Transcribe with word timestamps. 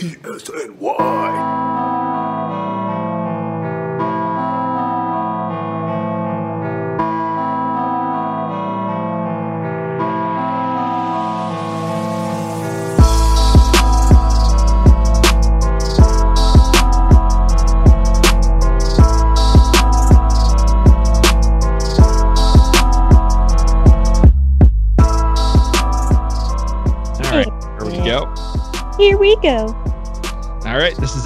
ESNY. 0.00 1.97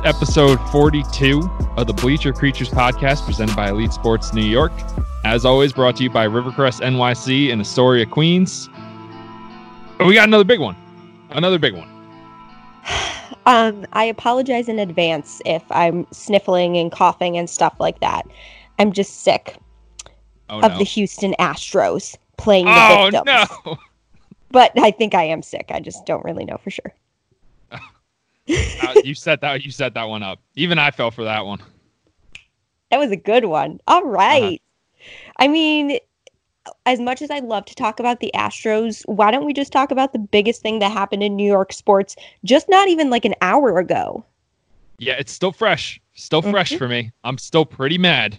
Is 0.03 0.15
episode 0.15 0.59
42 0.71 1.51
of 1.77 1.87
the 1.87 1.93
Bleacher 1.93 2.33
Creatures 2.33 2.69
podcast 2.69 3.25
presented 3.25 3.55
by 3.57 3.71
Elite 3.71 3.93
Sports 3.93 4.33
New 4.33 4.45
York. 4.45 4.73
As 5.25 5.45
always, 5.45 5.73
brought 5.73 5.97
to 5.97 6.03
you 6.05 6.11
by 6.11 6.27
Rivercrest 6.27 6.81
NYC 6.81 7.49
in 7.51 7.61
Astoria, 7.61 8.07
Queens. 8.07 8.69
But 9.99 10.07
we 10.07 10.15
got 10.15 10.29
another 10.29 10.45
big 10.45 10.61
one. 10.61 10.77
Another 11.31 11.59
big 11.59 11.75
one. 11.75 11.89
Um, 13.45 13.85
I 13.93 14.05
apologize 14.05 14.69
in 14.69 14.79
advance 14.79 15.43
if 15.45 15.65
I'm 15.73 16.07
sniffling 16.13 16.77
and 16.77 16.93
coughing 16.93 17.37
and 17.37 17.51
stuff 17.51 17.75
like 17.81 17.99
that. 17.99 18.25
I'm 18.79 18.93
just 18.93 19.25
sick 19.25 19.57
Oh, 20.49 20.61
of 20.61 20.71
no. 20.71 20.79
the 20.79 20.85
Houston 20.85 21.35
Astros 21.41 22.17
playing 22.37 22.67
the 22.67 22.71
oh, 22.73 23.11
victims. 23.11 23.49
no. 23.67 23.79
But 24.53 24.71
I 24.79 24.93
think 24.93 25.17
I 25.17 25.25
am 25.25 25.43
sick. 25.43 25.73
I 25.73 25.81
just 25.81 26.07
don't 26.07 26.25
really 26.25 26.45
know 26.45 26.57
for 26.63 26.71
sure. 26.71 26.95
Uh, 28.49 28.95
you 29.05 29.15
set 29.15 29.41
that 29.41 29.65
you 29.65 29.71
set 29.71 29.95
that 29.95 30.05
one 30.09 30.23
up. 30.23 30.41
Even 30.57 30.79
I 30.79 30.91
fell 30.91 31.11
for 31.11 31.25
that 31.25 31.47
one. 31.47 31.61
That 32.91 32.99
was 32.99 33.11
a 33.11 33.17
good 33.17 33.45
one. 33.47 33.81
All 33.87 34.05
right. 34.05 34.61
I 35.39 35.49
mean, 35.49 35.99
as 36.87 37.01
much 37.01 37.23
as 37.23 37.31
I'd 37.31 37.45
love 37.45 37.65
to 37.67 37.75
talk 37.75 38.01
about 38.01 38.21
the 38.21 38.31
Astros, 38.35 39.03
why 39.07 39.31
don't 39.31 39.45
we 39.47 39.53
just 39.53 39.73
talk 39.73 39.91
about 39.91 40.13
the 40.13 40.19
biggest 40.19 40.61
thing 40.63 40.79
that 40.81 40.93
happened 40.93 41.23
in 41.23 41.35
New 41.37 41.47
York 41.47 41.73
sports 41.73 42.17
just 42.45 42.69
not 42.69 42.89
even 42.89 43.11
like 43.11 43.25
an 43.25 43.35
hour 43.41 43.79
ago? 43.79 44.25
Yeah, 44.99 45.15
it's 45.15 45.33
still 45.33 45.53
fresh. 45.53 46.01
Still 46.15 46.43
fresh 46.43 46.73
Mhm. 46.73 46.79
for 46.79 46.89
me. 46.89 47.11
I'm 47.25 47.39
still 47.39 47.65
pretty 47.65 47.99
mad. 47.99 48.39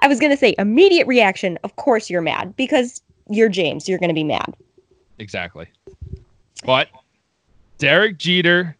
I 0.00 0.08
was 0.08 0.18
going 0.18 0.32
to 0.32 0.36
say 0.36 0.54
immediate 0.58 1.06
reaction. 1.06 1.58
Of 1.64 1.76
course 1.76 2.08
you're 2.08 2.22
mad 2.22 2.56
because 2.56 3.02
you're 3.28 3.48
James. 3.48 3.88
You're 3.88 3.98
going 3.98 4.08
to 4.08 4.14
be 4.14 4.24
mad. 4.24 4.54
Exactly. 5.18 5.66
But 6.64 6.88
Derek 7.78 8.18
Jeter 8.18 8.76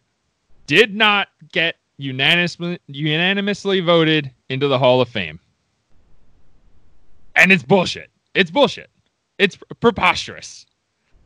did 0.67 0.93
not 0.93 1.29
get 1.51 1.75
unanimously 1.97 2.79
unanimously 2.87 3.79
voted 3.79 4.31
into 4.49 4.67
the 4.67 4.77
Hall 4.77 5.01
of 5.01 5.09
Fame. 5.09 5.39
And 7.35 7.51
it's 7.51 7.63
bullshit. 7.63 8.09
It's 8.33 8.51
bullshit. 8.51 8.89
It's 9.37 9.57
preposterous. 9.79 10.65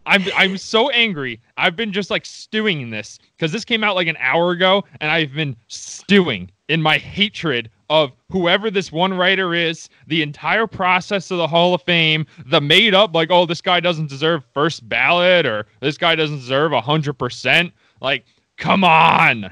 I'm 0.06 0.24
I'm 0.36 0.58
so 0.58 0.90
angry. 0.90 1.42
I've 1.58 1.76
been 1.76 1.94
just 1.94 2.10
like 2.10 2.26
stewing 2.26 2.82
in 2.82 2.90
this 2.90 3.20
because 3.36 3.52
this 3.52 3.64
came 3.64 3.84
out 3.84 3.96
like 3.96 4.08
an 4.08 4.18
hour 4.20 4.52
ago, 4.52 4.84
and 5.00 5.10
I've 5.10 5.34
been 5.34 5.56
stewing 5.68 6.52
in 6.68 6.82
my 6.82 6.98
hatred 6.98 7.70
of 7.90 8.12
whoever 8.32 8.72
this 8.72 8.92
one 8.92 9.14
writer 9.14 9.54
is, 9.54 9.88
the 10.08 10.22
entire 10.22 10.68
process 10.68 11.30
of 11.32 11.38
the 11.38 11.48
Hall 11.48 11.74
of 11.74 11.82
Fame, 11.84 12.26
the 12.46 12.60
made 12.60 12.94
up 12.96 13.14
like, 13.14 13.30
oh, 13.32 13.46
this 13.46 13.62
guy 13.62 13.80
doesn't 13.80 14.10
deserve 14.10 14.44
first 14.54 14.88
ballot 14.90 15.46
or 15.46 15.68
this 15.80 15.98
guy 15.98 16.16
doesn't 16.16 16.40
deserve 16.40 16.74
a 16.74 16.82
hundred 16.82 17.14
percent. 17.14 17.72
Like, 18.02 18.26
come 18.58 18.84
on. 18.84 19.50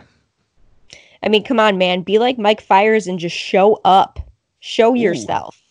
I 1.23 1.29
mean, 1.29 1.43
come 1.43 1.59
on, 1.59 1.77
man. 1.77 2.01
Be 2.01 2.17
like 2.19 2.37
Mike 2.37 2.61
Fiers 2.61 3.07
and 3.07 3.19
just 3.19 3.35
show 3.35 3.79
up. 3.85 4.19
Show 4.59 4.93
yourself. 4.93 5.61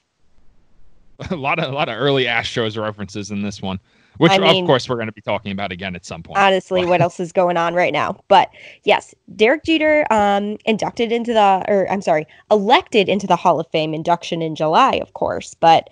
a 1.30 1.36
lot 1.36 1.58
of 1.58 1.70
a 1.70 1.74
lot 1.74 1.88
of 1.88 1.98
early 1.98 2.24
Astros 2.24 2.80
references 2.80 3.30
in 3.30 3.42
this 3.42 3.60
one, 3.60 3.78
which 4.18 4.32
I 4.32 4.38
mean- 4.38 4.64
of 4.64 4.66
course 4.66 4.88
we're 4.88 4.96
going 4.96 5.08
to 5.08 5.12
be 5.12 5.20
talking 5.20 5.52
about 5.52 5.72
again 5.72 5.94
at 5.96 6.04
some 6.04 6.22
point. 6.22 6.38
Honestly, 6.38 6.84
what 6.84 7.00
else 7.00 7.20
is 7.20 7.32
going 7.32 7.56
on 7.56 7.74
right 7.74 7.92
now? 7.92 8.22
But 8.28 8.50
yes, 8.84 9.14
Derek 9.36 9.64
Jeter 9.64 10.06
um, 10.10 10.58
inducted 10.64 11.12
into 11.12 11.32
the, 11.32 11.64
or 11.68 11.90
I'm 11.90 12.02
sorry, 12.02 12.26
elected 12.50 13.08
into 13.08 13.26
the 13.26 13.36
Hall 13.36 13.60
of 13.60 13.66
Fame 13.70 13.94
induction 13.94 14.42
in 14.42 14.54
July, 14.54 14.94
of 14.96 15.14
course. 15.14 15.54
But 15.54 15.88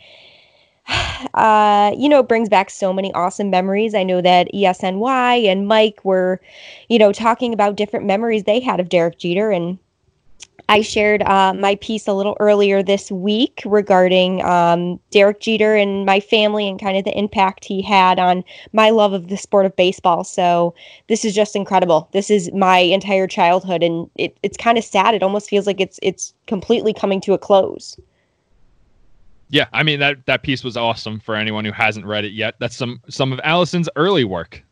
uh, 1.34 1.92
you 1.96 2.08
know, 2.08 2.20
it 2.20 2.28
brings 2.28 2.48
back 2.48 2.70
so 2.70 2.92
many 2.92 3.12
awesome 3.14 3.50
memories. 3.50 3.94
I 3.94 4.02
know 4.02 4.20
that 4.20 4.48
ESNY 4.54 5.46
and 5.48 5.68
Mike 5.68 6.04
were, 6.04 6.40
you 6.88 6.98
know, 6.98 7.12
talking 7.12 7.52
about 7.52 7.76
different 7.76 8.06
memories 8.06 8.44
they 8.44 8.60
had 8.60 8.80
of 8.80 8.88
Derek 8.88 9.18
Jeter, 9.18 9.50
and 9.50 9.78
I 10.70 10.82
shared 10.82 11.22
uh, 11.22 11.54
my 11.54 11.76
piece 11.76 12.06
a 12.06 12.12
little 12.12 12.36
earlier 12.40 12.82
this 12.82 13.10
week 13.10 13.62
regarding 13.64 14.44
um, 14.44 15.00
Derek 15.10 15.40
Jeter 15.40 15.74
and 15.74 16.04
my 16.04 16.20
family 16.20 16.68
and 16.68 16.78
kind 16.78 16.98
of 16.98 17.04
the 17.04 17.18
impact 17.18 17.64
he 17.64 17.80
had 17.80 18.18
on 18.18 18.44
my 18.74 18.90
love 18.90 19.14
of 19.14 19.28
the 19.28 19.38
sport 19.38 19.64
of 19.64 19.74
baseball. 19.76 20.24
So 20.24 20.74
this 21.06 21.24
is 21.24 21.34
just 21.34 21.56
incredible. 21.56 22.10
This 22.12 22.28
is 22.28 22.52
my 22.52 22.80
entire 22.80 23.26
childhood, 23.26 23.82
and 23.82 24.10
it, 24.16 24.36
it's 24.42 24.58
kind 24.58 24.76
of 24.76 24.84
sad. 24.84 25.14
It 25.14 25.22
almost 25.22 25.48
feels 25.48 25.66
like 25.66 25.80
it's 25.80 25.98
it's 26.02 26.34
completely 26.46 26.92
coming 26.92 27.22
to 27.22 27.32
a 27.32 27.38
close. 27.38 27.98
Yeah, 29.48 29.68
I 29.72 29.82
mean 29.82 30.00
that 30.00 30.26
that 30.26 30.42
piece 30.42 30.62
was 30.62 30.76
awesome 30.76 31.18
for 31.20 31.34
anyone 31.34 31.64
who 31.64 31.72
hasn't 31.72 32.04
read 32.04 32.26
it 32.26 32.32
yet. 32.32 32.56
That's 32.58 32.76
some 32.76 33.00
some 33.08 33.32
of 33.32 33.40
Allison's 33.42 33.88
early 33.96 34.24
work, 34.24 34.62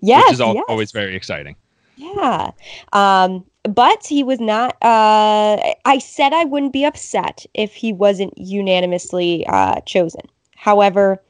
Yes, 0.00 0.24
which 0.26 0.34
is 0.34 0.40
al- 0.40 0.54
yes. 0.54 0.64
always 0.68 0.92
very 0.92 1.16
exciting. 1.16 1.56
Yeah. 1.96 2.52
Um, 2.92 3.44
but 3.74 4.06
he 4.06 4.22
was 4.22 4.40
not, 4.40 4.76
uh, 4.82 5.58
I 5.84 5.98
said 5.98 6.32
I 6.32 6.44
wouldn't 6.44 6.72
be 6.72 6.84
upset 6.84 7.44
if 7.54 7.74
he 7.74 7.92
wasn't 7.92 8.36
unanimously 8.36 9.46
uh, 9.46 9.80
chosen. 9.82 10.22
However, 10.56 11.22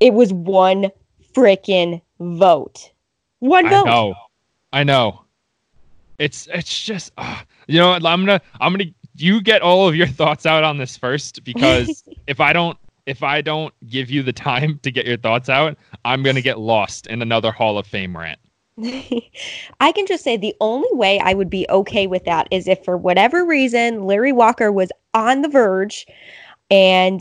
it 0.00 0.14
was 0.14 0.32
one 0.32 0.90
freaking 1.34 2.00
vote. 2.20 2.90
One 3.40 3.68
vote. 3.68 3.72
I 3.72 3.76
vote. 3.78 3.86
know, 3.86 4.14
I 4.72 4.84
know. 4.84 5.24
It's 6.18 6.48
it's 6.52 6.84
just 6.84 7.12
uh, 7.16 7.40
you 7.68 7.78
know 7.78 7.92
I'm 7.92 8.00
gonna 8.00 8.40
I'm 8.60 8.72
gonna 8.72 8.90
you 9.14 9.40
get 9.40 9.62
all 9.62 9.88
of 9.88 9.94
your 9.94 10.08
thoughts 10.08 10.46
out 10.46 10.64
on 10.64 10.78
this 10.78 10.96
first 10.96 11.44
because 11.44 12.02
if 12.26 12.40
I 12.40 12.52
don't 12.52 12.76
if 13.06 13.22
I 13.22 13.40
don't 13.40 13.72
give 13.88 14.10
you 14.10 14.22
the 14.22 14.32
time 14.32 14.80
to 14.82 14.90
get 14.90 15.06
your 15.06 15.16
thoughts 15.16 15.48
out, 15.48 15.78
I'm 16.04 16.22
gonna 16.22 16.40
get 16.40 16.58
lost 16.58 17.06
in 17.06 17.22
another 17.22 17.52
Hall 17.52 17.78
of 17.78 17.86
Fame 17.86 18.16
rant. 18.16 18.40
I 19.80 19.92
can 19.92 20.06
just 20.06 20.22
say 20.22 20.36
the 20.36 20.54
only 20.60 20.88
way 20.92 21.18
I 21.20 21.34
would 21.34 21.50
be 21.50 21.66
okay 21.68 22.06
with 22.06 22.24
that 22.24 22.48
is 22.50 22.68
if, 22.68 22.84
for 22.84 22.96
whatever 22.96 23.44
reason, 23.44 24.04
Larry 24.04 24.32
Walker 24.32 24.70
was 24.70 24.90
on 25.14 25.42
the 25.42 25.48
verge 25.48 26.06
and 26.70 27.20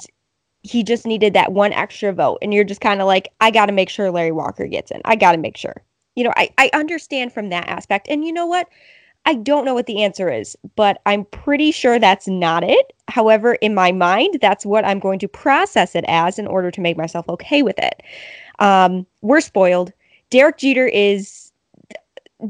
he 0.62 0.84
just 0.84 1.06
needed 1.06 1.34
that 1.34 1.54
one 1.54 1.74
extra 1.74 2.14
vote. 2.14 2.40
And 2.42 2.54
you're 2.54 2.64
just 2.64 2.82
kind 2.82 3.02
of 3.02 3.08
like, 3.08 3.30
I 3.42 3.52
got 3.52 3.68
to 3.68 3.72
make 3.72 3.90
sure 3.90 4.12
Larry 4.12 4.32
Walker 4.32 4.68
gets 4.68 4.92
in. 4.92 5.02
I 5.06 5.16
got 5.16 5.32
to 5.32 5.38
make 5.38 5.58
sure. 5.58 5.84
You 6.16 6.26
know, 6.26 6.34
I, 6.36 6.50
I 6.58 6.70
understand 6.74 7.34
from 7.34 7.50
that 7.50 7.68
aspect. 7.68 8.08
And 8.10 8.24
you 8.24 8.34
know 8.34 8.46
what? 8.46 8.68
I 9.26 9.34
don't 9.34 9.66
know 9.66 9.74
what 9.74 9.88
the 9.88 10.04
answer 10.04 10.32
is, 10.32 10.56
but 10.76 11.02
I'm 11.06 11.26
pretty 11.26 11.72
sure 11.72 12.00
that's 12.00 12.28
not 12.28 12.64
it. 12.64 12.94
However, 13.08 13.56
in 13.56 13.74
my 13.74 13.92
mind, 13.92 14.38
that's 14.42 14.66
what 14.66 14.86
I'm 14.86 15.00
going 15.00 15.20
to 15.20 15.28
process 15.28 15.96
it 15.96 16.06
as 16.08 16.40
in 16.40 16.48
order 16.48 16.72
to 16.72 16.82
make 16.82 16.98
myself 16.98 17.28
okay 17.30 17.62
with 17.62 17.78
it. 17.78 18.04
Um, 18.60 19.06
we're 19.22 19.42
spoiled. 19.42 19.92
Derek 20.30 20.58
Jeter 20.58 20.88
is 20.88 21.47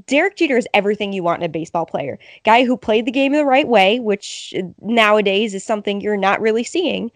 Derek 0.05 0.35
Jeter 0.35 0.57
is 0.57 0.67
everything 0.73 1.13
you 1.13 1.23
want 1.23 1.41
in 1.41 1.45
a 1.45 1.51
baseball 1.51 1.85
player. 1.85 2.19
Guy 2.43 2.65
who 2.65 2.75
played 2.75 3.05
the 3.05 3.11
game 3.11 3.31
the 3.31 3.45
right 3.45 3.67
way, 3.67 3.99
which 3.99 4.53
nowadays 4.81 5.53
is 5.53 5.63
something 5.63 6.01
you're 6.01 6.17
not 6.17 6.41
really 6.41 6.63
seeing. 6.63 7.11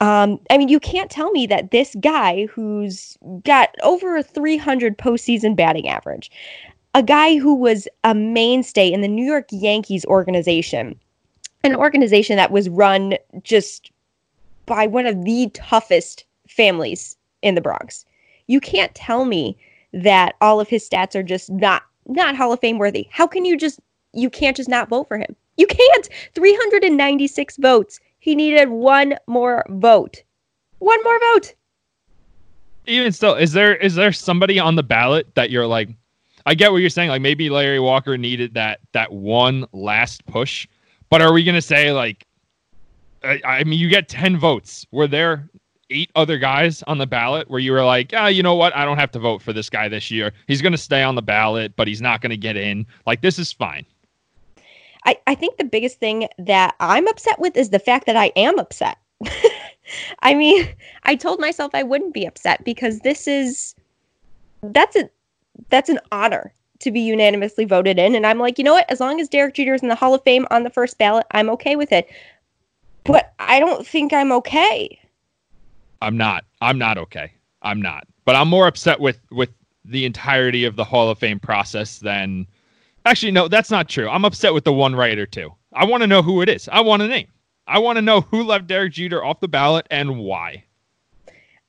Um, 0.00 0.40
I 0.48 0.58
mean, 0.58 0.68
you 0.68 0.80
can't 0.80 1.10
tell 1.10 1.30
me 1.32 1.46
that 1.48 1.70
this 1.70 1.94
guy 2.00 2.46
who's 2.46 3.18
got 3.44 3.74
over 3.82 4.16
a 4.16 4.22
300 4.22 4.96
postseason 4.96 5.56
batting 5.56 5.88
average, 5.88 6.30
a 6.94 7.02
guy 7.02 7.36
who 7.36 7.54
was 7.54 7.88
a 8.04 8.14
mainstay 8.14 8.90
in 8.90 9.00
the 9.00 9.08
New 9.08 9.24
York 9.24 9.46
Yankees 9.50 10.06
organization, 10.06 10.98
an 11.64 11.74
organization 11.74 12.36
that 12.36 12.52
was 12.52 12.68
run 12.68 13.14
just 13.42 13.90
by 14.66 14.86
one 14.86 15.06
of 15.06 15.24
the 15.24 15.50
toughest 15.52 16.24
families 16.48 17.16
in 17.42 17.54
the 17.54 17.60
Bronx. 17.60 18.04
You 18.46 18.60
can't 18.60 18.94
tell 18.94 19.24
me 19.24 19.58
that 19.92 20.36
all 20.40 20.60
of 20.60 20.68
his 20.68 20.88
stats 20.88 21.14
are 21.14 21.22
just 21.22 21.50
not 21.50 21.82
not 22.08 22.36
Hall 22.36 22.52
of 22.52 22.60
Fame 22.60 22.78
worthy. 22.78 23.06
How 23.10 23.26
can 23.26 23.44
you 23.44 23.56
just 23.56 23.80
you 24.12 24.30
can't 24.30 24.56
just 24.56 24.68
not 24.68 24.88
vote 24.88 25.06
for 25.06 25.18
him? 25.18 25.36
You 25.56 25.66
can't. 25.66 26.08
396 26.34 27.56
votes. 27.58 28.00
He 28.20 28.34
needed 28.34 28.68
one 28.68 29.16
more 29.26 29.64
vote. 29.68 30.22
One 30.78 31.02
more 31.04 31.18
vote. 31.34 31.54
even 32.86 33.12
still, 33.12 33.34
is 33.34 33.52
there 33.52 33.76
is 33.76 33.94
there 33.94 34.12
somebody 34.12 34.58
on 34.58 34.76
the 34.76 34.82
ballot 34.82 35.34
that 35.34 35.50
you're 35.50 35.66
like, 35.66 35.90
I 36.46 36.54
get 36.54 36.72
what 36.72 36.78
you're 36.78 36.90
saying. 36.90 37.10
Like 37.10 37.22
maybe 37.22 37.50
Larry 37.50 37.80
Walker 37.80 38.16
needed 38.16 38.54
that 38.54 38.80
that 38.92 39.12
one 39.12 39.66
last 39.72 40.24
push, 40.26 40.66
but 41.10 41.20
are 41.20 41.32
we 41.32 41.44
gonna 41.44 41.60
say 41.60 41.92
like, 41.92 42.26
I, 43.22 43.40
I 43.44 43.64
mean, 43.64 43.78
you 43.78 43.88
get 43.88 44.08
ten 44.08 44.36
votes. 44.38 44.86
Were 44.90 45.06
there 45.08 45.50
eight 45.90 46.10
other 46.14 46.38
guys 46.38 46.82
on 46.84 46.98
the 46.98 47.06
ballot 47.06 47.50
where 47.50 47.60
you 47.60 47.72
were 47.72 47.84
like, 47.84 48.12
ah, 48.14 48.26
you 48.26 48.42
know 48.42 48.54
what? 48.54 48.74
I 48.76 48.84
don't 48.84 48.98
have 48.98 49.10
to 49.12 49.18
vote 49.18 49.42
for 49.42 49.52
this 49.52 49.70
guy 49.70 49.88
this 49.88 50.10
year. 50.10 50.32
He's 50.46 50.62
going 50.62 50.72
to 50.72 50.78
stay 50.78 51.02
on 51.02 51.14
the 51.14 51.22
ballot, 51.22 51.74
but 51.76 51.88
he's 51.88 52.00
not 52.00 52.20
going 52.20 52.30
to 52.30 52.36
get 52.36 52.56
in. 52.56 52.86
Like, 53.06 53.22
this 53.22 53.38
is 53.38 53.52
fine. 53.52 53.84
I, 55.04 55.18
I 55.26 55.34
think 55.34 55.56
the 55.56 55.64
biggest 55.64 55.98
thing 55.98 56.28
that 56.38 56.74
I'm 56.80 57.08
upset 57.08 57.38
with 57.38 57.56
is 57.56 57.70
the 57.70 57.78
fact 57.78 58.06
that 58.06 58.16
I 58.16 58.32
am 58.36 58.58
upset. 58.58 58.98
I 60.20 60.34
mean, 60.34 60.68
I 61.04 61.14
told 61.14 61.40
myself 61.40 61.70
I 61.74 61.82
wouldn't 61.82 62.14
be 62.14 62.26
upset 62.26 62.64
because 62.64 63.00
this 63.00 63.26
is 63.26 63.74
that's 64.62 64.96
a 64.96 65.08
that's 65.70 65.88
an 65.88 66.00
honor 66.12 66.52
to 66.80 66.90
be 66.90 67.00
unanimously 67.00 67.64
voted 67.64 67.98
in. 67.98 68.14
And 68.14 68.26
I'm 68.26 68.38
like, 68.38 68.58
you 68.58 68.64
know 68.64 68.74
what? 68.74 68.90
As 68.90 69.00
long 69.00 69.20
as 69.20 69.28
Derek 69.28 69.54
Jeter 69.54 69.74
is 69.74 69.82
in 69.82 69.88
the 69.88 69.94
Hall 69.94 70.14
of 70.14 70.22
Fame 70.22 70.46
on 70.50 70.62
the 70.62 70.70
first 70.70 70.98
ballot, 70.98 71.26
I'm 71.32 71.50
okay 71.50 71.74
with 71.74 71.90
it. 71.90 72.08
But 73.04 73.32
I 73.38 73.58
don't 73.58 73.86
think 73.86 74.12
I'm 74.12 74.30
okay. 74.32 75.00
I'm 76.00 76.16
not. 76.16 76.44
I'm 76.60 76.78
not 76.78 76.98
okay. 76.98 77.32
I'm 77.62 77.82
not. 77.82 78.06
But 78.24 78.36
I'm 78.36 78.48
more 78.48 78.66
upset 78.66 79.00
with 79.00 79.20
with 79.30 79.50
the 79.84 80.04
entirety 80.04 80.64
of 80.64 80.76
the 80.76 80.84
Hall 80.84 81.10
of 81.10 81.18
Fame 81.18 81.40
process 81.40 81.98
than 81.98 82.46
actually 83.06 83.32
no, 83.32 83.48
that's 83.48 83.70
not 83.70 83.88
true. 83.88 84.08
I'm 84.08 84.24
upset 84.24 84.54
with 84.54 84.64
the 84.64 84.72
one 84.72 84.94
writer 84.94 85.26
too. 85.26 85.52
I 85.72 85.84
want 85.84 86.02
to 86.02 86.06
know 86.06 86.22
who 86.22 86.42
it 86.42 86.48
is. 86.48 86.68
I 86.68 86.80
want 86.80 87.02
a 87.02 87.08
name. 87.08 87.28
I 87.66 87.78
want 87.78 87.96
to 87.96 88.02
know 88.02 88.22
who 88.22 88.42
left 88.44 88.66
Derek 88.66 88.92
Jeter 88.92 89.24
off 89.24 89.40
the 89.40 89.48
ballot 89.48 89.86
and 89.90 90.18
why. 90.18 90.64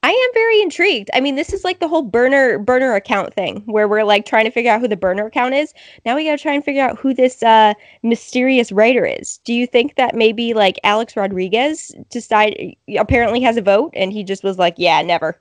I 0.01 0.11
am 0.11 0.33
very 0.33 0.61
intrigued. 0.61 1.09
I 1.13 1.19
mean, 1.19 1.35
this 1.35 1.51
is 1.51 1.65
like 1.65 1.79
the 1.79 1.87
whole 1.87 2.03
burner 2.03 2.57
burner 2.57 2.95
account 2.95 3.33
thing 3.33 3.63
where 3.65 3.87
we're 3.87 4.05
like 4.05 4.25
trying 4.25 4.45
to 4.45 4.51
figure 4.51 4.71
out 4.71 4.79
who 4.79 4.87
the 4.87 4.95
burner 4.95 5.25
account 5.25 5.55
is. 5.55 5.73
Now 6.05 6.15
we 6.15 6.23
got 6.23 6.37
to 6.37 6.41
try 6.41 6.53
and 6.53 6.63
figure 6.63 6.83
out 6.83 6.97
who 6.97 7.13
this 7.13 7.43
uh, 7.43 7.73
mysterious 8.01 8.71
writer 8.71 9.05
is. 9.05 9.39
Do 9.39 9.53
you 9.53 9.67
think 9.67 9.95
that 9.95 10.15
maybe 10.15 10.53
like 10.53 10.79
Alex 10.85 11.17
Rodriguez 11.17 11.93
decide 12.09 12.75
apparently 12.97 13.41
has 13.41 13.57
a 13.57 13.61
vote 13.61 13.91
and 13.93 14.13
he 14.13 14.23
just 14.23 14.41
was 14.41 14.57
like, 14.57 14.75
yeah, 14.77 15.01
never. 15.01 15.37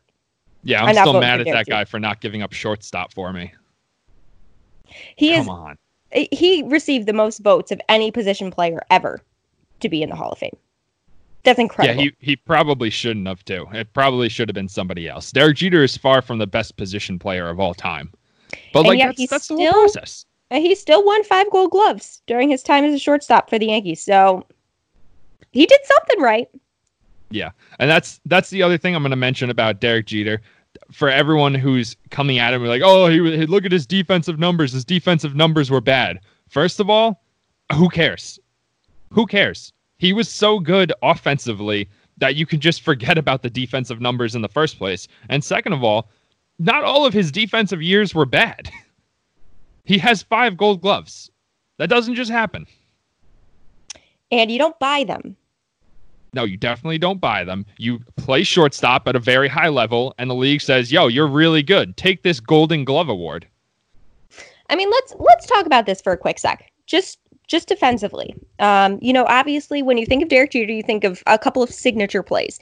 Yeah, 0.65 0.83
I'm, 0.83 0.89
I'm 0.89 0.97
still 0.97 1.21
mad 1.21 1.41
at 1.41 1.47
that 1.47 1.67
guy 1.67 1.85
for 1.85 2.01
not 2.01 2.21
giving 2.21 2.43
up 2.43 2.53
shortstop 2.53 3.15
for 3.15 3.33
me. 3.33 3.53
He 5.15 5.35
Come 5.35 5.41
is 5.41 5.49
on. 5.49 5.79
he 6.11 6.65
received 6.67 7.07
the 7.07 7.13
most 7.13 7.39
votes 7.39 7.71
of 7.71 7.81
any 7.89 8.11
position 8.11 8.51
player 8.51 8.83
ever 8.91 9.21
to 9.81 9.89
be 9.89 10.03
in 10.03 10.11
the 10.11 10.17
Hall 10.17 10.33
of 10.33 10.39
Fame. 10.39 10.57
That's 11.45 11.59
incredible. 11.59 12.03
Yeah, 12.05 12.11
he, 12.21 12.27
he 12.33 12.37
probably 12.37 12.91
shouldn't 12.91 13.27
have 13.27 13.45
too. 13.45 13.67
It 13.73 13.93
probably 13.95 14.29
should 14.29 14.49
have 14.49 14.55
been 14.55 14.69
somebody 14.69 15.09
else. 15.09 15.33
Derek 15.33 15.57
Jeter 15.57 15.83
is 15.83 15.97
far 15.97 16.21
from 16.21 16.39
the 16.39 16.47
best 16.47 16.77
position 16.77 17.19
player 17.19 17.49
of 17.49 17.61
all 17.61 17.75
time. 17.75 18.13
But 18.73 18.81
And 18.81 18.89
like 18.89 19.01
that's, 19.01 19.31
that's 19.31 19.49
the 19.49 19.55
whole 19.55 19.67
still- 19.69 19.83
process. 19.83 20.25
And 20.51 20.65
he 20.65 20.75
still 20.75 21.05
won 21.05 21.23
five 21.25 21.51
gold 21.51 21.71
gloves 21.73 22.23
during 22.27 22.49
his 22.49 22.63
time 22.63 22.83
as 22.83 22.95
a 22.95 22.99
shortstop 22.99 23.51
for 23.51 23.59
the 23.59 23.67
Yankees. 23.67 24.03
So 24.03 24.47
he 25.53 25.67
did 25.67 25.81
something 25.85 26.21
right. 26.23 26.49
Yeah. 27.31 27.51
And 27.79 27.91
that's 27.91 28.19
that's 28.25 28.49
the 28.49 28.63
other 28.63 28.79
thing 28.79 28.95
I'm 28.97 29.03
going 29.03 29.11
to 29.11 29.17
mention 29.17 29.51
about 29.51 29.81
Derek 29.81 30.07
Jeter. 30.07 30.41
For 30.93 31.11
everyone 31.11 31.55
who's 31.55 31.97
coming 32.11 32.39
at 32.39 32.55
him 32.55 32.65
like, 32.65 32.83
"Oh, 32.85 33.09
he, 33.09 33.17
he 33.37 33.47
look 33.47 33.65
at 33.67 33.73
his 33.73 33.87
defensive 33.87 34.39
numbers. 34.39 34.73
His 34.73 34.85
defensive 34.87 35.35
numbers 35.35 35.71
were 35.71 35.81
bad." 35.81 36.21
First 36.49 36.79
of 36.81 36.89
all, 36.89 37.23
who 37.75 37.89
cares? 37.91 38.39
Who 39.13 39.27
cares? 39.27 39.73
He 39.99 40.13
was 40.13 40.29
so 40.29 40.61
good 40.61 40.93
offensively 41.03 41.89
that 42.19 42.37
you 42.37 42.47
can 42.47 42.61
just 42.61 42.83
forget 42.83 43.19
about 43.19 43.43
the 43.43 43.51
defensive 43.51 44.01
numbers 44.01 44.35
in 44.35 44.43
the 44.43 44.49
first 44.49 44.79
place. 44.79 45.09
And 45.29 45.43
second 45.43 45.73
of 45.73 45.85
all, 45.85 46.09
not 46.59 46.85
all 46.85 47.07
of 47.07 47.13
his 47.13 47.31
defensive 47.31 47.83
years 47.83 48.15
were 48.15 48.27
bad. 48.27 48.71
he 49.85 49.99
has 49.99 50.23
5 50.23 50.57
gold 50.57 50.81
gloves. 50.81 51.31
That 51.79 51.89
doesn't 51.89 52.17
just 52.17 52.31
happen. 52.31 52.67
And 54.31 54.51
you 54.51 54.59
don't 54.59 54.79
buy 54.79 55.05
them. 55.05 55.37
No, 56.35 56.45
you 56.45 56.57
definitely 56.57 56.99
don't 56.99 57.21
buy 57.21 57.45
them. 57.45 57.65
You 57.79 58.01
play 58.17 58.43
shortstop 58.43 59.09
at 59.09 59.17
a 59.17 59.21
very 59.21 59.49
high 59.49 59.69
level, 59.69 60.15
and 60.19 60.29
the 60.29 60.35
league 60.35 60.61
says, 60.61 60.93
"Yo, 60.93 61.07
you're 61.07 61.27
really 61.27 61.63
good. 61.63 61.97
Take 61.97 62.23
this 62.23 62.39
Golden 62.39 62.85
Glove 62.85 63.09
award." 63.09 63.47
I 64.69 64.77
mean, 64.77 64.91
let's 64.91 65.15
let's 65.19 65.47
talk 65.47 65.65
about 65.65 65.87
this 65.87 66.03
for 66.03 66.13
a 66.13 66.19
quick 66.19 66.39
sec. 66.39 66.71
Just 66.87 67.19
just 67.49 67.67
defensively. 67.67 68.37
Um, 68.61 68.99
you 69.03 69.13
know, 69.13 69.25
obviously 69.27 69.83
when 69.83 69.99
you 69.99 70.07
think 70.07 70.23
of 70.23 70.29
Derek 70.29 70.53
Jeter, 70.53 70.73
you 70.73 70.83
think 70.83 71.03
of 71.03 71.23
a 71.27 71.39
couple 71.39 71.63
of 71.63 71.71
signature 71.71 72.23
plays. 72.23 72.61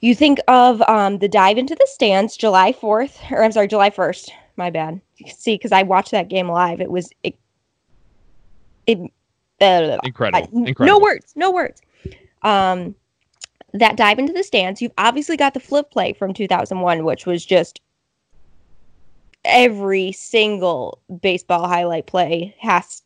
You 0.00 0.14
think 0.14 0.40
of 0.48 0.82
um, 0.82 1.18
the 1.18 1.28
dive 1.28 1.56
into 1.56 1.74
the 1.74 1.86
stands 1.90 2.36
July 2.36 2.72
4th, 2.72 3.30
or 3.30 3.44
I'm 3.44 3.52
sorry, 3.52 3.68
July 3.68 3.90
1st. 3.90 4.30
My 4.56 4.70
bad. 4.70 5.00
See, 5.26 5.54
because 5.54 5.72
I 5.72 5.82
watched 5.82 6.10
that 6.10 6.28
game 6.28 6.48
live. 6.48 6.80
It 6.80 6.90
was 6.90 7.10
it, 7.22 7.36
it 8.86 8.98
uh, 9.60 9.98
Incredible, 10.02 10.48
I- 10.52 10.68
incredible. 10.68 10.98
No 10.98 11.02
words, 11.02 11.32
no 11.36 11.50
words. 11.50 11.80
Um, 12.42 12.94
that 13.72 13.96
dive 13.96 14.18
into 14.18 14.32
the 14.32 14.44
stands. 14.44 14.80
You've 14.80 14.92
obviously 14.98 15.36
got 15.36 15.54
the 15.54 15.60
flip 15.60 15.90
play 15.90 16.12
from 16.12 16.32
2001, 16.32 17.04
which 17.04 17.26
was 17.26 17.44
just 17.44 17.80
every 19.44 20.12
single 20.12 21.00
baseball 21.20 21.66
highlight 21.66 22.06
play 22.06 22.54
has. 22.60 23.02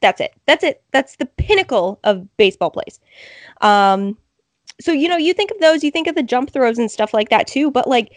That's 0.00 0.20
it. 0.20 0.34
That's 0.46 0.64
it. 0.64 0.82
That's 0.92 1.16
the 1.16 1.26
pinnacle 1.26 1.98
of 2.04 2.26
baseball 2.36 2.70
plays. 2.70 3.00
Um, 3.60 4.16
so 4.80 4.92
you 4.92 5.08
know, 5.08 5.16
you 5.16 5.32
think 5.32 5.50
of 5.50 5.58
those, 5.60 5.82
you 5.82 5.90
think 5.90 6.06
of 6.06 6.14
the 6.14 6.22
jump 6.22 6.50
throws 6.50 6.78
and 6.78 6.90
stuff 6.90 7.14
like 7.14 7.30
that 7.30 7.46
too. 7.46 7.70
But 7.70 7.88
like, 7.88 8.12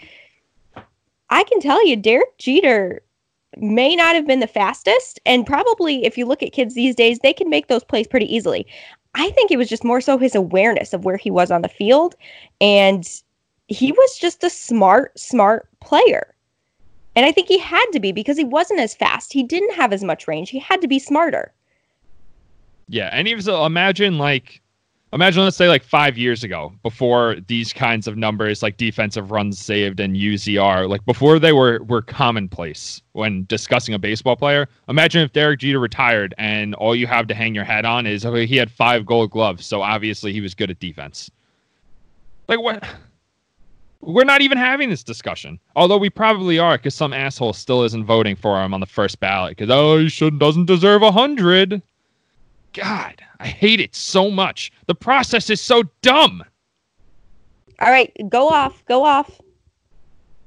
I 1.29 1.43
can 1.43 1.59
tell 1.59 1.85
you, 1.85 1.95
Derek 1.95 2.37
Jeter 2.37 3.01
may 3.57 3.95
not 3.95 4.15
have 4.15 4.27
been 4.27 4.39
the 4.39 4.47
fastest, 4.47 5.19
and 5.25 5.45
probably 5.45 6.05
if 6.05 6.17
you 6.17 6.25
look 6.25 6.43
at 6.43 6.51
kids 6.51 6.75
these 6.75 6.95
days, 6.95 7.19
they 7.19 7.33
can 7.33 7.49
make 7.49 7.67
those 7.67 7.83
plays 7.83 8.07
pretty 8.07 8.33
easily. 8.33 8.65
I 9.15 9.31
think 9.31 9.51
it 9.51 9.57
was 9.57 9.69
just 9.69 9.83
more 9.83 10.01
so 10.01 10.17
his 10.17 10.35
awareness 10.35 10.93
of 10.93 11.03
where 11.03 11.17
he 11.17 11.31
was 11.31 11.49
on 11.49 11.61
the 11.61 11.69
field, 11.69 12.15
and 12.61 13.07
he 13.67 13.91
was 13.91 14.17
just 14.17 14.43
a 14.43 14.49
smart, 14.49 15.17
smart 15.19 15.67
player. 15.79 16.35
And 17.15 17.25
I 17.25 17.31
think 17.31 17.47
he 17.47 17.57
had 17.57 17.85
to 17.91 17.99
be 17.99 18.11
because 18.11 18.37
he 18.37 18.43
wasn't 18.43 18.79
as 18.79 18.95
fast. 18.95 19.33
He 19.33 19.43
didn't 19.43 19.73
have 19.73 19.91
as 19.91 20.03
much 20.03 20.27
range. 20.27 20.49
He 20.49 20.59
had 20.59 20.81
to 20.81 20.87
be 20.87 20.99
smarter. 20.99 21.53
Yeah, 22.87 23.09
and 23.11 23.27
even 23.27 23.43
so, 23.43 23.65
imagine 23.65 24.17
like, 24.17 24.61
imagine 25.13 25.43
let's 25.43 25.57
say 25.57 25.67
like 25.67 25.83
five 25.83 26.17
years 26.17 26.43
ago, 26.43 26.73
before 26.81 27.35
these 27.47 27.71
kinds 27.71 28.07
of 28.07 28.17
numbers 28.17 28.63
like 28.63 28.77
defensive 28.77 29.31
runs 29.31 29.59
saved 29.59 29.99
and 29.99 30.15
UZR, 30.15 30.89
like 30.89 31.05
before 31.05 31.39
they 31.39 31.53
were 31.53 31.83
were 31.83 32.01
commonplace 32.01 33.01
when 33.13 33.45
discussing 33.45 33.93
a 33.93 33.99
baseball 33.99 34.35
player. 34.35 34.67
Imagine 34.87 35.21
if 35.21 35.33
Derek 35.33 35.59
Jeter 35.59 35.79
retired 35.79 36.33
and 36.37 36.73
all 36.75 36.95
you 36.95 37.05
have 37.05 37.27
to 37.27 37.35
hang 37.35 37.53
your 37.53 37.63
hat 37.63 37.85
on 37.85 38.07
is 38.07 38.25
okay, 38.25 38.45
he 38.45 38.55
had 38.55 38.71
five 38.71 39.05
Gold 39.05 39.31
Gloves, 39.31 39.65
so 39.65 39.81
obviously 39.81 40.33
he 40.33 40.41
was 40.41 40.55
good 40.55 40.71
at 40.71 40.79
defense. 40.79 41.29
Like 42.47 42.59
what? 42.59 42.83
We're 44.01 44.23
not 44.23 44.41
even 44.41 44.57
having 44.57 44.89
this 44.89 45.03
discussion. 45.03 45.59
Although 45.75 45.97
we 45.97 46.09
probably 46.09 46.57
are, 46.57 46.77
because 46.77 46.95
some 46.95 47.13
asshole 47.13 47.53
still 47.53 47.83
isn't 47.83 48.05
voting 48.05 48.35
for 48.35 48.61
him 48.63 48.73
on 48.73 48.79
the 48.79 48.85
first 48.85 49.19
ballot. 49.19 49.57
Because 49.57 49.69
oh, 49.69 49.99
he 49.99 50.09
should 50.09 50.39
doesn't 50.39 50.65
deserve 50.65 51.01
a 51.01 51.11
hundred. 51.11 51.81
God, 52.73 53.21
I 53.39 53.47
hate 53.47 53.79
it 53.79 53.95
so 53.95 54.31
much. 54.31 54.71
The 54.87 54.95
process 54.95 55.49
is 55.49 55.59
so 55.59 55.83
dumb. 56.01 56.43
All 57.79 57.89
right, 57.89 58.13
go 58.29 58.49
off, 58.49 58.83
go 58.85 59.03
off. 59.03 59.39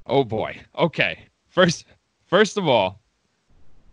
Oh 0.07 0.23
boy. 0.23 0.59
Okay. 0.77 1.19
First, 1.49 1.85
first 2.25 2.57
of 2.57 2.67
all, 2.67 2.99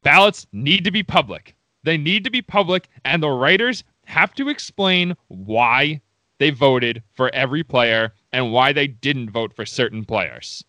ballots 0.03 0.47
need 0.53 0.85
to 0.85 0.91
be 0.91 1.03
public. 1.03 1.55
They 1.83 1.97
need 1.97 2.25
to 2.25 2.31
be 2.31 2.43
public, 2.43 2.89
and 3.05 3.23
the 3.23 3.31
writers 3.31 3.85
have 4.05 4.35
to 4.35 4.49
explain 4.49 5.17
why 5.29 6.01
they 6.39 6.51
voted 6.51 7.03
for 7.13 7.33
every 7.35 7.63
player 7.63 8.13
and 8.33 8.53
why 8.53 8.73
they 8.73 8.87
didn't 8.87 9.31
vote 9.31 9.55
for 9.55 9.67
certain 9.67 10.05
players. 10.05 10.65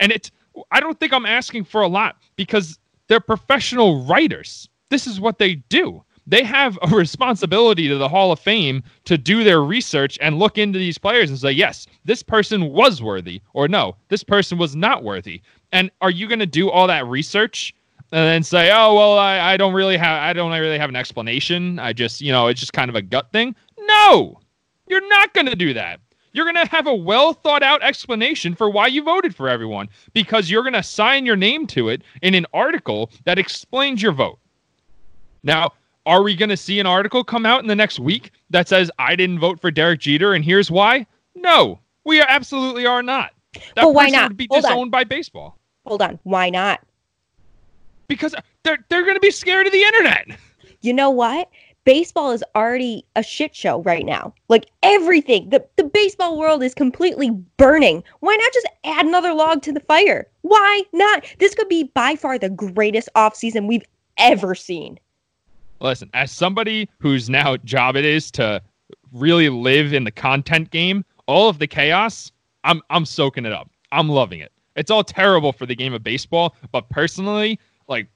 And 0.00 0.12
it's 0.12 0.30
I 0.70 0.80
don't 0.80 0.98
think 0.98 1.12
I'm 1.12 1.26
asking 1.26 1.64
for 1.64 1.82
a 1.82 1.88
lot 1.88 2.16
because 2.36 2.78
they're 3.08 3.20
professional 3.20 4.04
writers. 4.04 4.68
This 4.90 5.06
is 5.06 5.20
what 5.20 5.38
they 5.38 5.54
do. 5.54 6.04
They 6.26 6.42
have 6.44 6.78
a 6.82 6.88
responsibility 6.96 7.88
to 7.88 7.96
the 7.96 8.08
Hall 8.08 8.32
of 8.32 8.38
Fame 8.38 8.82
to 9.04 9.18
do 9.18 9.44
their 9.44 9.62
research 9.62 10.18
and 10.20 10.38
look 10.38 10.58
into 10.58 10.78
these 10.78 10.98
players 10.98 11.30
and 11.30 11.38
say, 11.38 11.50
yes, 11.50 11.86
this 12.04 12.22
person 12.22 12.70
was 12.70 13.02
worthy, 13.02 13.42
or 13.52 13.68
no, 13.68 13.96
this 14.08 14.24
person 14.24 14.58
was 14.58 14.74
not 14.74 15.02
worthy. 15.02 15.42
And 15.72 15.90
are 16.00 16.10
you 16.10 16.28
going 16.28 16.38
to 16.38 16.46
do 16.46 16.70
all 16.70 16.86
that 16.86 17.06
research 17.06 17.74
and 18.12 18.26
then 18.26 18.42
say, 18.42 18.70
oh, 18.72 18.94
well, 18.94 19.18
I, 19.18 19.38
I 19.40 19.56
don't 19.56 19.74
really 19.74 19.96
have, 19.96 20.22
I 20.22 20.32
don't 20.32 20.52
really 20.52 20.78
have 20.78 20.88
an 20.88 20.96
explanation. 20.96 21.78
I 21.78 21.92
just, 21.92 22.20
you 22.20 22.32
know, 22.32 22.46
it's 22.46 22.60
just 22.60 22.72
kind 22.72 22.88
of 22.88 22.94
a 22.94 23.02
gut 23.02 23.32
thing. 23.32 23.54
No, 23.78 24.40
you're 24.88 25.06
not 25.08 25.34
going 25.34 25.46
to 25.46 25.56
do 25.56 25.74
that. 25.74 26.00
You're 26.34 26.44
going 26.52 26.66
to 26.66 26.70
have 26.70 26.86
a 26.88 26.94
well 26.94 27.32
thought 27.32 27.62
out 27.62 27.82
explanation 27.82 28.54
for 28.54 28.68
why 28.68 28.88
you 28.88 29.02
voted 29.02 29.34
for 29.34 29.48
everyone 29.48 29.88
because 30.12 30.50
you're 30.50 30.62
going 30.64 30.74
to 30.74 30.82
sign 30.82 31.24
your 31.24 31.36
name 31.36 31.66
to 31.68 31.88
it 31.88 32.02
in 32.22 32.34
an 32.34 32.44
article 32.52 33.10
that 33.24 33.38
explains 33.38 34.02
your 34.02 34.12
vote. 34.12 34.38
Now, 35.42 35.72
are 36.06 36.22
we 36.22 36.34
going 36.36 36.48
to 36.50 36.56
see 36.56 36.80
an 36.80 36.86
article 36.86 37.24
come 37.24 37.46
out 37.46 37.62
in 37.62 37.68
the 37.68 37.76
next 37.76 37.98
week 38.00 38.32
that 38.50 38.68
says 38.68 38.90
I 38.98 39.16
didn't 39.16 39.38
vote 39.38 39.60
for 39.60 39.70
Derek 39.70 40.00
Jeter 40.00 40.34
and 40.34 40.44
here's 40.44 40.70
why? 40.70 41.06
No, 41.34 41.78
we 42.04 42.20
absolutely 42.20 42.84
are 42.84 43.02
not. 43.02 43.30
That 43.76 43.84
Well, 43.84 43.94
why 43.94 44.08
not? 44.08 44.30
would 44.30 44.36
be 44.36 44.48
Hold 44.50 44.64
on. 44.64 44.70
disowned 44.70 44.90
by 44.90 45.04
baseball 45.04 45.56
Hold 45.86 46.02
on. 46.02 46.18
Why 46.24 46.50
not? 46.50 46.80
because 48.08 48.34
they're 48.64 48.84
they're 48.88 49.02
going 49.02 49.14
to 49.14 49.20
be 49.20 49.30
scared 49.30 49.66
of 49.66 49.72
the 49.72 49.82
internet. 49.82 50.26
You 50.82 50.92
know 50.92 51.10
what? 51.10 51.48
Baseball 51.84 52.32
is 52.32 52.44
already 52.54 53.04
a 53.16 53.22
shit 53.22 53.54
show 53.54 53.82
right 53.82 54.04
now. 54.04 54.34
Like 54.48 54.66
everything, 54.82 55.50
the, 55.50 55.64
the 55.76 55.84
baseball 55.84 56.38
world 56.38 56.62
is 56.62 56.74
completely 56.74 57.30
burning. 57.56 58.02
Why 58.20 58.36
not 58.36 58.52
just 58.52 58.68
add 58.84 59.06
another 59.06 59.32
log 59.32 59.62
to 59.62 59.72
the 59.72 59.80
fire? 59.80 60.26
Why 60.42 60.82
not? 60.92 61.24
This 61.38 61.54
could 61.54 61.68
be 61.68 61.84
by 61.84 62.16
far 62.16 62.38
the 62.38 62.50
greatest 62.50 63.08
offseason 63.14 63.68
we've 63.68 63.84
ever 64.18 64.54
seen. 64.54 64.98
Listen, 65.80 66.08
as 66.14 66.30
somebody 66.30 66.88
whose 66.98 67.28
now 67.28 67.56
job 67.58 67.96
it 67.96 68.04
is 68.04 68.30
to 68.32 68.62
really 69.12 69.48
live 69.48 69.92
in 69.92 70.04
the 70.04 70.10
content 70.10 70.70
game, 70.70 71.04
all 71.26 71.48
of 71.48 71.58
the 71.58 71.66
chaos, 71.66 72.32
I'm 72.64 72.80
I'm 72.90 73.04
soaking 73.04 73.44
it 73.44 73.52
up. 73.52 73.70
I'm 73.92 74.08
loving 74.08 74.40
it. 74.40 74.52
It's 74.76 74.90
all 74.90 75.04
terrible 75.04 75.52
for 75.52 75.66
the 75.66 75.76
game 75.76 75.92
of 75.92 76.02
baseball, 76.02 76.56
but 76.72 76.88
personally, 76.88 77.58
like 77.88 78.08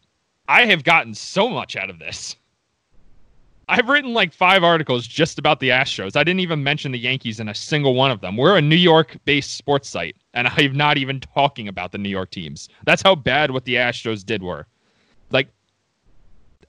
I 0.49 0.65
have 0.67 0.83
gotten 0.83 1.15
so 1.15 1.49
much 1.49 1.77
out 1.77 1.91
of 1.91 1.99
this. 1.99 2.37
I've 3.71 3.89
written 3.89 4.15
like 4.15 4.33
five 4.33 4.65
articles 4.65 5.07
just 5.07 5.39
about 5.39 5.61
the 5.61 5.69
Astros. 5.69 6.17
I 6.17 6.25
didn't 6.25 6.41
even 6.41 6.63
mention 6.63 6.93
the 6.93 6.99
Yankees 6.99 7.39
in 7.39 7.49
a 7.49 7.55
single 7.55 7.95
one 7.95 8.11
of 8.11 8.21
them. 8.21 8.37
We're 8.37 8.57
a 8.57 8.63
New 8.63 8.77
York 8.77 9.17
based 9.27 9.57
sports 9.57 9.89
site, 9.89 10.17
and 10.35 10.49
I'm 10.57 10.75
not 10.75 10.97
even 10.97 11.21
talking 11.21 11.69
about 11.69 11.93
the 11.93 11.99
New 11.99 12.09
York 12.09 12.31
teams. 12.31 12.69
That's 12.85 13.03
how 13.03 13.15
bad 13.15 13.51
what 13.51 13.65
the 13.65 13.75
Astros 13.75 14.25
did 14.25 14.43
were. 14.43 14.67
Like, 15.31 15.49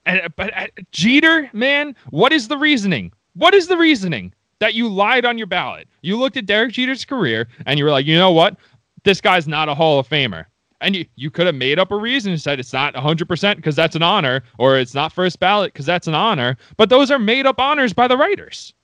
but 0.04 0.56
uh, 0.56 0.66
Jeter, 0.92 1.48
man, 1.52 1.94
what 2.10 2.32
is 2.32 2.48
the 2.48 2.56
reasoning? 2.56 3.12
What 3.34 3.54
is 3.54 3.68
the 3.68 3.76
reasoning 3.76 4.34
that 4.58 4.74
you 4.74 4.88
lied 4.88 5.24
on 5.24 5.38
your 5.38 5.46
ballot? 5.46 5.88
You 6.02 6.18
looked 6.18 6.36
at 6.36 6.46
Derek 6.46 6.72
Jeter's 6.72 7.04
career 7.04 7.48
and 7.64 7.78
you 7.78 7.84
were 7.84 7.90
like, 7.90 8.06
you 8.06 8.18
know 8.18 8.32
what? 8.32 8.56
This 9.04 9.20
guy's 9.20 9.48
not 9.48 9.68
a 9.68 9.74
Hall 9.74 9.98
of 9.98 10.08
Famer 10.08 10.46
and 10.80 10.96
you, 10.96 11.06
you 11.16 11.30
could 11.30 11.46
have 11.46 11.54
made 11.54 11.78
up 11.78 11.90
a 11.90 11.96
reason 11.96 12.32
and 12.32 12.40
said 12.40 12.58
it's 12.58 12.72
not 12.72 12.94
100% 12.94 13.56
because 13.56 13.76
that's 13.76 13.96
an 13.96 14.02
honor 14.02 14.42
or 14.58 14.78
it's 14.78 14.94
not 14.94 15.12
first 15.12 15.38
ballot 15.40 15.72
because 15.72 15.86
that's 15.86 16.06
an 16.06 16.14
honor 16.14 16.56
but 16.76 16.88
those 16.88 17.10
are 17.10 17.18
made 17.18 17.46
up 17.46 17.60
honors 17.60 17.92
by 17.92 18.08
the 18.08 18.16
writers. 18.16 18.74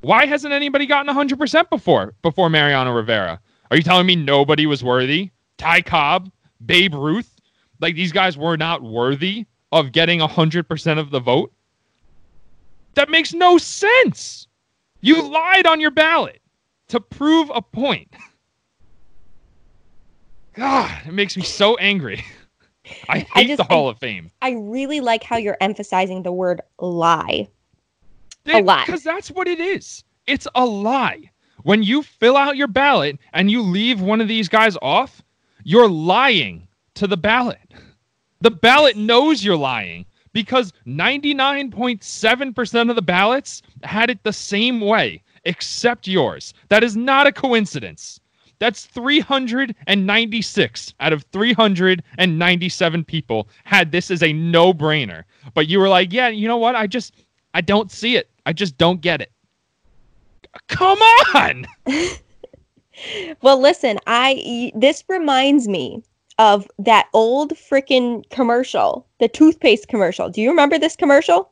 Why 0.00 0.26
hasn't 0.26 0.52
anybody 0.52 0.86
gotten 0.86 1.14
100% 1.14 1.70
before 1.70 2.14
before 2.22 2.50
mariano 2.50 2.92
rivera? 2.92 3.40
Are 3.70 3.76
you 3.76 3.82
telling 3.82 4.06
me 4.06 4.16
nobody 4.16 4.66
was 4.66 4.84
worthy? 4.84 5.30
Ty 5.56 5.82
cobb 5.82 6.30
babe 6.64 6.94
ruth 6.94 7.34
like 7.80 7.94
these 7.94 8.12
guys 8.12 8.36
were 8.36 8.56
not 8.56 8.82
worthy 8.82 9.46
of 9.72 9.92
getting 9.92 10.20
100% 10.20 10.98
of 10.98 11.10
the 11.10 11.20
vote? 11.20 11.52
That 12.94 13.10
makes 13.10 13.34
no 13.34 13.58
sense. 13.58 14.46
You 15.00 15.22
lied 15.22 15.66
on 15.66 15.80
your 15.80 15.90
ballot 15.90 16.40
to 16.88 17.00
prove 17.00 17.50
a 17.54 17.60
point 17.60 18.14
God, 20.54 20.90
it 21.06 21.12
makes 21.12 21.36
me 21.36 21.42
so 21.42 21.76
angry. 21.76 22.24
I 23.08 23.20
hate 23.20 23.28
I 23.34 23.44
just, 23.44 23.56
the 23.58 23.64
Hall 23.64 23.88
I, 23.88 23.92
of 23.92 23.98
Fame. 23.98 24.30
I 24.42 24.52
really 24.52 25.00
like 25.00 25.22
how 25.22 25.36
you're 25.36 25.56
emphasizing 25.60 26.22
the 26.22 26.32
word 26.32 26.60
lie. 26.78 27.48
a 28.46 28.62
lot. 28.62 28.86
Because 28.86 29.02
that's 29.02 29.30
what 29.30 29.48
it 29.48 29.60
is. 29.60 30.04
It's 30.26 30.46
a 30.54 30.64
lie. 30.64 31.30
When 31.62 31.82
you 31.82 32.02
fill 32.02 32.36
out 32.36 32.56
your 32.56 32.68
ballot 32.68 33.18
and 33.32 33.50
you 33.50 33.62
leave 33.62 34.00
one 34.00 34.20
of 34.20 34.28
these 34.28 34.48
guys 34.48 34.76
off, 34.82 35.22
you're 35.64 35.88
lying 35.88 36.68
to 36.94 37.06
the 37.06 37.16
ballot. 37.16 37.58
The 38.42 38.50
ballot 38.50 38.96
knows 38.96 39.42
you're 39.42 39.56
lying 39.56 40.04
because 40.34 40.72
99.7% 40.86 42.90
of 42.90 42.96
the 42.96 43.02
ballots 43.02 43.62
had 43.82 44.10
it 44.10 44.22
the 44.22 44.32
same 44.32 44.80
way 44.80 45.22
except 45.44 46.06
yours. 46.06 46.52
That 46.68 46.84
is 46.84 46.96
not 46.96 47.26
a 47.26 47.32
coincidence. 47.32 48.20
That's 48.58 48.86
396 48.86 50.94
out 51.00 51.12
of 51.12 51.24
397 51.32 53.04
people 53.04 53.48
had 53.64 53.92
this 53.92 54.10
as 54.10 54.22
a 54.22 54.32
no 54.32 54.72
brainer. 54.72 55.24
But 55.54 55.68
you 55.68 55.78
were 55.78 55.88
like, 55.88 56.12
yeah, 56.12 56.28
you 56.28 56.48
know 56.48 56.56
what? 56.56 56.74
I 56.74 56.86
just, 56.86 57.14
I 57.54 57.60
don't 57.60 57.90
see 57.90 58.16
it. 58.16 58.30
I 58.46 58.52
just 58.52 58.78
don't 58.78 59.00
get 59.00 59.20
it. 59.20 59.30
Come 60.68 60.98
on. 61.34 61.66
well, 63.42 63.60
listen, 63.60 63.98
I, 64.06 64.72
this 64.74 65.04
reminds 65.08 65.68
me 65.68 66.02
of 66.38 66.68
that 66.78 67.08
old 67.12 67.52
freaking 67.52 68.28
commercial, 68.30 69.06
the 69.20 69.28
toothpaste 69.28 69.88
commercial. 69.88 70.28
Do 70.28 70.40
you 70.40 70.50
remember 70.50 70.78
this 70.78 70.96
commercial? 70.96 71.50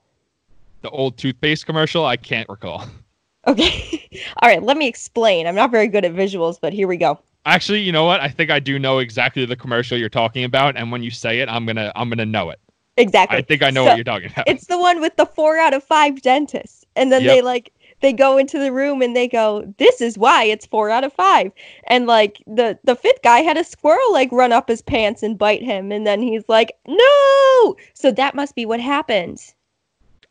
The 0.83 0.91
old 0.91 1.17
toothpaste 1.17 1.67
commercial? 1.67 2.05
I 2.05 2.17
can't 2.17 2.49
recall. 2.49 2.89
Okay. 3.47 4.23
All 4.43 4.49
right, 4.49 4.63
let 4.63 4.77
me 4.77 4.87
explain. 4.87 5.47
I'm 5.47 5.55
not 5.55 5.71
very 5.71 5.89
good 5.89 6.05
at 6.05 6.13
visuals, 6.13 6.59
but 6.61 6.73
here 6.73 6.89
we 6.89 6.97
go. 6.97 7.19
Actually, 7.45 7.81
you 7.81 7.91
know 7.91 8.05
what? 8.05 8.21
I 8.21 8.29
think 8.29 8.51
I 8.51 8.61
do 8.61 8.79
know 8.79 8.99
exactly 8.99 9.45
the 9.45 9.57
commercial 9.57 9.99
you're 9.99 10.09
talking 10.09 10.45
about, 10.45 10.77
and 10.77 10.93
when 10.93 11.03
you 11.03 11.11
say 11.11 11.41
it, 11.41 11.49
I'm 11.49 11.67
gonna 11.67 11.91
I'm 11.97 12.09
gonna 12.09 12.27
know 12.27 12.51
it. 12.51 12.61
Exactly. 12.97 13.39
I 13.39 13.43
think 13.43 13.63
I 13.63 13.71
know 13.71 13.85
so, 13.85 13.91
what 13.91 13.97
you're 13.97 14.05
talking 14.05 14.31
about. 14.31 14.49
It's 14.49 14.67
the 14.67 14.79
one 14.79 15.01
with 15.01 15.17
the 15.17 15.27
four 15.27 15.57
out 15.57 15.75
of 15.75 15.83
five 15.83 16.23
dentists, 16.23 16.85
and 16.95 17.11
then 17.11 17.23
yep. 17.23 17.37
they 17.37 17.43
like 17.43 17.73
they 18.01 18.13
go 18.13 18.37
into 18.37 18.59
the 18.59 18.73
room 18.73 19.01
and 19.01 19.17
they 19.17 19.27
go, 19.27 19.65
"This 19.79 20.01
is 20.01 20.19
why 20.19 20.45
it's 20.45 20.67
four 20.67 20.91
out 20.91 21.03
of 21.03 21.13
five. 21.13 21.51
And 21.89 22.07
like 22.07 22.43
the 22.47 22.79
the 22.85 22.95
fifth 22.95 23.23
guy 23.23 23.41
had 23.41 23.57
a 23.57 23.65
squirrel 23.65 24.13
like 24.13 24.31
run 24.31 24.53
up 24.53 24.69
his 24.69 24.83
pants 24.83 25.23
and 25.23 25.39
bite 25.39 25.63
him, 25.63 25.91
and 25.91 26.07
then 26.07 26.23
he's 26.23 26.45
like, 26.49 26.73
"No!" 26.87 27.77
So 27.95 28.13
that 28.13 28.35
must 28.35 28.55
be 28.55 28.67
what 28.67 28.81
happened. 28.81 29.41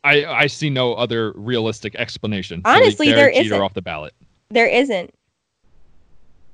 I 0.04 0.24
I 0.24 0.46
see 0.46 0.70
no 0.70 0.94
other 0.94 1.32
realistic 1.32 1.94
explanation. 1.94 2.62
Honestly, 2.64 3.12
there 3.12 3.28
isn't. 3.28 3.60
off 3.60 3.74
the 3.74 3.82
ballot. 3.82 4.14
There 4.50 4.66
isn't. 4.66 5.14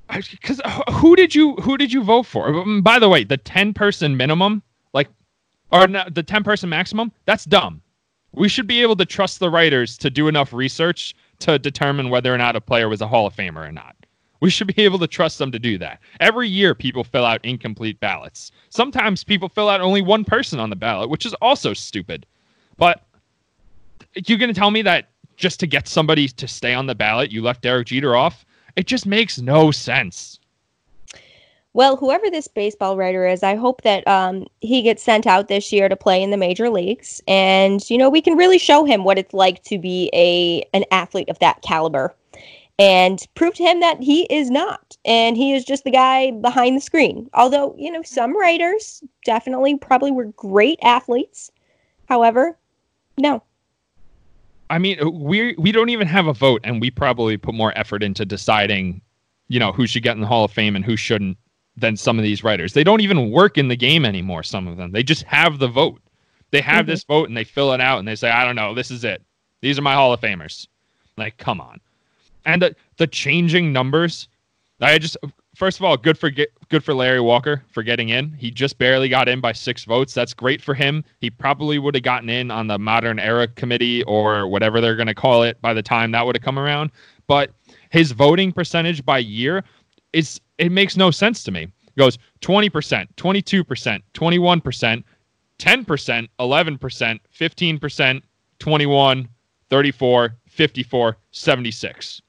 Because 0.07 0.59
who 0.91 1.15
did 1.15 1.35
you 1.35 1.55
who 1.55 1.77
did 1.77 1.93
you 1.93 2.03
vote 2.03 2.25
for? 2.25 2.47
Um, 2.49 2.81
by 2.81 2.99
the 2.99 3.09
way, 3.09 3.23
the 3.23 3.37
ten 3.37 3.73
person 3.73 4.17
minimum, 4.17 4.63
like, 4.93 5.07
or 5.71 5.87
no, 5.87 6.03
the 6.11 6.23
ten 6.23 6.43
person 6.43 6.69
maximum, 6.69 7.11
that's 7.25 7.45
dumb. 7.45 7.81
We 8.31 8.49
should 8.49 8.67
be 8.67 8.81
able 8.81 8.95
to 8.97 9.05
trust 9.05 9.39
the 9.39 9.49
writers 9.49 9.97
to 9.99 10.09
do 10.09 10.27
enough 10.27 10.53
research 10.53 11.15
to 11.39 11.57
determine 11.57 12.09
whether 12.09 12.33
or 12.33 12.37
not 12.37 12.55
a 12.55 12.61
player 12.61 12.89
was 12.89 13.01
a 13.01 13.07
Hall 13.07 13.25
of 13.25 13.35
Famer 13.35 13.67
or 13.67 13.71
not. 13.71 13.95
We 14.41 14.49
should 14.49 14.73
be 14.73 14.83
able 14.83 14.99
to 14.99 15.07
trust 15.07 15.37
them 15.37 15.51
to 15.51 15.59
do 15.59 15.77
that. 15.79 15.99
Every 16.19 16.47
year, 16.47 16.73
people 16.73 17.03
fill 17.03 17.25
out 17.25 17.43
incomplete 17.43 17.99
ballots. 17.99 18.51
Sometimes 18.69 19.23
people 19.23 19.49
fill 19.49 19.67
out 19.69 19.81
only 19.81 20.01
one 20.01 20.23
person 20.23 20.59
on 20.59 20.69
the 20.69 20.75
ballot, 20.75 21.09
which 21.09 21.25
is 21.25 21.33
also 21.35 21.73
stupid. 21.73 22.25
But 22.77 23.03
you're 24.15 24.37
going 24.37 24.53
to 24.53 24.59
tell 24.59 24.71
me 24.71 24.81
that 24.83 25.09
just 25.35 25.59
to 25.61 25.67
get 25.67 25.87
somebody 25.87 26.27
to 26.27 26.47
stay 26.47 26.73
on 26.73 26.87
the 26.87 26.95
ballot, 26.95 27.31
you 27.31 27.41
left 27.41 27.61
Derek 27.61 27.87
Jeter 27.87 28.15
off? 28.15 28.45
It 28.75 28.87
just 28.87 29.05
makes 29.05 29.39
no 29.39 29.71
sense. 29.71 30.39
Well, 31.73 31.95
whoever 31.95 32.29
this 32.29 32.47
baseball 32.47 32.97
writer 32.97 33.27
is, 33.27 33.43
I 33.43 33.55
hope 33.55 33.83
that 33.83 34.07
um, 34.07 34.47
he 34.59 34.81
gets 34.81 35.03
sent 35.03 35.27
out 35.27 35.47
this 35.47 35.71
year 35.71 35.87
to 35.87 35.95
play 35.95 36.21
in 36.21 36.31
the 36.31 36.37
major 36.37 36.69
leagues, 36.69 37.21
and 37.27 37.87
you 37.89 37.97
know 37.97 38.09
we 38.09 38.21
can 38.21 38.35
really 38.35 38.57
show 38.57 38.85
him 38.85 39.03
what 39.03 39.19
it's 39.19 39.33
like 39.33 39.63
to 39.65 39.77
be 39.77 40.09
a 40.13 40.67
an 40.73 40.83
athlete 40.91 41.29
of 41.29 41.37
that 41.39 41.61
caliber, 41.61 42.15
and 42.79 43.27
prove 43.35 43.53
to 43.53 43.63
him 43.63 43.81
that 43.81 44.01
he 44.01 44.23
is 44.33 44.49
not, 44.49 44.97
and 45.05 45.37
he 45.37 45.53
is 45.53 45.63
just 45.63 45.83
the 45.83 45.91
guy 45.91 46.31
behind 46.31 46.75
the 46.75 46.81
screen. 46.81 47.29
Although 47.35 47.75
you 47.77 47.91
know 47.91 48.01
some 48.01 48.35
writers 48.35 49.03
definitely 49.23 49.77
probably 49.77 50.11
were 50.11 50.25
great 50.25 50.79
athletes, 50.81 51.51
however, 52.07 52.57
no, 53.19 53.43
I 54.69 54.77
mean, 54.77 54.97
we 55.21 55.55
we 55.57 55.71
don't 55.71 55.89
even 55.89 56.07
have 56.07 56.27
a 56.27 56.33
vote, 56.33 56.61
and 56.63 56.79
we 56.79 56.91
probably 56.91 57.37
put 57.37 57.55
more 57.55 57.75
effort 57.77 58.03
into 58.03 58.25
deciding, 58.25 59.01
you 59.47 59.59
know, 59.59 59.71
who 59.71 59.87
should 59.87 60.03
get 60.03 60.15
in 60.15 60.21
the 60.21 60.27
Hall 60.27 60.45
of 60.45 60.51
Fame 60.51 60.75
and 60.75 60.85
who 60.85 60.95
shouldn't 60.95 61.37
than 61.79 61.97
some 61.97 62.17
of 62.17 62.23
these 62.23 62.43
writers. 62.43 62.73
They 62.73 62.83
don't 62.83 63.01
even 63.01 63.31
work 63.31 63.57
in 63.57 63.67
the 63.67 63.75
game 63.75 64.05
anymore. 64.05 64.43
Some 64.43 64.67
of 64.67 64.77
them, 64.77 64.91
they 64.91 65.03
just 65.03 65.23
have 65.23 65.59
the 65.59 65.67
vote. 65.67 66.01
They 66.51 66.61
have 66.61 66.83
mm-hmm. 66.83 66.91
this 66.91 67.03
vote 67.03 67.27
and 67.29 67.37
they 67.37 67.43
fill 67.43 67.73
it 67.73 67.81
out 67.81 67.99
and 67.99 68.07
they 68.07 68.15
say, 68.15 68.29
I 68.29 68.43
don't 68.43 68.55
know, 68.55 68.73
this 68.73 68.91
is 68.91 69.03
it. 69.03 69.21
These 69.61 69.77
are 69.77 69.83
my 69.83 69.93
Hall 69.93 70.13
of 70.13 70.21
Famers. 70.21 70.67
Like, 71.17 71.37
come 71.37 71.61
on. 71.61 71.79
And 72.45 72.61
the 72.61 72.75
the 72.97 73.07
changing 73.07 73.73
numbers. 73.73 74.27
I 74.81 74.97
just 74.97 75.17
first 75.59 75.77
of 75.77 75.83
all, 75.83 75.97
good 75.97 76.17
for 76.17 76.31
good 76.31 76.83
for 76.83 76.93
Larry 76.93 77.19
Walker 77.19 77.63
for 77.67 77.83
getting 77.83 78.09
in. 78.09 78.31
He 78.33 78.49
just 78.49 78.77
barely 78.77 79.09
got 79.09 79.27
in 79.27 79.41
by 79.41 79.51
six 79.51 79.83
votes. 79.83 80.13
That's 80.13 80.33
great 80.33 80.61
for 80.61 80.73
him. 80.73 81.03
He 81.19 81.29
probably 81.29 81.77
would 81.77 81.93
have 81.95 82.03
gotten 82.03 82.29
in 82.29 82.49
on 82.49 82.67
the 82.67 82.79
modern 82.79 83.19
era 83.19 83.47
committee 83.47 84.01
or 84.03 84.47
whatever 84.47 84.79
they're 84.79 84.95
going 84.95 85.07
to 85.07 85.13
call 85.13 85.43
it 85.43 85.61
by 85.61 85.73
the 85.73 85.83
time 85.83 86.11
that 86.11 86.25
would 86.25 86.35
have 86.35 86.43
come 86.43 86.57
around. 86.57 86.91
But 87.27 87.51
his 87.91 88.13
voting 88.13 88.53
percentage 88.53 89.05
by 89.05 89.19
year 89.19 89.63
is 90.13 90.39
it 90.57 90.71
makes 90.71 90.95
no 90.95 91.11
sense 91.11 91.43
to 91.43 91.51
me. 91.51 91.63
It 91.63 91.97
goes 91.97 92.17
20%, 92.41 92.71
22%, 93.15 94.01
21%, 94.13 95.03
10%, 95.59 96.27
11%, 96.39 97.19
15%, 97.37 98.21
21, 98.59 99.29
34, 99.69 100.35
54, 100.47 101.17
76. 101.31 102.21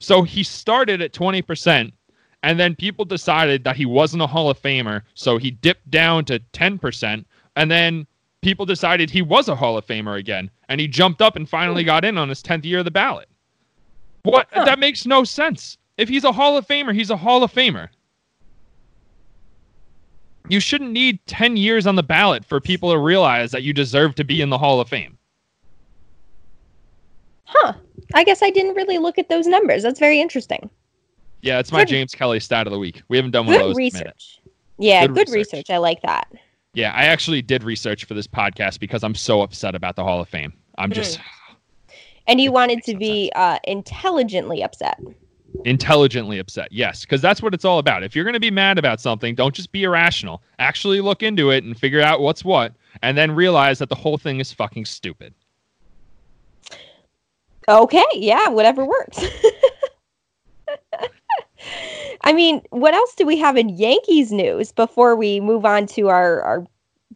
So 0.00 0.22
he 0.22 0.42
started 0.42 1.00
at 1.00 1.12
20% 1.12 1.92
and 2.42 2.58
then 2.58 2.76
people 2.76 3.04
decided 3.04 3.64
that 3.64 3.76
he 3.76 3.86
wasn't 3.86 4.22
a 4.22 4.26
Hall 4.26 4.48
of 4.48 4.60
Famer, 4.60 5.02
so 5.14 5.38
he 5.38 5.50
dipped 5.50 5.90
down 5.90 6.24
to 6.26 6.38
10%. 6.52 7.24
And 7.56 7.70
then 7.70 8.06
people 8.42 8.64
decided 8.64 9.10
he 9.10 9.22
was 9.22 9.48
a 9.48 9.56
Hall 9.56 9.76
of 9.76 9.86
Famer 9.86 10.18
again, 10.18 10.50
and 10.68 10.80
he 10.80 10.86
jumped 10.86 11.20
up 11.20 11.36
and 11.36 11.48
finally 11.48 11.82
got 11.82 12.04
in 12.04 12.16
on 12.16 12.28
his 12.28 12.42
10th 12.42 12.64
year 12.64 12.78
of 12.78 12.84
the 12.84 12.90
ballot. 12.90 13.28
What? 14.22 14.48
Huh. 14.52 14.64
That 14.64 14.78
makes 14.78 15.06
no 15.06 15.24
sense. 15.24 15.78
If 15.96 16.08
he's 16.08 16.24
a 16.24 16.32
Hall 16.32 16.56
of 16.56 16.66
Famer, 16.66 16.94
he's 16.94 17.10
a 17.10 17.16
Hall 17.16 17.42
of 17.42 17.52
Famer. 17.52 17.88
You 20.48 20.60
shouldn't 20.60 20.92
need 20.92 21.18
10 21.26 21.56
years 21.56 21.86
on 21.86 21.96
the 21.96 22.02
ballot 22.02 22.44
for 22.44 22.60
people 22.60 22.92
to 22.92 22.98
realize 22.98 23.50
that 23.50 23.64
you 23.64 23.72
deserve 23.72 24.14
to 24.14 24.24
be 24.24 24.40
in 24.40 24.48
the 24.48 24.58
Hall 24.58 24.80
of 24.80 24.88
Fame. 24.88 25.18
Huh. 27.44 27.74
I 28.14 28.24
guess 28.24 28.42
I 28.42 28.50
didn't 28.50 28.74
really 28.74 28.98
look 28.98 29.18
at 29.18 29.28
those 29.28 29.46
numbers. 29.46 29.82
That's 29.82 29.98
very 29.98 30.20
interesting. 30.20 30.70
Yeah, 31.42 31.58
it's 31.58 31.70
my 31.72 31.80
Good. 31.82 31.88
James 31.88 32.14
Kelly 32.14 32.40
stat 32.40 32.66
of 32.66 32.72
the 32.72 32.78
week. 32.78 33.02
We 33.08 33.16
haven't 33.16 33.30
done 33.32 33.46
one 33.46 33.54
of 33.56 33.60
Good 33.60 33.68
those 33.68 33.76
in 33.76 33.82
a 33.82 33.84
minute. 33.84 33.94
research. 33.94 34.38
Yeah, 34.78 35.06
Good 35.06 35.14
good, 35.14 35.28
research. 35.30 35.52
research. 35.52 35.70
I 35.70 35.78
like 35.78 36.02
that. 36.02 36.28
Yeah, 36.74 36.92
I 36.94 37.04
actually 37.04 37.42
did 37.42 37.62
research 37.64 38.04
for 38.04 38.14
this 38.14 38.26
podcast 38.26 38.78
because 38.80 39.02
I'm 39.02 39.14
so 39.14 39.42
upset 39.42 39.74
about 39.74 39.96
the 39.96 40.04
Hall 40.04 40.20
of 40.20 40.28
Fame. 40.28 40.52
I'm 40.78 40.92
just 40.92 41.18
And 42.26 42.40
you 42.40 42.52
wanted 42.52 42.82
to 42.84 42.94
be 42.96 43.32
uh, 43.34 43.58
intelligently 43.64 44.62
upset. 44.62 45.00
intelligently 45.64 46.38
upset. 46.38 46.68
Yes, 46.70 47.00
because 47.02 47.20
that's 47.22 47.42
what 47.42 47.54
it's 47.54 47.64
all 47.64 47.78
about. 47.78 48.02
If 48.04 48.14
you're 48.14 48.24
going 48.24 48.34
to 48.34 48.40
be 48.40 48.50
mad 48.50 48.78
about 48.78 49.00
something, 49.00 49.34
don't 49.34 49.54
just 49.54 49.72
be 49.72 49.82
irrational. 49.84 50.42
Actually 50.58 51.00
look 51.00 51.22
into 51.22 51.50
it 51.50 51.64
and 51.64 51.76
figure 51.78 52.00
out 52.02 52.20
what's 52.20 52.44
what, 52.44 52.74
and 53.02 53.16
then 53.16 53.32
realize 53.34 53.78
that 53.80 53.88
the 53.88 53.94
whole 53.96 54.18
thing 54.18 54.38
is 54.40 54.52
fucking 54.52 54.84
stupid. 54.84 55.34
Okay, 57.68 58.04
yeah, 58.14 58.48
whatever 58.48 58.84
works. 58.84 59.18
I 62.28 62.34
mean, 62.34 62.60
what 62.68 62.92
else 62.92 63.14
do 63.14 63.24
we 63.24 63.38
have 63.38 63.56
in 63.56 63.70
Yankees 63.70 64.30
news 64.30 64.70
before 64.70 65.16
we 65.16 65.40
move 65.40 65.64
on 65.64 65.86
to 65.86 66.08
our, 66.08 66.42
our 66.42 66.66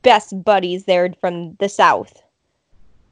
best 0.00 0.42
buddies 0.42 0.87
there 0.87 1.12
from 1.21 1.54
the 1.57 1.69
South? 1.69 2.23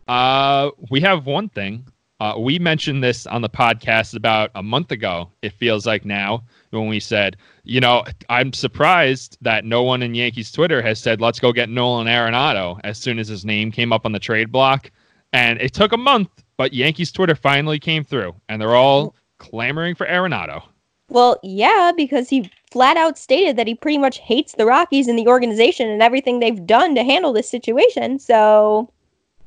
Uh, 0.08 0.70
we 0.90 1.02
have 1.02 1.26
one 1.26 1.50
thing. 1.50 1.86
Uh, 2.18 2.36
we 2.38 2.58
mentioned 2.58 3.04
this 3.04 3.26
on 3.26 3.42
the 3.42 3.50
podcast 3.50 4.16
about 4.16 4.50
a 4.54 4.62
month 4.62 4.90
ago. 4.90 5.28
It 5.42 5.52
feels 5.52 5.84
like 5.84 6.06
now 6.06 6.42
when 6.70 6.88
we 6.88 7.00
said, 7.00 7.36
you 7.64 7.80
know, 7.80 8.04
I'm 8.30 8.54
surprised 8.54 9.36
that 9.42 9.66
no 9.66 9.82
one 9.82 10.02
in 10.02 10.14
Yankees 10.14 10.50
Twitter 10.50 10.80
has 10.80 10.98
said, 10.98 11.20
let's 11.20 11.38
go 11.38 11.52
get 11.52 11.68
Nolan 11.68 12.06
Arenado 12.06 12.80
as 12.82 12.96
soon 12.96 13.18
as 13.18 13.28
his 13.28 13.44
name 13.44 13.70
came 13.70 13.92
up 13.92 14.06
on 14.06 14.12
the 14.12 14.18
trade 14.18 14.50
block. 14.50 14.90
And 15.34 15.60
it 15.60 15.74
took 15.74 15.92
a 15.92 15.98
month, 15.98 16.30
but 16.56 16.72
Yankees 16.72 17.12
Twitter 17.12 17.34
finally 17.34 17.78
came 17.78 18.04
through, 18.04 18.34
and 18.48 18.58
they're 18.58 18.74
all 18.74 19.14
clamoring 19.36 19.96
for 19.96 20.06
Arenado. 20.06 20.62
Well, 21.10 21.38
yeah, 21.42 21.92
because 21.96 22.28
he 22.28 22.50
flat 22.70 22.96
out 22.96 23.18
stated 23.18 23.56
that 23.56 23.66
he 23.66 23.74
pretty 23.74 23.98
much 23.98 24.18
hates 24.18 24.54
the 24.54 24.64
Rockies 24.64 25.08
and 25.08 25.18
the 25.18 25.26
organization 25.26 25.88
and 25.88 26.02
everything 26.02 26.38
they've 26.38 26.66
done 26.66 26.94
to 26.94 27.02
handle 27.02 27.32
this 27.32 27.48
situation. 27.48 28.18
So, 28.18 28.90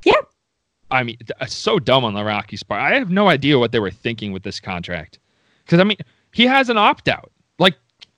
yeah. 0.04 0.14
I 0.92 1.04
mean, 1.04 1.18
th- 1.18 1.32
uh, 1.40 1.46
so 1.46 1.80
dumb 1.80 2.04
on 2.04 2.14
the 2.14 2.24
Rockies 2.24 2.64
part. 2.64 2.82
I 2.82 2.94
have 2.96 3.10
no 3.10 3.30
idea 3.30 3.58
what 3.58 3.72
they 3.72 3.80
were 3.80 3.92
thinking 3.92 4.34
with 4.34 4.44
this 4.44 4.60
contract. 4.60 5.20
Because 5.66 5.80
I 5.80 5.86
mean, 5.86 5.98
he 6.34 6.46
has 6.46 6.70
an 6.70 6.78
opt 6.78 7.08
out. 7.08 7.32
Like, 7.60 7.76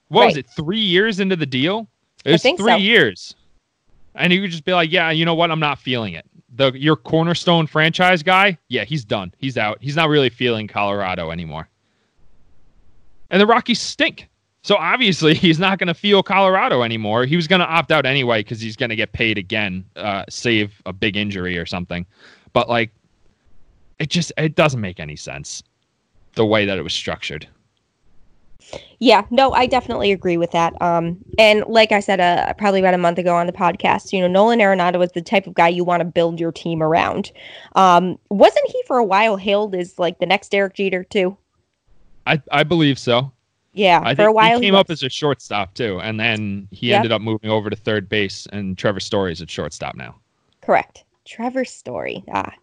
what 0.08 0.26
was 0.26 0.38
it? 0.38 0.48
Three 0.56 0.80
years 0.80 1.20
into 1.20 1.36
the 1.36 1.46
deal? 1.46 1.88
It 2.26 2.32
was 2.32 2.42
three 2.42 2.58
so. 2.58 2.76
years, 2.76 3.36
and 4.16 4.34
he 4.34 4.42
could 4.42 4.50
just 4.50 4.66
be 4.66 4.74
like, 4.74 4.92
"Yeah, 4.92 5.12
you 5.12 5.26
know 5.26 5.36
what? 5.36 5.52
I'm 5.52 5.60
not 5.60 5.78
feeling 5.78 6.16
it. 6.16 6.26
The 6.56 6.72
your 6.72 6.96
cornerstone 6.96 7.68
franchise 7.68 8.24
guy, 8.24 8.58
yeah, 8.68 8.84
he's 8.84 9.06
done. 9.06 9.32
He's 9.38 9.58
out. 9.58 9.78
He's 9.80 9.96
not 9.96 10.10
really 10.10 10.30
feeling 10.30 10.68
Colorado 10.68 11.30
anymore." 11.30 11.70
And 13.30 13.42
the 13.42 13.46
Rockies 13.46 13.82
stink. 13.82 14.30
So 14.66 14.76
obviously 14.78 15.34
he's 15.46 15.60
not 15.60 15.78
going 15.78 15.88
to 15.88 15.94
feel 15.94 16.24
Colorado 16.24 16.82
anymore. 16.82 17.26
He 17.26 17.36
was 17.36 17.48
going 17.48 17.60
to 17.60 17.68
opt 17.68 17.92
out 17.92 18.06
anyway 18.06 18.40
because 18.40 18.60
he's 18.60 18.76
going 18.76 18.90
to 18.90 18.96
get 18.96 19.14
paid 19.14 19.38
again, 19.38 19.86
uh, 19.96 20.26
save 20.30 20.82
a 20.86 20.94
big 20.94 21.16
injury 21.16 21.58
or 21.58 21.66
something. 21.66 22.06
But 22.54 22.68
like, 22.68 22.92
it 24.00 24.10
just 24.10 24.32
it 24.38 24.56
doesn't 24.56 24.82
make 24.82 25.00
any 25.00 25.16
sense 25.16 25.64
the 26.34 26.46
way 26.46 26.66
that 26.66 26.78
it 26.78 26.82
was 26.82 26.94
structured. 26.94 27.48
yeah, 29.00 29.24
no, 29.30 29.52
I 29.52 29.68
definitely 29.68 30.12
agree 30.12 30.38
with 30.38 30.52
that. 30.52 30.80
Um, 30.82 31.18
and 31.38 31.64
like 31.68 31.92
I 31.92 32.00
said, 32.00 32.20
uh, 32.20 32.54
probably 32.54 32.80
about 32.80 32.94
a 32.94 32.98
month 32.98 33.20
ago 33.20 33.36
on 33.36 33.48
the 33.48 33.54
podcast, 33.54 34.12
you 34.12 34.20
know, 34.20 34.28
Nolan 34.28 34.60
Arenado 34.60 35.04
is 35.04 35.12
the 35.12 35.22
type 35.22 35.48
of 35.48 35.54
guy 35.54 35.68
you 35.68 35.84
want 35.84 36.02
to 36.02 36.06
build 36.06 36.40
your 36.40 36.52
team 36.52 36.82
around. 36.82 37.32
Um, 37.76 38.18
wasn't 38.30 38.68
he 38.68 38.84
for 38.88 38.98
a 38.98 39.06
while 39.06 39.38
hailed 39.38 39.76
as 39.76 40.00
like 40.00 40.20
the 40.20 40.26
next 40.26 40.50
Derek 40.50 40.74
Jeter 40.74 41.04
too? 41.04 41.38
I 42.26 42.42
I 42.52 42.64
believe 42.64 42.98
so. 43.00 43.32
Yeah, 43.74 44.02
I 44.04 44.16
for 44.16 44.26
a 44.28 44.32
while 44.32 44.58
he 44.60 44.66
came 44.66 44.76
up 44.76 44.90
as 44.90 45.04
a 45.04 45.10
shortstop 45.10 45.74
too, 45.74 46.00
and 46.00 46.20
then 46.20 46.68
he 46.72 46.88
Yep. 46.90 46.96
ended 46.98 47.12
up 47.12 47.22
moving 47.22 47.50
over 47.50 47.70
to 47.70 47.76
third 47.76 48.08
base, 48.08 48.48
and 48.54 48.78
Trevor 48.78 49.00
Story 49.02 49.32
is 49.34 49.42
at 49.42 49.50
shortstop 49.50 49.96
now. 49.96 50.16
Correct. 50.62 51.04
Trevor 51.26 51.66
Story. 51.66 52.24
Ah, 52.34 52.54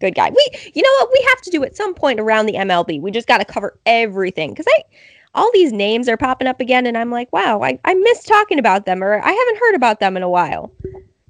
good 0.00 0.14
guy. 0.14 0.30
We, 0.30 0.70
you 0.74 0.82
know 0.82 0.92
what? 1.00 1.10
We 1.12 1.24
have 1.28 1.40
to 1.42 1.50
do 1.50 1.62
at 1.64 1.76
some 1.76 1.94
point 1.94 2.20
around 2.20 2.46
the 2.46 2.54
MLB. 2.54 3.00
We 3.00 3.10
just 3.10 3.28
got 3.28 3.38
to 3.38 3.44
cover 3.44 3.78
everything 3.84 4.50
because 4.50 4.66
I, 4.68 4.82
all 5.34 5.50
these 5.52 5.72
names 5.72 6.08
are 6.08 6.16
popping 6.16 6.48
up 6.48 6.60
again, 6.60 6.86
and 6.86 6.96
I'm 6.96 7.10
like, 7.10 7.30
wow, 7.32 7.62
I, 7.62 7.78
I 7.84 7.94
miss 7.94 8.24
talking 8.24 8.58
about 8.58 8.86
them, 8.86 9.04
or 9.04 9.14
I 9.20 9.30
haven't 9.30 9.58
heard 9.58 9.74
about 9.74 10.00
them 10.00 10.16
in 10.16 10.22
a 10.22 10.28
while. 10.28 10.72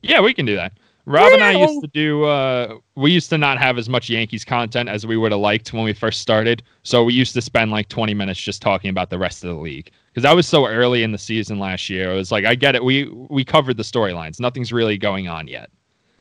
Yeah, 0.03 0.21
we 0.21 0.33
can 0.35 0.47
do 0.47 0.55
that. 0.57 0.73
Rob 1.11 1.33
and 1.33 1.43
I 1.43 1.53
used 1.53 1.81
to 1.81 1.89
do. 1.89 2.25
Uh, 2.25 2.79
we 2.95 3.11
used 3.11 3.31
to 3.31 3.39
not 3.39 3.59
have 3.59 3.79
as 3.79 3.89
much 3.89 4.09
Yankees 4.09 4.45
content 4.45 4.89
as 4.89 5.07
we 5.07 5.17
would 5.17 5.33
have 5.33 5.41
liked 5.41 5.73
when 5.73 5.85
we 5.85 5.93
first 5.93 6.21
started. 6.21 6.63
So 6.83 7.05
we 7.05 7.15
used 7.15 7.35
to 7.35 7.41
spend 7.41 7.71
like 7.71 7.89
20 7.89 8.15
minutes 8.15 8.41
just 8.41 8.63
talking 8.63 8.91
about 8.91 9.11
the 9.11 9.19
rest 9.19 9.43
of 9.43 9.51
the 9.51 9.61
league 9.61 9.91
because 10.09 10.23
that 10.23 10.35
was 10.35 10.47
so 10.47 10.67
early 10.67 11.03
in 11.03 11.13
the 11.13 11.19
season 11.19 11.59
last 11.59 11.91
year. 11.91 12.13
It 12.13 12.17
was 12.17 12.31
like 12.31 12.45
I 12.45 12.55
get 12.55 12.75
it. 12.75 12.85
We 12.85 13.07
we 13.29 13.45
covered 13.45 13.77
the 13.77 13.83
storylines. 13.83 14.41
Nothing's 14.41 14.73
really 14.73 14.99
going 14.99 15.29
on 15.29 15.49
yet. 15.49 15.71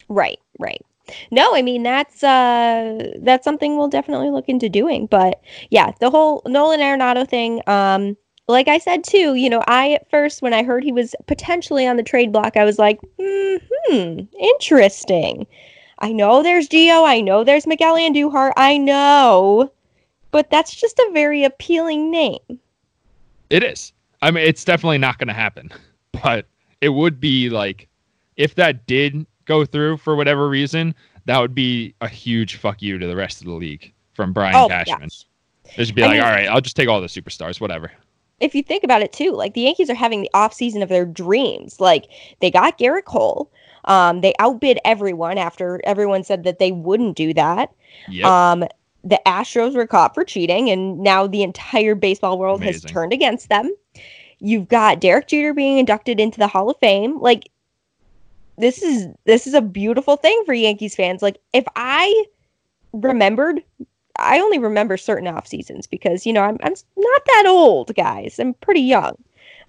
Right, 0.08 0.40
right. 0.60 0.82
No, 1.32 1.56
I 1.56 1.62
mean 1.62 1.84
that's 1.84 2.24
uh 2.24 3.12
that's 3.22 3.44
something 3.44 3.78
we'll 3.78 3.90
definitely 3.90 4.30
look 4.30 4.48
into 4.48 4.70
doing. 4.70 5.06
But 5.08 5.42
yeah, 5.70 5.92
the 6.00 6.10
whole 6.10 6.42
Nolan 6.46 6.80
Arenado 6.80 7.28
thing, 7.28 7.62
um, 7.68 8.16
like 8.50 8.68
I 8.68 8.80
said 8.80 9.04
too, 9.04 9.36
you 9.36 9.50
know, 9.50 9.64
I 9.68 9.94
at 9.94 10.10
first 10.10 10.42
when 10.42 10.54
I 10.54 10.64
heard 10.64 10.84
he 10.84 10.92
was 10.92 11.16
potentially 11.28 11.86
on 11.86 11.98
the 11.98 12.04
trade 12.04 12.32
block, 12.32 12.58
I 12.58 12.66
was 12.66 12.80
like, 12.80 13.00
hmm, 13.20 14.20
interesting. 14.40 15.46
I 16.00 16.12
know 16.12 16.42
there's 16.42 16.68
Gio, 16.68 17.06
I 17.08 17.22
know 17.22 17.44
there's 17.44 17.68
Miguel 17.68 17.96
and 17.96 18.16
Andujar, 18.16 18.52
I 18.58 18.78
know, 18.78 19.72
but 20.32 20.50
that's 20.50 20.74
just 20.74 20.98
a 20.98 21.12
very 21.14 21.44
appealing 21.44 22.10
name. 22.10 22.40
It 23.50 23.64
is. 23.64 23.94
I 24.22 24.32
mean, 24.32 24.46
it's 24.48 24.66
definitely 24.66 24.98
not 24.98 25.18
going 25.18 25.28
to 25.28 25.34
happen, 25.34 25.70
but 26.24 26.46
it 26.82 26.90
would 26.90 27.20
be 27.20 27.50
like 27.50 27.88
if 28.36 28.56
that 28.56 28.88
did 28.88 29.26
go 29.46 29.64
through 29.64 29.98
for 29.98 30.16
whatever 30.16 30.50
reason, 30.50 30.96
that 31.26 31.40
would 31.40 31.54
be 31.54 31.94
a 32.02 32.08
huge 32.08 32.56
fuck 32.56 32.82
you 32.82 32.98
to 32.98 33.06
the 33.06 33.16
rest 33.16 33.42
of 33.42 33.48
the 33.48 33.54
league 33.54 33.94
from 34.14 34.34
Brian 34.34 34.56
oh 34.56 34.68
Cashman. 34.68 35.02
gosh. 35.02 35.26
They 35.78 35.86
should 35.86 35.96
be 35.96 36.02
I 36.04 36.08
like, 36.08 36.14
mean- 36.16 36.24
all 36.24 36.32
right, 36.32 36.48
I'll 36.48 36.62
just 36.62 36.76
take 36.76 36.90
all 36.90 37.00
the 37.00 37.08
superstars, 37.08 37.62
whatever. 37.62 37.92
If 38.40 38.56
you 38.56 38.64
think 38.64 38.84
about 38.84 39.02
it 39.02 39.12
too, 39.12 39.32
like 39.32 39.54
the 39.54 39.62
Yankees 39.62 39.90
are 39.90 39.96
having 39.96 40.22
the 40.22 40.32
off 40.34 40.54
season 40.54 40.82
of 40.82 40.90
their 40.90 41.06
dreams. 41.06 41.80
Like 41.80 42.06
they 42.40 42.52
got 42.52 42.78
Gerrit 42.78 43.06
Cole. 43.06 43.52
Um, 43.86 44.22
they 44.22 44.34
outbid 44.40 44.80
everyone 44.86 45.38
after 45.38 45.82
everyone 45.84 46.24
said 46.24 46.44
that 46.44 46.60
they 46.60 46.72
wouldn't 46.72 47.16
do 47.16 47.34
that. 47.34 47.72
Yep. 48.10 48.26
Um, 48.26 48.66
the 49.04 49.22
Astros 49.26 49.76
were 49.76 49.88
caught 49.88 50.14
for 50.14 50.26
cheating, 50.26 50.70
and 50.70 51.00
now 51.00 51.26
the 51.26 51.44
entire 51.44 51.96
baseball 51.96 52.38
world 52.38 52.62
has 52.64 52.82
turned 52.82 53.14
against 53.14 53.50
them. 53.50 53.74
You've 54.40 54.68
got 54.68 55.00
Derek 55.00 55.28
Jeter 55.28 55.54
being 55.54 55.78
inducted 55.78 56.20
into 56.20 56.38
the 56.38 56.48
Hall 56.48 56.70
of 56.70 56.78
Fame. 56.80 57.20
Like 57.20 57.50
this 58.58 58.84
is 58.84 59.08
this 59.26 59.48
is 59.48 59.54
a 59.54 59.62
beautiful 59.62 60.18
thing 60.18 60.44
for 60.46 60.54
Yankees 60.54 60.96
fans. 60.96 61.22
Like 61.22 61.38
if 61.54 61.66
I 61.76 62.26
remembered 62.94 63.64
I 64.20 64.40
only 64.40 64.60
remember 64.60 64.98
certain 64.98 65.28
off 65.28 65.48
seasons 65.48 65.88
because 65.88 66.26
you 66.26 66.34
know 66.34 66.42
I'm 66.42 66.58
I'm 66.64 66.74
not 66.98 67.22
that 67.26 67.46
old, 67.48 67.96
guys. 67.96 68.40
I'm 68.40 68.54
pretty 68.56 68.82
young. 68.82 69.16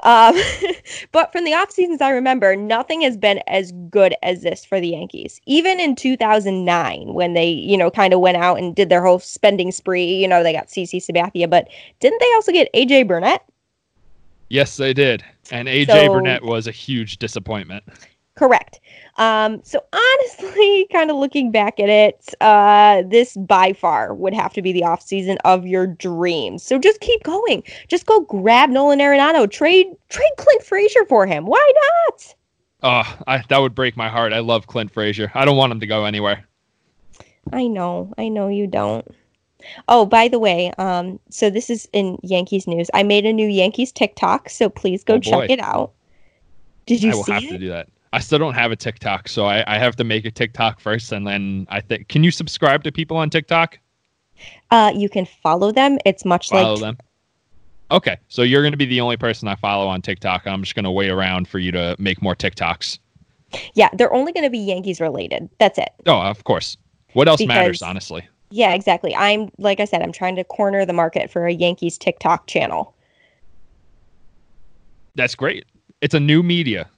Um, 0.03 0.35
but 1.13 1.31
from 1.31 1.45
the 1.45 1.53
off 1.53 1.71
seasons 1.71 2.01
I 2.01 2.11
remember, 2.11 2.57
nothing 2.57 3.03
has 3.03 3.17
been 3.19 3.41
as 3.47 3.73
good 3.91 4.15
as 4.23 4.43
this 4.43 4.65
for 4.65 4.81
the 4.81 4.89
Yankees. 4.89 5.41
Even 5.47 5.79
in 5.79 5.95
2009, 5.95 7.13
when 7.13 7.35
they 7.35 7.49
you 7.49 7.77
know 7.77 7.91
kind 7.91 8.13
of 8.15 8.21
went 8.21 8.37
out 8.39 8.59
and 8.59 8.75
did 8.75 8.89
their 8.89 9.05
whole 9.05 9.19
spending 9.19 9.71
spree, 9.73 10.05
you 10.15 10.27
know 10.29 10.43
they 10.43 10.53
got 10.53 10.69
CC 10.69 10.97
Sabathia, 10.97 11.49
but 11.49 11.69
didn't 12.01 12.21
they 12.21 12.33
also 12.35 12.53
get 12.53 12.73
AJ 12.75 13.07
Burnett? 13.09 13.45
yes, 14.49 14.77
they 14.77 14.93
did. 14.93 15.23
And 15.53 15.69
AJ 15.69 15.87
So- 15.87 16.13
Burnett 16.13 16.43
was 16.45 16.67
a 16.67 16.73
huge 16.73 17.19
disappointment. 17.19 17.85
Correct. 18.41 18.81
Um, 19.17 19.61
so 19.63 19.85
honestly, 19.93 20.87
kind 20.93 21.11
of 21.11 21.19
looking 21.19 21.51
back 21.51 21.79
at 21.79 21.91
it, 21.91 22.35
uh, 22.41 23.03
this 23.07 23.37
by 23.37 23.75
far 23.75 24.15
would 24.15 24.33
have 24.33 24.55
to 24.55 24.63
be 24.63 24.73
the 24.73 24.83
off 24.83 25.03
season 25.03 25.37
of 25.45 25.67
your 25.67 25.87
dreams. 25.87 26.63
So 26.63 26.79
just 26.79 27.01
keep 27.01 27.23
going. 27.23 27.63
Just 27.89 28.07
go 28.07 28.21
grab 28.21 28.71
Nolan 28.71 28.99
Arenado. 28.99 29.49
Trade 29.51 29.89
trade 30.09 30.33
Clint 30.39 30.63
Frazier 30.63 31.05
for 31.05 31.27
him. 31.27 31.45
Why 31.45 31.73
not? 31.83 32.35
Oh, 32.83 33.19
I, 33.27 33.45
that 33.51 33.59
would 33.59 33.75
break 33.75 33.95
my 33.95 34.09
heart. 34.09 34.33
I 34.33 34.39
love 34.39 34.67
Clint 34.67 34.91
Frazier. 34.91 35.31
I 35.35 35.45
don't 35.45 35.59
want 35.59 35.71
him 35.71 35.81
to 35.81 35.87
go 35.87 36.07
anywhere. 36.07 36.49
I 37.53 37.67
know, 37.67 38.15
I 38.17 38.29
know 38.29 38.49
you 38.49 38.67
don't. 38.67 39.07
Oh, 39.87 40.07
by 40.07 40.29
the 40.29 40.39
way, 40.39 40.73
um, 40.79 41.21
so 41.29 41.51
this 41.51 41.69
is 41.69 41.87
in 41.93 42.17
Yankees 42.23 42.67
news. 42.67 42.89
I 42.95 43.03
made 43.03 43.27
a 43.27 43.35
new 43.35 43.49
Yankees 43.49 43.93
TikTok, 43.93 44.49
so 44.49 44.71
please 44.71 45.05
go 45.05 45.17
Oh, 45.17 45.21
check 45.21 45.51
it 45.51 45.61
out. 45.61 45.93
Did 46.87 47.03
you 47.03 47.13
see? 47.13 47.13
I 47.13 47.17
will 47.17 47.25
see 47.25 47.33
have 47.33 47.43
it? 47.43 47.49
to 47.51 47.59
do 47.59 47.69
that. 47.69 47.89
I 48.13 48.19
still 48.19 48.39
don't 48.39 48.55
have 48.55 48.73
a 48.73 48.77
TikTok, 48.77 49.29
so 49.29 49.47
I, 49.47 49.63
I 49.73 49.79
have 49.79 49.95
to 49.97 50.05
make 50.05 50.25
a 50.25 50.31
TikTok 50.31 50.81
first, 50.81 51.13
and 51.13 51.27
then 51.27 51.67
I 51.71 51.81
think. 51.81 52.09
Can 52.09 52.25
you 52.25 52.31
subscribe 52.31 52.83
to 52.85 52.93
people 52.93 53.17
on 53.17 53.31
TikTok? 53.31 53.79
Uh, 54.71 54.93
you 54.95 55.09
can 55.09 55.27
follow 55.27 55.71
them. 55.71 55.99
It's 56.05 56.25
much 56.25 56.51
like. 56.51 56.63
Follow 56.63 56.75
like 56.75 56.81
them. 56.81 56.99
Okay, 57.93 58.17
so 58.29 58.43
you're 58.43 58.63
going 58.63 58.73
to 58.73 58.79
be 58.79 58.87
the 58.87 59.01
only 59.01 59.17
person 59.17 59.49
I 59.49 59.57
follow 59.57 59.89
on 59.89 60.01
TikTok. 60.01 60.47
I'm 60.47 60.63
just 60.63 60.75
going 60.75 60.85
to 60.85 60.91
wait 60.91 61.11
around 61.11 61.49
for 61.49 61.59
you 61.59 61.73
to 61.73 61.97
make 61.99 62.23
more 62.23 62.37
TikToks. 62.37 62.99
yeah, 63.75 63.89
they're 63.93 64.13
only 64.13 64.33
going 64.33 64.45
to 64.45 64.51
be 64.51 64.59
Yankees 64.59 65.01
related. 65.01 65.49
That's 65.59 65.79
it. 65.79 65.91
Oh, 66.07 66.21
of 66.21 66.45
course. 66.45 66.77
What 67.15 67.27
else 67.27 67.45
matters, 67.45 67.83
honestly? 67.83 68.29
Yeah, 68.51 68.75
exactly. 68.75 69.15
I'm 69.15 69.51
like 69.59 69.81
I 69.81 69.85
said, 69.85 70.03
I'm 70.03 70.13
trying 70.13 70.37
to 70.37 70.45
corner 70.45 70.85
the 70.85 70.93
market 70.93 71.31
for 71.31 71.47
a 71.47 71.53
Yankees 71.53 71.99
TikTok 71.99 72.47
channel. 72.47 72.95
That's 75.15 75.35
great. 75.35 75.65
It's 76.01 76.15
a 76.15 76.21
new 76.21 76.43
media. 76.43 76.89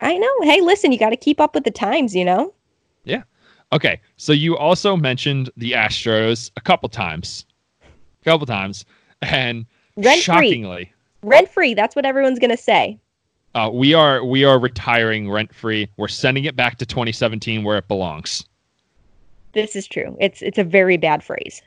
I 0.00 0.16
know. 0.18 0.32
Hey, 0.42 0.60
listen, 0.60 0.92
you 0.92 0.98
got 0.98 1.10
to 1.10 1.16
keep 1.16 1.40
up 1.40 1.54
with 1.54 1.64
the 1.64 1.70
times, 1.70 2.14
you 2.14 2.24
know? 2.24 2.52
Yeah. 3.04 3.22
Okay, 3.72 4.00
so 4.16 4.32
you 4.32 4.56
also 4.56 4.96
mentioned 4.96 5.50
the 5.56 5.72
Astros 5.72 6.50
a 6.56 6.60
couple 6.60 6.88
times, 6.88 7.44
a 7.82 8.24
couple 8.24 8.46
times, 8.46 8.84
and 9.22 9.66
Rent 9.96 10.16
free. 10.16 10.20
shockingly, 10.22 10.92
Rent 11.22 11.48
free. 11.50 11.74
That's 11.74 11.96
what 11.96 12.04
everyone's 12.06 12.38
going 12.38 12.50
to 12.50 12.56
say. 12.56 12.98
uh, 13.56 13.68
we 13.72 13.92
are 13.94 14.24
we 14.24 14.44
are 14.44 14.58
retiring 14.60 15.28
rent 15.30 15.52
free. 15.52 15.88
We're 15.96 16.06
sending 16.08 16.44
it 16.44 16.54
back 16.54 16.78
to 16.78 16.86
2017 16.86 17.64
where 17.64 17.78
it 17.78 17.88
belongs. 17.88 18.44
This 19.52 19.74
is 19.74 19.88
true. 19.88 20.16
It's 20.20 20.42
it's 20.42 20.58
a 20.58 20.64
very 20.64 20.96
bad 20.96 21.24
phrase. 21.24 21.60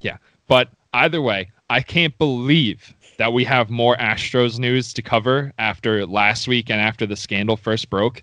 Yeah, 0.00 0.18
but 0.46 0.68
either 0.94 1.20
way, 1.22 1.50
I 1.70 1.80
can't 1.80 2.16
believe 2.18 2.94
that 3.22 3.32
we 3.32 3.44
have 3.44 3.70
more 3.70 3.96
Astros 3.98 4.58
news 4.58 4.92
to 4.92 5.00
cover 5.00 5.52
after 5.56 6.04
last 6.04 6.48
week 6.48 6.68
and 6.68 6.80
after 6.80 7.06
the 7.06 7.14
scandal 7.14 7.56
first 7.56 7.88
broke. 7.88 8.20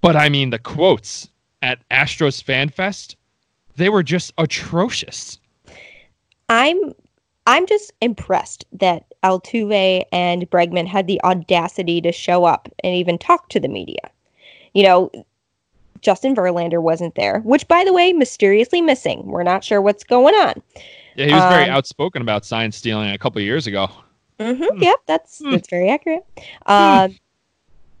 But 0.00 0.16
I 0.16 0.30
mean, 0.30 0.48
the 0.48 0.58
quotes 0.58 1.28
at 1.60 1.86
Astros 1.90 2.42
Fan 2.42 2.70
Fest, 2.70 3.16
they 3.76 3.90
were 3.90 4.02
just 4.02 4.32
atrocious. 4.38 5.38
I'm 6.48 6.94
I'm 7.46 7.66
just 7.66 7.92
impressed 8.00 8.64
that 8.72 9.04
Altuve 9.22 10.02
and 10.12 10.48
Bregman 10.48 10.86
had 10.86 11.06
the 11.06 11.20
audacity 11.22 12.00
to 12.00 12.10
show 12.10 12.46
up 12.46 12.70
and 12.82 12.94
even 12.94 13.18
talk 13.18 13.50
to 13.50 13.60
the 13.60 13.68
media. 13.68 14.00
You 14.72 14.84
know, 14.84 15.10
Justin 16.00 16.34
Verlander 16.34 16.80
wasn't 16.80 17.16
there, 17.16 17.40
which 17.40 17.68
by 17.68 17.84
the 17.84 17.92
way, 17.92 18.14
mysteriously 18.14 18.80
missing. 18.80 19.26
We're 19.26 19.42
not 19.42 19.62
sure 19.62 19.82
what's 19.82 20.04
going 20.04 20.34
on. 20.36 20.62
Yeah, 21.20 21.26
he 21.26 21.34
was 21.34 21.44
very 21.44 21.64
Um, 21.64 21.76
outspoken 21.76 22.22
about 22.22 22.46
sign 22.46 22.72
stealing 22.72 23.10
a 23.10 23.18
couple 23.18 23.40
of 23.40 23.44
years 23.44 23.66
ago. 23.66 23.90
hmm 24.38 24.54
Hmm. 24.54 24.82
Yep, 24.82 24.96
that's 25.06 25.38
Hmm. 25.38 25.50
that's 25.52 25.68
very 25.68 25.90
accurate. 25.90 26.24
Uh, 26.64 27.08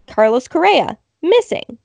Carlos 0.06 0.48
Correa 0.48 0.96
missing. 1.20 1.76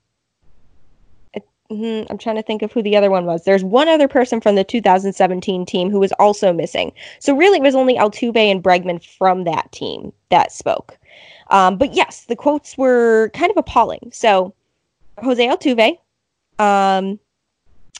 Uh, 1.36 1.40
mhm, 1.70 2.06
I'm 2.08 2.16
trying 2.16 2.36
to 2.36 2.42
think 2.42 2.62
of 2.62 2.72
who 2.72 2.82
the 2.82 2.96
other 2.96 3.10
one 3.10 3.26
was. 3.26 3.44
There's 3.44 3.62
one 3.62 3.86
other 3.86 4.08
person 4.08 4.40
from 4.40 4.54
the 4.54 4.64
2017 4.64 5.66
team 5.66 5.90
who 5.90 6.00
was 6.00 6.12
also 6.12 6.54
missing. 6.54 6.92
So 7.18 7.36
really, 7.36 7.58
it 7.58 7.62
was 7.62 7.74
only 7.74 7.96
Altuve 7.96 8.34
and 8.36 8.62
Bregman 8.64 9.04
from 9.04 9.44
that 9.44 9.70
team 9.72 10.14
that 10.30 10.52
spoke. 10.52 10.96
Um, 11.50 11.76
but 11.76 11.92
yes, 11.92 12.24
the 12.24 12.36
quotes 12.36 12.78
were 12.78 13.30
kind 13.34 13.50
of 13.50 13.58
appalling. 13.58 14.10
So 14.10 14.54
Jose 15.22 15.46
Altuve. 15.46 15.98
Um, 16.58 17.20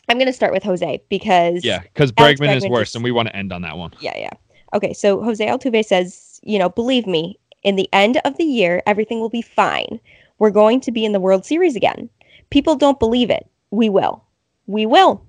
I'm 0.09 0.19
going 0.19 0.27
to 0.27 0.33
start 0.33 0.53
with 0.53 0.63
Jose 0.63 1.03
because 1.09 1.65
Yeah, 1.65 1.81
because 1.81 2.13
Alex 2.17 2.41
Bregman 2.41 2.57
is 2.57 2.69
worse, 2.69 2.95
and 2.95 3.03
we 3.03 3.11
want 3.11 3.29
to 3.29 3.37
end 3.37 3.53
on 3.53 3.63
that 3.63 3.77
one. 3.77 3.93
yeah, 4.01 4.17
yeah. 4.17 4.31
Okay, 4.75 4.93
so 4.93 5.23
Jose 5.23 5.45
Altuve 5.45 5.85
says, 5.85 6.41
you 6.43 6.59
know, 6.59 6.69
believe 6.69 7.07
me, 7.07 7.39
in 7.63 7.77
the 7.77 7.89
end 7.93 8.21
of 8.25 8.37
the 8.37 8.45
year, 8.45 8.83
everything 8.87 9.21
will 9.21 9.29
be 9.31 9.43
fine. 9.43 10.01
We're 10.39 10.51
going 10.51 10.81
to 10.83 10.93
be 10.93 11.05
in 11.05 11.13
the 11.13 11.21
World 11.21 11.45
Series 11.45 11.77
again. 11.77 12.11
People 12.51 12.77
don't 12.77 12.99
believe 12.99 13.31
it. 13.31 13.49
We 13.71 13.89
will. 13.89 14.23
We 14.67 14.87
will. 14.87 15.25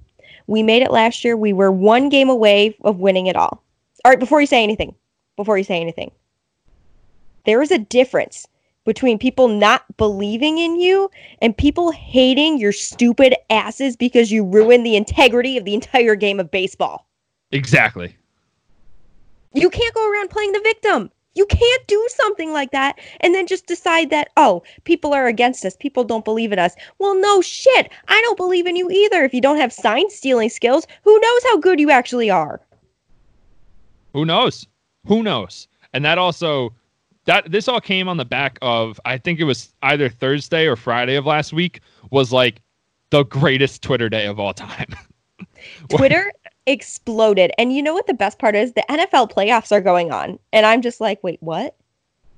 We 0.48 0.64
made 0.64 0.84
it 0.84 0.92
last 0.92 1.24
year. 1.24 1.36
We 1.38 1.54
were 1.54 1.72
one 1.72 2.10
game 2.10 2.30
away 2.30 2.78
of 2.82 3.00
winning 3.00 3.28
it 3.28 3.36
all. 3.36 3.64
All 4.06 4.12
right, 4.12 4.20
before 4.20 4.42
you 4.42 4.48
say 4.48 4.64
anything, 4.64 4.96
before 5.36 5.58
you 5.58 5.64
say 5.64 5.82
anything, 5.82 6.12
there 7.46 7.62
is 7.62 7.72
a 7.72 7.80
difference 7.80 8.48
between 8.88 9.20
people 9.20 9.50
not 9.50 9.84
believing 9.98 10.58
in 10.58 10.80
you 10.80 11.12
and 11.42 11.56
people 11.56 11.92
hating 11.92 12.58
your 12.58 12.72
stupid 12.72 13.36
asses 13.50 13.98
because 13.98 14.32
you 14.32 14.46
ruined 14.46 14.86
the 14.86 14.96
integrity 14.96 15.58
of 15.58 15.66
the 15.66 15.74
entire 15.74 16.16
game 16.16 16.40
of 16.40 16.50
baseball. 16.50 17.06
Exactly. 17.52 18.16
You 19.54 19.70
can't 19.70 19.94
go 19.94 20.10
around 20.10 20.30
playing 20.30 20.54
the 20.54 20.62
victim. 20.62 21.12
You 21.36 21.46
can't 21.48 21.88
do 21.88 22.08
something 22.16 22.54
like 22.54 22.72
that 22.72 22.98
and 23.20 23.36
then 23.36 23.46
just 23.46 23.68
decide 23.68 24.10
that, 24.10 24.30
oh, 24.38 24.64
people 24.86 25.14
are 25.14 25.28
against 25.28 25.66
us. 25.66 25.76
People 25.76 26.06
don't 26.06 26.26
believe 26.26 26.54
in 26.54 26.58
us. 26.58 26.74
Well, 26.98 27.20
no 27.20 27.42
shit. 27.42 27.92
I 28.08 28.22
don't 28.22 28.38
believe 28.38 28.66
in 28.68 28.78
you 28.78 28.90
either. 28.90 29.24
If 29.26 29.34
you 29.34 29.42
don't 29.42 29.60
have 29.60 29.74
sign 29.74 30.10
stealing 30.10 30.50
skills, 30.50 30.88
who 31.04 31.20
knows 31.20 31.44
how 31.44 31.58
good 31.58 31.82
you 31.82 31.92
actually 31.92 32.30
are? 32.30 32.62
Who 34.14 34.24
knows? 34.24 34.66
Who 35.08 35.24
knows? 35.24 35.68
And 35.94 36.06
that 36.06 36.18
also 36.18 36.74
that 37.28 37.52
this 37.52 37.68
all 37.68 37.80
came 37.80 38.10
on 38.10 38.18
the 38.18 38.26
back 38.26 38.58
of 38.62 39.00
I 39.06 39.18
think 39.18 39.40
it 39.40 39.44
was 39.44 39.74
either 39.84 40.10
Thursday 40.10 40.66
or 40.66 40.76
Friday 40.76 41.16
of 41.16 41.26
last 41.26 41.54
week 41.54 41.82
was 42.10 42.34
like 42.34 42.62
the 43.12 43.24
greatest 43.24 43.84
Twitter 43.84 44.10
day 44.10 44.26
of 44.26 44.40
all 44.40 44.54
time. 44.54 44.88
Twitter 45.90 46.32
exploded. 46.66 47.52
And 47.58 47.74
you 47.74 47.82
know 47.82 47.94
what 47.94 48.08
the 48.08 48.14
best 48.14 48.40
part 48.40 48.56
is? 48.56 48.74
The 48.74 48.84
NFL 48.90 49.32
playoffs 49.32 49.72
are 49.72 49.82
going 49.82 50.12
on. 50.12 50.40
And 50.52 50.66
I'm 50.66 50.82
just 50.82 51.00
like, 51.00 51.24
wait, 51.24 51.42
what? 51.42 51.76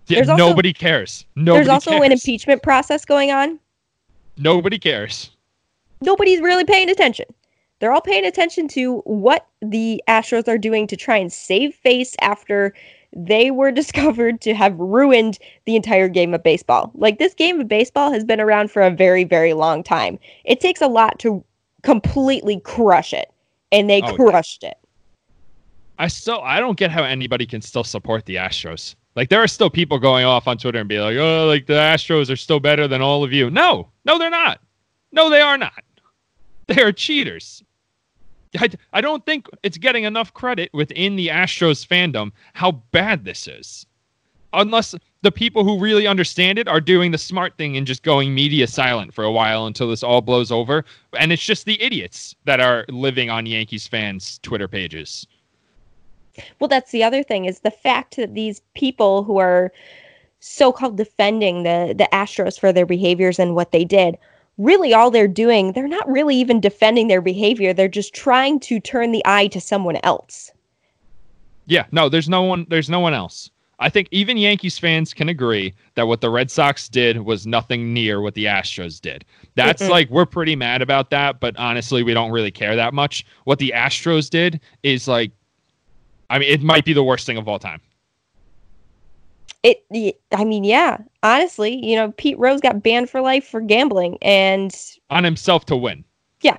Yeah, 0.08 0.18
There's 0.18 0.30
also- 0.30 0.48
nobody 0.50 0.74
cares. 0.74 1.26
Nobody 1.36 1.66
There's 1.66 1.74
also 1.74 1.92
cares. 1.92 2.06
an 2.06 2.12
impeachment 2.12 2.64
process 2.64 3.06
going 3.06 3.32
on. 3.32 3.60
Nobody 4.38 4.80
cares. 4.80 5.32
nobody's 6.02 6.40
really 6.42 6.64
paying 6.66 6.90
attention. 6.90 7.26
They're 7.80 7.92
all 7.92 8.02
paying 8.02 8.26
attention 8.26 8.68
to 8.70 9.00
what 9.00 9.48
the 9.62 10.04
Astros 10.08 10.48
are 10.48 10.58
doing 10.58 10.86
to 10.88 10.96
try 10.98 11.18
and 11.18 11.32
save 11.32 11.74
face 11.76 12.16
after 12.22 12.74
they 13.16 13.52
were 13.52 13.72
discovered 13.82 14.42
to 14.42 14.54
have 14.54 14.78
ruined 14.80 15.40
the 15.66 15.76
entire 15.76 16.08
game 16.08 16.34
of 16.34 16.44
baseball. 16.44 16.92
Like 16.96 17.20
this 17.20 17.34
game 17.34 17.60
of 17.62 17.68
baseball 17.68 18.12
has 18.12 18.24
been 18.24 18.40
around 18.40 18.72
for 18.72 18.82
a 18.82 18.92
very, 18.92 19.24
very 19.24 19.54
long 19.54 19.84
time. 19.84 20.20
It 20.46 20.60
takes 20.60 20.82
a 20.82 20.88
lot 20.88 21.20
to 21.20 21.44
completely 21.84 22.60
crush 22.62 23.14
it, 23.14 23.32
and 23.72 23.90
they 23.90 24.02
Oh, 24.02 24.08
yeah. 24.10 24.16
crushed 24.16 24.64
it. 24.64 24.78
I 25.98 26.08
still 26.08 26.42
I 26.44 26.60
don't 26.60 26.78
get 26.78 26.92
how 26.92 27.04
anybody 27.04 27.46
can 27.46 27.62
still 27.62 27.84
support 27.84 28.26
the 28.26 28.36
Astros. 28.36 28.96
Like 29.16 29.30
there 29.30 29.42
are 29.44 29.48
still 29.48 29.70
people 29.70 30.00
going 30.00 30.24
off 30.24 30.48
on 30.48 30.58
Twitter 30.58 30.80
and 30.80 30.88
be 30.88 31.00
like, 31.00 31.18
"Oh, 31.18 31.46
like 31.48 31.66
the 31.66 31.74
Astros 31.74 32.30
are 32.32 32.38
still 32.38 32.60
better 32.62 32.88
than 32.88 33.02
all 33.02 33.24
of 33.24 33.34
you." 33.34 33.50
No, 33.50 33.90
no, 34.06 34.18
they're 34.18 34.30
not. 34.30 34.62
No, 35.12 35.30
they 35.30 35.42
are 35.42 35.58
not. 35.58 35.84
They 36.68 36.82
are 36.84 36.92
cheaters. 36.92 37.64
I, 38.58 38.70
I 38.94 39.02
don't 39.02 39.26
think 39.26 39.48
it's 39.64 39.78
getting 39.78 40.06
enough 40.06 40.34
credit 40.34 40.70
within 40.74 41.16
the 41.16 41.28
Astros 41.28 41.86
fandom 41.86 42.32
how 42.54 42.72
bad 42.92 43.26
this 43.26 43.48
is. 43.48 43.86
Unless 44.54 44.96
the 45.22 45.32
people 45.32 45.64
who 45.64 45.80
really 45.80 46.08
understand 46.08 46.58
it 46.58 46.68
are 46.68 46.82
doing 46.82 47.12
the 47.12 47.18
smart 47.18 47.56
thing 47.58 47.78
and 47.78 47.86
just 47.86 48.02
going 48.02 48.34
media 48.34 48.66
silent 48.66 49.14
for 49.14 49.24
a 49.24 49.32
while 49.32 49.68
until 49.68 49.90
this 49.90 50.02
all 50.02 50.22
blows 50.22 50.52
over. 50.52 50.84
And 51.20 51.32
it's 51.32 51.44
just 51.44 51.66
the 51.66 51.80
idiots 51.82 52.36
that 52.46 52.60
are 52.60 52.86
living 52.90 53.30
on 53.30 53.46
Yankees 53.46 53.86
fans' 53.86 54.40
Twitter 54.42 54.68
pages. 54.68 55.28
Well, 56.60 56.68
that's 56.68 56.92
the 56.92 57.04
other 57.04 57.22
thing 57.22 57.46
is 57.46 57.60
the 57.60 57.72
fact 57.72 58.16
that 58.16 58.34
these 58.34 58.62
people 58.74 59.24
who 59.24 59.38
are 59.38 59.72
so-called 60.40 60.96
defending 60.96 61.64
the 61.64 61.94
the 61.96 62.08
Astros 62.14 62.60
for 62.60 62.72
their 62.72 62.86
behaviors 62.86 63.40
and 63.40 63.56
what 63.56 63.72
they 63.72 63.84
did, 63.84 64.18
really 64.60 64.94
all 64.94 65.10
they're 65.10 65.28
doing, 65.28 65.72
they're 65.72 65.88
not 65.88 66.08
really 66.08 66.36
even 66.36 66.60
defending 66.60 67.08
their 67.08 67.22
behavior. 67.22 67.74
They're 67.74 67.88
just 67.88 68.14
trying 68.14 68.60
to 68.62 68.80
turn 68.80 69.12
the 69.12 69.24
eye 69.26 69.48
to 69.48 69.60
someone 69.60 69.98
else. 70.04 70.52
Yeah, 71.66 71.86
no, 71.92 72.10
there's 72.10 72.30
no 72.30 72.44
one 72.44 72.68
there's 72.70 72.90
no 72.90 73.00
one 73.00 73.14
else. 73.14 73.50
I 73.82 73.90
think 73.90 74.10
even 74.12 74.38
Yankees 74.38 74.78
fans 74.78 75.14
can 75.14 75.30
agree 75.30 75.74
that 75.96 76.08
what 76.08 76.20
the 76.20 76.30
Red 76.30 76.52
Sox 76.52 76.90
did 76.90 77.22
was 77.22 77.48
nothing 77.48 77.94
near 77.94 78.20
what 78.20 78.34
the 78.34 78.46
Astros 78.46 79.00
did. 79.00 79.24
That's 79.56 79.84
Mm-mm. 79.84 79.90
like 79.90 80.10
we're 80.10 80.26
pretty 80.26 80.58
mad 80.58 80.82
about 80.82 81.12
that, 81.12 81.40
but 81.40 81.56
honestly, 81.58 82.04
we 82.04 82.14
don't 82.14 82.32
really 82.32 82.52
care 82.52 82.76
that 82.76 82.94
much. 82.94 83.26
What 83.46 83.60
the 83.60 83.72
Astros 83.74 84.30
did 84.30 84.60
is 84.84 85.08
like 85.08 85.32
I 86.30 86.38
mean, 86.38 86.50
it 86.50 86.62
might 86.62 86.86
be 86.86 86.94
the 86.94 87.04
worst 87.04 87.26
thing 87.26 87.38
of 87.38 87.48
all 87.48 87.60
time. 87.60 87.82
It 89.64 89.84
I 90.32 90.44
mean, 90.46 90.64
yeah, 90.64 90.98
honestly, 91.24 91.84
you 91.86 91.96
know, 91.96 92.12
Pete 92.14 92.40
Rose 92.40 92.62
got 92.62 92.82
banned 92.82 93.10
for 93.10 93.22
life 93.22 93.48
for 93.48 93.60
gambling 93.62 94.18
and 94.22 94.74
On 95.10 95.24
himself 95.24 95.66
to 95.66 95.76
win. 95.76 96.04
Yeah. 96.42 96.58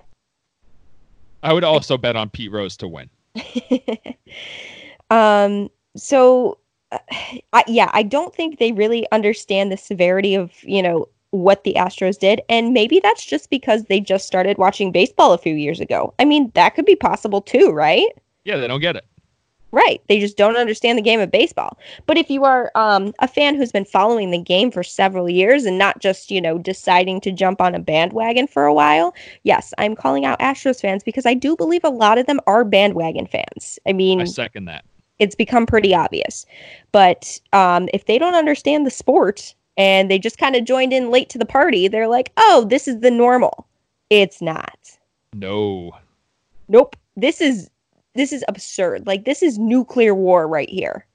I 1.42 1.52
would 1.52 1.64
also 1.64 1.96
bet 1.96 2.16
on 2.16 2.28
Pete 2.28 2.52
Rose 2.52 2.76
to 2.78 2.88
win. 2.88 3.08
um 5.10 5.70
so 5.96 6.58
uh, 6.92 6.98
I, 7.52 7.64
yeah 7.68 7.90
i 7.92 8.02
don't 8.02 8.34
think 8.34 8.58
they 8.58 8.72
really 8.72 9.06
understand 9.12 9.70
the 9.70 9.76
severity 9.76 10.34
of 10.34 10.52
you 10.62 10.82
know 10.82 11.08
what 11.30 11.62
the 11.62 11.74
astros 11.74 12.18
did 12.18 12.42
and 12.48 12.72
maybe 12.72 12.98
that's 13.00 13.24
just 13.24 13.50
because 13.50 13.84
they 13.84 14.00
just 14.00 14.26
started 14.26 14.58
watching 14.58 14.90
baseball 14.90 15.32
a 15.32 15.38
few 15.38 15.54
years 15.54 15.80
ago 15.80 16.12
i 16.18 16.24
mean 16.24 16.50
that 16.54 16.74
could 16.74 16.84
be 16.84 16.96
possible 16.96 17.40
too 17.40 17.70
right 17.70 18.08
Yeah, 18.44 18.56
they 18.56 18.66
don't 18.66 18.80
get 18.80 18.96
it. 18.96 19.04
Right 19.72 20.02
they 20.08 20.18
just 20.18 20.36
don't 20.36 20.56
understand 20.56 20.98
the 20.98 21.02
game 21.02 21.20
of 21.20 21.30
baseball 21.30 21.78
but 22.06 22.16
if 22.16 22.30
you 22.30 22.44
are 22.44 22.70
um, 22.74 23.12
a 23.20 23.28
fan 23.28 23.54
who's 23.54 23.72
been 23.72 23.84
following 23.84 24.30
the 24.30 24.38
game 24.38 24.70
for 24.70 24.82
several 24.82 25.28
years 25.28 25.64
and 25.64 25.78
not 25.78 26.00
just 26.00 26.30
you 26.30 26.40
know 26.40 26.58
deciding 26.58 27.20
to 27.20 27.30
jump 27.30 27.60
on 27.60 27.74
a 27.74 27.78
bandwagon 27.78 28.46
for 28.46 28.64
a 28.64 28.74
while 28.74 29.14
yes 29.44 29.72
i'm 29.78 29.94
calling 29.94 30.24
out 30.24 30.38
astros 30.40 30.80
fans 30.80 31.02
because 31.02 31.26
i 31.26 31.34
do 31.34 31.56
believe 31.56 31.84
a 31.84 31.90
lot 31.90 32.18
of 32.18 32.26
them 32.26 32.40
are 32.46 32.64
bandwagon 32.64 33.26
fans 33.26 33.78
i 33.86 33.92
mean 33.92 34.20
I 34.20 34.24
second 34.24 34.64
that. 34.66 34.84
it's 35.18 35.34
become 35.34 35.66
pretty 35.66 35.94
obvious. 35.94 36.46
But 36.92 37.38
um, 37.52 37.88
if 37.92 38.06
they 38.06 38.18
don't 38.18 38.34
understand 38.34 38.86
the 38.86 38.90
sport 38.90 39.54
and 39.76 40.10
they 40.10 40.18
just 40.18 40.38
kind 40.38 40.56
of 40.56 40.64
joined 40.64 40.92
in 40.92 41.10
late 41.10 41.28
to 41.30 41.38
the 41.38 41.46
party, 41.46 41.88
they're 41.88 42.08
like, 42.08 42.32
oh, 42.36 42.66
this 42.68 42.88
is 42.88 43.00
the 43.00 43.10
normal. 43.10 43.66
It's 44.08 44.40
not. 44.42 44.78
No. 45.34 45.92
Nope. 46.68 46.96
this 47.16 47.40
is 47.40 47.70
this 48.14 48.32
is 48.32 48.44
absurd. 48.48 49.06
Like 49.06 49.24
this 49.24 49.42
is 49.42 49.58
nuclear 49.58 50.14
war 50.14 50.46
right 50.48 50.68
here. 50.68 51.06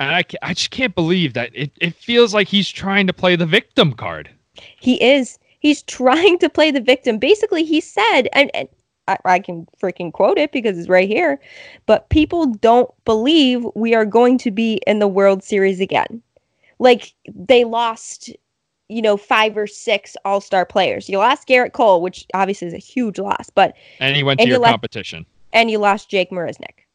And 0.00 0.14
I, 0.14 0.24
I 0.42 0.54
just 0.54 0.70
can't 0.70 0.94
believe 0.94 1.32
that 1.34 1.50
it, 1.54 1.72
it 1.80 1.94
feels 1.94 2.32
like 2.32 2.46
he's 2.46 2.70
trying 2.70 3.06
to 3.08 3.12
play 3.12 3.34
the 3.36 3.46
victim 3.46 3.92
card. 3.92 4.30
He 4.78 5.02
is. 5.02 5.38
He's 5.60 5.82
trying 5.82 6.38
to 6.38 6.48
play 6.48 6.70
the 6.70 6.80
victim. 6.80 7.18
Basically, 7.18 7.64
he 7.64 7.80
said, 7.80 8.28
and, 8.32 8.48
and 8.54 8.68
I, 9.08 9.16
I 9.24 9.38
can 9.40 9.66
freaking 9.82 10.12
quote 10.12 10.38
it 10.38 10.52
because 10.52 10.78
it's 10.78 10.88
right 10.88 11.08
here. 11.08 11.40
But 11.86 12.08
people 12.10 12.46
don't 12.46 12.90
believe 13.04 13.66
we 13.74 13.94
are 13.94 14.04
going 14.04 14.38
to 14.38 14.52
be 14.52 14.80
in 14.86 15.00
the 15.00 15.08
World 15.08 15.42
Series 15.42 15.80
again. 15.80 16.22
Like 16.78 17.12
they 17.34 17.64
lost, 17.64 18.30
you 18.88 19.02
know, 19.02 19.16
five 19.16 19.56
or 19.56 19.66
six 19.66 20.16
All 20.24 20.40
Star 20.40 20.64
players. 20.64 21.08
You 21.08 21.18
lost 21.18 21.48
Gerrit 21.48 21.72
Cole, 21.72 22.02
which 22.02 22.24
obviously 22.34 22.68
is 22.68 22.74
a 22.74 22.78
huge 22.78 23.18
loss, 23.18 23.50
but 23.50 23.74
And 23.98 24.14
he 24.14 24.22
went 24.22 24.38
And 24.38 24.46
to 24.46 24.50
your 24.50 24.60
left- 24.60 24.70
competition. 24.74 25.26
And 25.58 25.68
you 25.72 25.78
lost 25.78 26.08
Jake 26.08 26.30
Marisnick. 26.30 26.86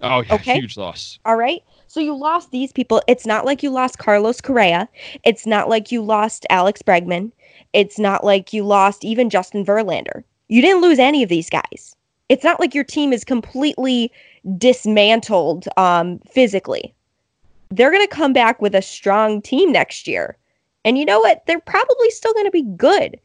Oh, 0.00 0.22
yeah, 0.22 0.34
Okay. 0.34 0.54
huge 0.54 0.76
loss. 0.76 1.20
All 1.24 1.36
right. 1.36 1.62
So 1.86 2.00
you 2.00 2.16
lost 2.16 2.50
these 2.50 2.72
people. 2.72 3.00
It's 3.06 3.24
not 3.26 3.44
like 3.44 3.62
you 3.62 3.70
lost 3.70 3.98
Carlos 3.98 4.40
Correa. 4.40 4.88
It's 5.24 5.46
not 5.46 5.68
like 5.68 5.92
you 5.92 6.02
lost 6.02 6.44
Alex 6.50 6.82
Bregman. 6.82 7.30
It's 7.72 7.96
not 7.96 8.24
like 8.24 8.52
you 8.52 8.64
lost 8.64 9.04
even 9.04 9.30
Justin 9.30 9.64
Verlander. 9.64 10.24
You 10.48 10.60
didn't 10.60 10.82
lose 10.82 10.98
any 10.98 11.22
of 11.22 11.28
these 11.28 11.48
guys. 11.48 11.94
It's 12.28 12.42
not 12.42 12.58
like 12.58 12.74
your 12.74 12.82
team 12.84 13.12
is 13.12 13.22
completely 13.24 14.10
dismantled 14.58 15.68
um, 15.76 16.18
physically. 16.28 16.92
They're 17.70 17.92
going 17.92 18.06
to 18.06 18.14
come 18.14 18.32
back 18.32 18.60
with 18.60 18.74
a 18.74 18.82
strong 18.82 19.40
team 19.42 19.70
next 19.70 20.08
year. 20.08 20.36
And 20.84 20.98
you 20.98 21.04
know 21.04 21.20
what? 21.20 21.46
They're 21.46 21.60
probably 21.60 22.10
still 22.10 22.32
going 22.34 22.46
to 22.46 22.50
be 22.50 22.62
good. 22.62 23.20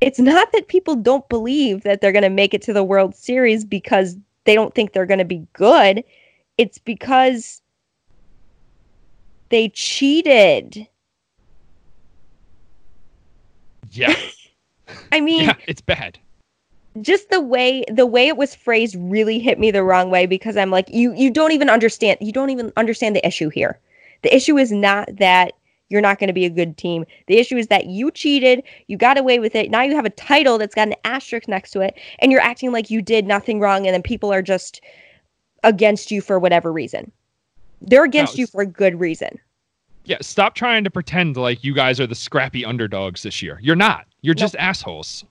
It's 0.00 0.18
not 0.18 0.52
that 0.52 0.68
people 0.68 0.94
don't 0.94 1.28
believe 1.28 1.82
that 1.82 2.00
they're 2.00 2.12
going 2.12 2.22
to 2.22 2.30
make 2.30 2.54
it 2.54 2.62
to 2.62 2.72
the 2.72 2.84
World 2.84 3.16
Series 3.16 3.64
because 3.64 4.16
they 4.44 4.54
don't 4.54 4.74
think 4.74 4.92
they're 4.92 5.06
going 5.06 5.18
to 5.18 5.24
be 5.24 5.46
good. 5.52 6.04
It's 6.56 6.78
because 6.78 7.60
they 9.48 9.68
cheated. 9.70 10.86
Yeah. 13.90 14.14
I 15.12 15.20
mean, 15.20 15.44
yeah, 15.44 15.54
it's 15.66 15.80
bad. 15.80 16.18
just 17.02 17.30
the 17.30 17.40
way 17.40 17.84
the 17.92 18.06
way 18.06 18.28
it 18.28 18.36
was 18.36 18.54
phrased 18.54 18.96
really 18.98 19.38
hit 19.38 19.58
me 19.58 19.70
the 19.70 19.82
wrong 19.82 20.10
way 20.10 20.26
because 20.26 20.56
I'm 20.56 20.70
like, 20.70 20.88
you 20.88 21.12
you 21.14 21.30
don't 21.30 21.52
even 21.52 21.68
understand 21.68 22.18
you 22.20 22.32
don't 22.32 22.50
even 22.50 22.72
understand 22.76 23.16
the 23.16 23.26
issue 23.26 23.48
here. 23.48 23.78
The 24.22 24.34
issue 24.34 24.56
is 24.58 24.72
not 24.72 25.08
that 25.16 25.54
you're 25.88 26.00
not 26.00 26.18
going 26.18 26.28
to 26.28 26.34
be 26.34 26.44
a 26.44 26.50
good 26.50 26.76
team. 26.76 27.04
The 27.26 27.38
issue 27.38 27.56
is 27.56 27.68
that 27.68 27.86
you 27.86 28.10
cheated, 28.10 28.62
you 28.86 28.96
got 28.96 29.18
away 29.18 29.38
with 29.38 29.54
it. 29.54 29.70
Now 29.70 29.82
you 29.82 29.94
have 29.94 30.04
a 30.04 30.10
title 30.10 30.58
that's 30.58 30.74
got 30.74 30.88
an 30.88 30.94
asterisk 31.04 31.48
next 31.48 31.70
to 31.72 31.80
it, 31.80 31.98
and 32.18 32.30
you're 32.30 32.40
acting 32.40 32.72
like 32.72 32.90
you 32.90 33.02
did 33.02 33.26
nothing 33.26 33.60
wrong, 33.60 33.86
and 33.86 33.94
then 33.94 34.02
people 34.02 34.32
are 34.32 34.42
just 34.42 34.80
against 35.64 36.10
you 36.10 36.20
for 36.20 36.38
whatever 36.38 36.72
reason. 36.72 37.10
They're 37.80 38.04
against 38.04 38.38
you 38.38 38.46
for 38.46 38.62
a 38.62 38.66
good 38.66 38.98
reason. 38.98 39.38
Yeah, 40.04 40.18
stop 40.20 40.54
trying 40.54 40.84
to 40.84 40.90
pretend 40.90 41.36
like 41.36 41.62
you 41.62 41.74
guys 41.74 42.00
are 42.00 42.06
the 42.06 42.14
scrappy 42.14 42.64
underdogs 42.64 43.22
this 43.22 43.42
year. 43.42 43.58
You're 43.62 43.76
not. 43.76 44.06
You're 44.22 44.34
just 44.34 44.56
assholes. 44.56 45.24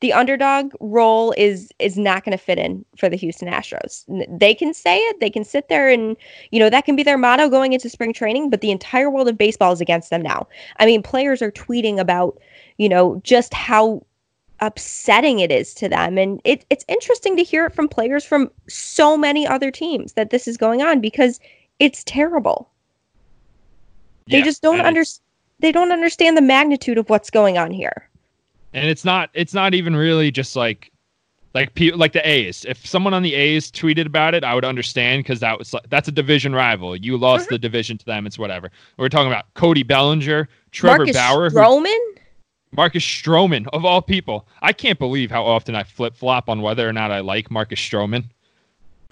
The 0.00 0.12
underdog 0.12 0.72
role 0.80 1.34
is 1.36 1.70
is 1.78 1.98
not 1.98 2.24
going 2.24 2.36
to 2.36 2.42
fit 2.42 2.58
in 2.58 2.84
for 2.96 3.08
the 3.08 3.16
Houston 3.16 3.48
Astros. 3.48 4.04
They 4.38 4.54
can 4.54 4.72
say 4.74 4.98
it, 4.98 5.20
they 5.20 5.30
can 5.30 5.44
sit 5.44 5.68
there 5.68 5.88
and 5.90 6.16
you 6.50 6.58
know 6.60 6.70
that 6.70 6.84
can 6.84 6.96
be 6.96 7.02
their 7.02 7.18
motto 7.18 7.48
going 7.48 7.72
into 7.72 7.88
spring 7.90 8.12
training, 8.12 8.50
but 8.50 8.60
the 8.62 8.70
entire 8.70 9.10
world 9.10 9.28
of 9.28 9.38
baseball 9.38 9.72
is 9.72 9.80
against 9.80 10.10
them 10.10 10.22
now. 10.22 10.48
I 10.78 10.86
mean, 10.86 11.02
players 11.02 11.42
are 11.42 11.52
tweeting 11.52 11.98
about, 11.98 12.38
you 12.78 12.88
know, 12.88 13.20
just 13.24 13.54
how 13.54 14.04
upsetting 14.60 15.38
it 15.40 15.50
is 15.50 15.72
to 15.74 15.88
them 15.88 16.18
and 16.18 16.40
it, 16.44 16.66
it's 16.70 16.84
interesting 16.88 17.36
to 17.36 17.42
hear 17.42 17.64
it 17.66 17.74
from 17.74 17.88
players 17.88 18.24
from 18.24 18.50
so 18.68 19.16
many 19.16 19.46
other 19.46 19.70
teams 19.70 20.12
that 20.14 20.30
this 20.30 20.46
is 20.46 20.58
going 20.58 20.82
on 20.82 21.00
because 21.00 21.40
it's 21.78 22.04
terrible. 22.04 22.70
They 24.30 24.42
Yeah, 24.42 24.42
just 24.42 24.62
don't 24.62 24.80
and 24.80 24.86
under 24.86 25.04
they 25.60 25.72
don't 25.72 25.92
understand 25.92 26.36
the 26.36 26.42
magnitude 26.42 26.98
of 26.98 27.08
what's 27.10 27.30
going 27.30 27.58
on 27.58 27.70
here. 27.70 28.09
And 28.72 28.88
it's 28.88 29.04
not 29.04 29.30
it's 29.34 29.54
not 29.54 29.74
even 29.74 29.94
really 29.96 30.30
just 30.30 30.56
like 30.56 30.90
like 31.54 31.74
pe- 31.74 31.90
like 31.92 32.12
the 32.12 32.26
A's. 32.28 32.64
If 32.68 32.86
someone 32.86 33.12
on 33.14 33.22
the 33.22 33.34
A's 33.34 33.70
tweeted 33.72 34.06
about 34.06 34.34
it, 34.34 34.44
I 34.44 34.54
would 34.54 34.64
understand 34.64 35.24
because 35.24 35.40
that 35.40 35.58
was 35.58 35.74
that's 35.88 36.08
a 36.08 36.12
division 36.12 36.54
rival. 36.54 36.94
You 36.96 37.16
lost 37.16 37.46
Mm-hmm. 37.46 37.54
the 37.54 37.58
division 37.58 37.98
to 37.98 38.04
them. 38.06 38.26
It's 38.26 38.38
whatever. 38.38 38.70
We're 38.96 39.08
talking 39.08 39.26
about 39.32 39.52
Cody 39.54 39.82
Bellinger, 39.82 40.48
Trevor 40.70 40.98
Marcus 40.98 41.16
Bauer, 41.16 41.50
Stroman? 41.50 41.98
Marcus 42.72 43.02
Stroman 43.04 43.66
of 43.72 43.84
all 43.84 44.00
people. 44.00 44.46
I 44.62 44.72
can't 44.72 44.98
believe 44.98 45.28
how 45.30 45.44
often 45.44 45.74
I 45.74 45.82
flip 45.82 46.14
flop 46.16 46.48
on 46.48 46.62
whether 46.62 46.88
or 46.88 46.92
not 46.92 47.10
I 47.10 47.18
like 47.20 47.50
Marcus 47.50 47.80
Stroman. 47.80 48.24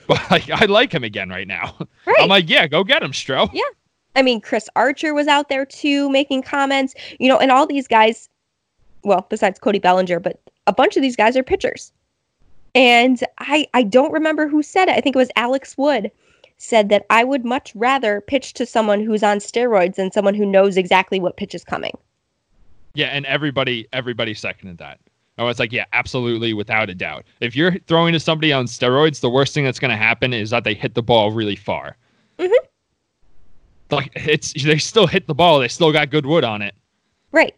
But 0.07 0.31
like, 0.31 0.49
I 0.51 0.65
like 0.65 0.91
him 0.95 1.05
again 1.05 1.29
right 1.29 1.47
now. 1.47 1.77
Right. 2.07 2.17
I'm 2.21 2.31
like, 2.31 2.49
yeah, 2.49 2.67
go 2.67 2.83
get 2.83 3.03
him, 3.03 3.13
Stro. 3.13 3.51
Yeah. 3.53 3.61
I 4.17 4.23
mean, 4.23 4.41
Chris 4.41 4.67
Archer 4.75 5.13
was 5.13 5.27
out 5.27 5.51
there 5.51 5.67
too, 5.67 6.09
making 6.09 6.45
comments, 6.45 6.95
you 7.21 7.29
know, 7.29 7.37
and 7.37 7.51
all 7.51 7.67
these 7.67 7.87
guys, 7.87 8.27
well, 9.05 9.27
besides 9.31 9.59
Cody 9.59 9.79
Bellinger, 9.79 10.21
but 10.21 10.41
a 10.67 10.73
bunch 10.73 10.97
of 10.97 11.03
these 11.03 11.17
guys 11.17 11.37
are 11.37 11.43
pitchers. 11.43 11.93
And 12.75 13.23
I, 13.39 13.67
I 13.75 13.83
don't 13.83 14.13
remember 14.13 14.49
who 14.49 14.63
said 14.63 14.89
it. 14.89 14.97
I 14.97 15.01
think 15.01 15.17
it 15.17 15.19
was 15.19 15.31
Alex 15.37 15.77
Wood 15.79 16.11
said 16.59 16.89
that 16.89 17.07
I 17.09 17.25
would 17.25 17.45
much 17.45 17.73
rather 17.75 18.21
pitch 18.21 18.53
to 18.55 18.67
someone 18.67 19.01
who's 19.05 19.23
on 19.23 19.39
steroids 19.39 19.95
than 19.95 20.13
someone 20.13 20.35
who 20.35 20.45
knows 20.45 20.77
exactly 20.77 21.21
what 21.21 21.37
pitch 21.37 21.55
is 21.55 21.65
coming. 21.65 21.97
Yeah, 22.95 23.07
and 23.07 23.25
everybody 23.27 23.87
everybody 23.93 24.35
seconded 24.35 24.79
that. 24.79 24.99
I 25.39 25.45
was 25.45 25.61
like, 25.61 25.73
yeah, 25.73 25.85
absolutely, 25.93 26.53
without 26.53 26.91
a 26.91 26.95
doubt. 26.95 27.25
If 27.41 27.55
you're 27.55 27.79
throwing 27.87 28.13
to 28.13 28.19
somebody 28.19 28.53
on 28.53 28.67
steroids, 28.67 29.21
the 29.21 29.31
worst 29.31 29.55
thing 29.55 29.65
that's 29.65 29.79
going 29.79 29.93
to 29.93 29.97
happen 29.97 30.33
is 30.33 30.51
that 30.51 30.65
they 30.65 30.75
hit 30.75 30.95
the 30.95 31.03
ball 31.03 31.31
really 31.31 31.55
far. 31.55 31.97
Mhm. 32.39 32.53
Like 33.91 34.11
it's 34.17 34.53
they 34.53 34.79
still 34.79 35.07
hit 35.07 35.27
the 35.27 35.35
ball, 35.35 35.61
they 35.61 35.69
still 35.69 35.93
got 35.93 36.11
good 36.11 36.27
wood 36.27 36.45
on 36.45 36.61
it. 36.61 36.75
Right. 37.31 37.55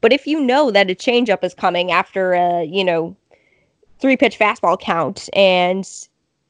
But 0.00 0.12
if 0.12 0.26
you 0.26 0.40
know 0.40 0.70
that 0.70 0.90
a 0.90 0.94
changeup 0.94 1.42
is 1.44 1.54
coming 1.54 1.90
after 1.92 2.32
a, 2.34 2.64
you 2.64 2.84
know, 2.84 3.16
three 4.00 4.16
pitch 4.16 4.38
fastball 4.38 4.78
count 4.80 5.28
and 5.34 5.88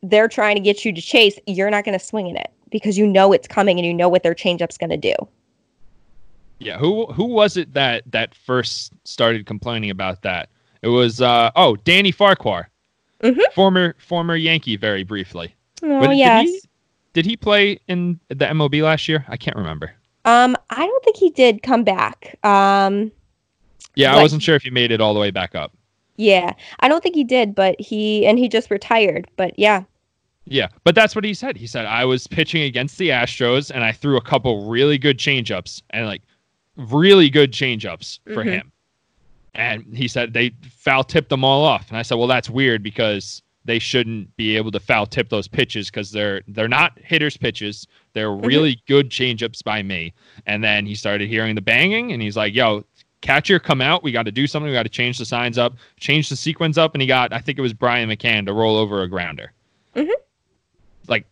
they're 0.02 0.28
trying 0.28 0.56
to 0.56 0.60
get 0.60 0.84
you 0.84 0.92
to 0.92 1.00
chase, 1.00 1.38
you're 1.46 1.70
not 1.70 1.84
going 1.84 1.98
to 1.98 2.04
swing 2.04 2.26
in 2.28 2.36
it 2.36 2.50
because 2.70 2.96
you 2.98 3.06
know 3.06 3.32
it's 3.32 3.46
coming 3.46 3.78
and 3.78 3.86
you 3.86 3.92
know 3.94 4.08
what 4.08 4.22
their 4.22 4.34
changeup's 4.34 4.78
going 4.78 4.90
to 4.90 4.96
do. 4.96 5.14
Yeah, 6.58 6.78
who 6.78 7.06
who 7.06 7.24
was 7.24 7.56
it 7.56 7.74
that 7.74 8.04
that 8.12 8.34
first 8.34 8.92
started 9.04 9.46
complaining 9.46 9.90
about 9.90 10.22
that? 10.22 10.48
It 10.82 10.88
was 10.88 11.20
uh 11.20 11.50
oh 11.56 11.74
Danny 11.76 12.12
Farquhar, 12.12 12.68
Mhm. 13.22 13.40
former 13.52 13.94
former 13.98 14.36
Yankee, 14.36 14.76
very 14.76 15.02
briefly. 15.02 15.54
Oh, 15.82 16.00
But 16.00 16.08
did 16.10 16.18
yes. 16.18 16.48
he- 16.48 16.60
Did 17.14 17.26
he 17.26 17.36
play 17.36 17.78
in 17.88 18.18
the 18.28 18.46
MLB 18.46 18.80
last 18.82 19.06
year? 19.08 19.24
I 19.28 19.36
can't 19.36 19.56
remember. 19.56 19.92
Um, 20.24 20.56
I 20.70 20.86
don't 20.86 21.04
think 21.04 21.16
he 21.16 21.28
did 21.30 21.62
come 21.62 21.82
back. 21.84 22.38
Um, 22.44 23.10
Yeah, 23.94 24.14
I 24.16 24.22
wasn't 24.22 24.42
sure 24.42 24.54
if 24.56 24.62
he 24.62 24.70
made 24.70 24.90
it 24.90 25.00
all 25.00 25.14
the 25.14 25.20
way 25.20 25.30
back 25.30 25.54
up. 25.54 25.72
yeah, 26.16 26.52
I 26.80 26.88
don't 26.88 27.02
think 27.02 27.14
he 27.14 27.24
did, 27.24 27.54
but 27.54 27.80
he 27.80 28.26
and 28.26 28.38
he 28.38 28.48
just 28.48 28.70
retired. 28.70 29.28
But 29.36 29.58
yeah, 29.58 29.84
Yeah, 30.46 30.68
but 30.84 30.94
that's 30.94 31.14
what 31.14 31.24
he 31.24 31.34
said. 31.34 31.56
He 31.56 31.66
said 31.66 31.86
I 31.86 32.04
was 32.04 32.26
pitching 32.26 32.62
against 32.62 32.98
the 32.98 33.10
Astros 33.10 33.70
and 33.70 33.84
I 33.84 33.92
threw 33.92 34.16
a 34.16 34.20
couple 34.22 34.68
really 34.68 34.98
good 34.98 35.18
changeups 35.18 35.82
and 35.90 36.06
like 36.06 36.22
really 36.76 37.30
good 37.30 37.52
changeups 37.52 38.18
for 38.34 38.44
Mhm. 38.44 38.50
him. 38.52 38.72
And 39.54 39.84
he 39.96 40.08
said 40.08 40.32
they 40.32 40.52
foul 40.70 41.04
tipped 41.04 41.28
them 41.28 41.44
all 41.44 41.64
off. 41.64 41.88
And 41.88 41.98
I 41.98 42.02
said, 42.02 42.16
"Well, 42.16 42.26
that's 42.28 42.48
weird 42.50 42.82
because 42.82 43.42
they 43.64 43.78
shouldn't 43.78 44.34
be 44.36 44.56
able 44.56 44.72
to 44.72 44.80
foul 44.80 45.06
tip 45.06 45.28
those 45.28 45.46
pitches 45.46 45.88
because 45.90 46.10
they're 46.10 46.42
they're 46.48 46.68
not 46.68 46.98
hitters 46.98 47.36
pitches. 47.36 47.86
They're 48.14 48.32
really 48.32 48.82
good 48.88 49.10
changeups 49.10 49.62
by 49.62 49.82
me." 49.82 50.12
And 50.46 50.64
then 50.64 50.86
he 50.86 50.94
started 50.94 51.28
hearing 51.28 51.54
the 51.54 51.60
banging 51.60 52.12
and 52.12 52.22
he's 52.22 52.36
like, 52.36 52.54
"Yo, 52.54 52.84
catcher 53.22 53.58
come 53.58 53.80
out. 53.80 54.02
We 54.02 54.12
got 54.12 54.24
to 54.24 54.32
do 54.32 54.46
something. 54.46 54.68
We 54.68 54.74
got 54.74 54.82
to 54.82 54.90
change 54.90 55.16
the 55.16 55.24
signs 55.24 55.56
up, 55.56 55.74
change 55.98 56.28
the 56.28 56.36
sequence 56.36 56.76
up." 56.76 56.94
And 56.94 57.00
he 57.00 57.08
got 57.08 57.32
I 57.32 57.38
think 57.38 57.58
it 57.58 57.62
was 57.62 57.72
Brian 57.72 58.10
McCann 58.10 58.44
to 58.46 58.52
roll 58.52 58.76
over 58.76 59.02
a 59.02 59.08
grounder 59.08 59.52
like 61.08 61.26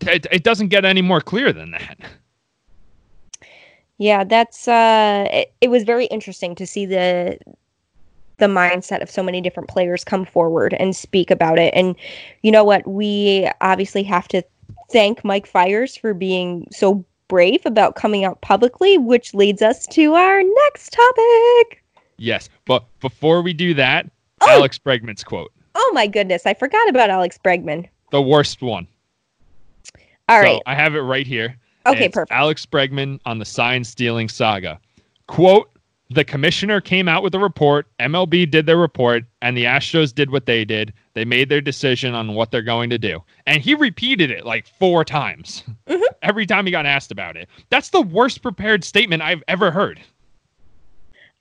it, 0.00 0.26
it 0.30 0.44
doesn't 0.44 0.68
get 0.68 0.84
any 0.84 1.02
more 1.02 1.20
clear 1.20 1.52
than 1.52 1.72
that 1.72 1.98
yeah, 3.98 4.24
that's 4.24 4.66
uh, 4.66 5.28
it, 5.30 5.52
it 5.60 5.68
was 5.68 5.84
very 5.84 6.06
interesting 6.06 6.54
to 6.56 6.66
see 6.66 6.86
the 6.86 7.38
the 8.38 8.46
mindset 8.46 9.00
of 9.00 9.10
so 9.10 9.22
many 9.22 9.40
different 9.40 9.68
players 9.68 10.02
come 10.02 10.24
forward 10.24 10.74
and 10.74 10.96
speak 10.96 11.30
about 11.30 11.58
it. 11.58 11.72
And 11.74 11.94
you 12.42 12.50
know 12.50 12.64
what? 12.64 12.86
We 12.88 13.48
obviously 13.60 14.02
have 14.02 14.26
to 14.28 14.42
thank 14.90 15.24
Mike 15.24 15.46
Fiers 15.46 15.96
for 15.96 16.12
being 16.12 16.66
so 16.72 17.04
brave 17.28 17.64
about 17.64 17.94
coming 17.96 18.24
out 18.24 18.40
publicly, 18.42 18.98
which 18.98 19.34
leads 19.34 19.62
us 19.62 19.86
to 19.88 20.14
our 20.14 20.42
next 20.42 20.90
topic. 20.92 21.82
yes 22.18 22.48
but 22.66 22.84
before 23.00 23.42
we 23.42 23.52
do 23.52 23.74
that 23.74 24.10
Oh! 24.40 24.50
alex 24.50 24.78
bregman's 24.78 25.24
quote 25.24 25.50
Oh 25.76 25.90
my 25.92 26.06
goodness, 26.06 26.46
I 26.46 26.54
forgot 26.54 26.88
about 26.88 27.10
Alex 27.10 27.36
Bregman. 27.44 27.88
the 28.12 28.22
worst 28.22 28.62
one 28.62 28.86
All 30.28 30.38
so 30.40 30.42
right. 30.44 30.62
i 30.66 30.74
have 30.74 30.94
it 30.94 31.00
right 31.00 31.26
here 31.26 31.56
Okay, 31.86 32.08
perfect. 32.08 32.32
alex 32.32 32.64
bregman 32.66 33.18
on 33.26 33.38
the 33.38 33.44
sign 33.44 33.82
stealing 33.84 34.28
saga 34.28 34.78
quote 35.26 35.70
the 36.10 36.24
commissioner 36.24 36.80
came 36.80 37.08
out 37.08 37.22
with 37.22 37.34
a 37.34 37.38
report, 37.38 37.86
MLB 37.98 38.50
did 38.50 38.66
their 38.66 38.76
report, 38.76 39.24
and 39.42 39.56
the 39.56 39.64
Astros 39.64 40.14
did 40.14 40.30
what 40.30 40.46
they 40.46 40.64
did. 40.64 40.92
They 41.14 41.24
made 41.24 41.48
their 41.48 41.60
decision 41.60 42.14
on 42.14 42.34
what 42.34 42.50
they're 42.50 42.62
going 42.62 42.90
to 42.90 42.98
do. 42.98 43.22
And 43.46 43.62
he 43.62 43.74
repeated 43.74 44.30
it 44.30 44.44
like 44.44 44.66
four 44.78 45.04
times 45.04 45.62
Mhm. 45.86 46.02
every 46.22 46.46
time 46.46 46.66
he 46.66 46.72
got 46.72 46.86
asked 46.86 47.10
about 47.10 47.36
it. 47.36 47.48
That's 47.70 47.90
the 47.90 48.02
worst 48.02 48.42
prepared 48.42 48.84
statement 48.84 49.22
I've 49.22 49.42
ever 49.48 49.70
heard. 49.70 50.00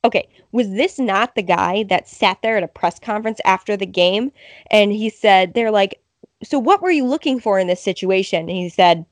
Okay, 0.05 0.27
was 0.51 0.69
this 0.69 0.99
not 0.99 1.35
the 1.35 1.41
guy 1.41 1.83
that 1.83 2.09
sat 2.09 2.41
there 2.41 2.57
at 2.57 2.63
a 2.63 2.67
press 2.67 2.99
conference 2.99 3.39
after 3.45 3.77
the 3.77 3.85
game 3.85 4.31
and 4.69 4.91
he 4.91 5.09
said, 5.09 5.53
they're 5.53 5.71
like, 5.71 6.01
so 6.43 6.59
what 6.59 6.81
were 6.81 6.91
you 6.91 7.05
looking 7.05 7.39
for 7.39 7.57
in 7.57 7.67
this 7.67 7.81
situation? 7.81 8.41
And 8.41 8.49
he 8.49 8.67
said, 8.67 9.05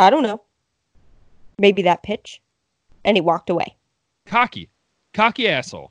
I 0.00 0.08
don't 0.08 0.22
know. 0.22 0.40
Maybe 1.58 1.82
that 1.82 2.02
pitch. 2.02 2.40
And 3.04 3.16
he 3.16 3.20
walked 3.20 3.50
away. 3.50 3.76
Cocky. 4.24 4.70
Cocky 5.14 5.48
asshole. 5.48 5.90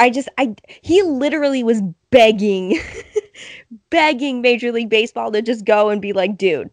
I 0.00 0.10
just, 0.10 0.28
I, 0.38 0.54
he 0.82 1.02
literally 1.02 1.64
was 1.64 1.82
begging, 2.10 2.78
begging 3.90 4.40
Major 4.40 4.70
League 4.70 4.88
Baseball 4.88 5.32
to 5.32 5.42
just 5.42 5.64
go 5.64 5.88
and 5.90 6.00
be 6.00 6.12
like, 6.12 6.38
dude, 6.38 6.70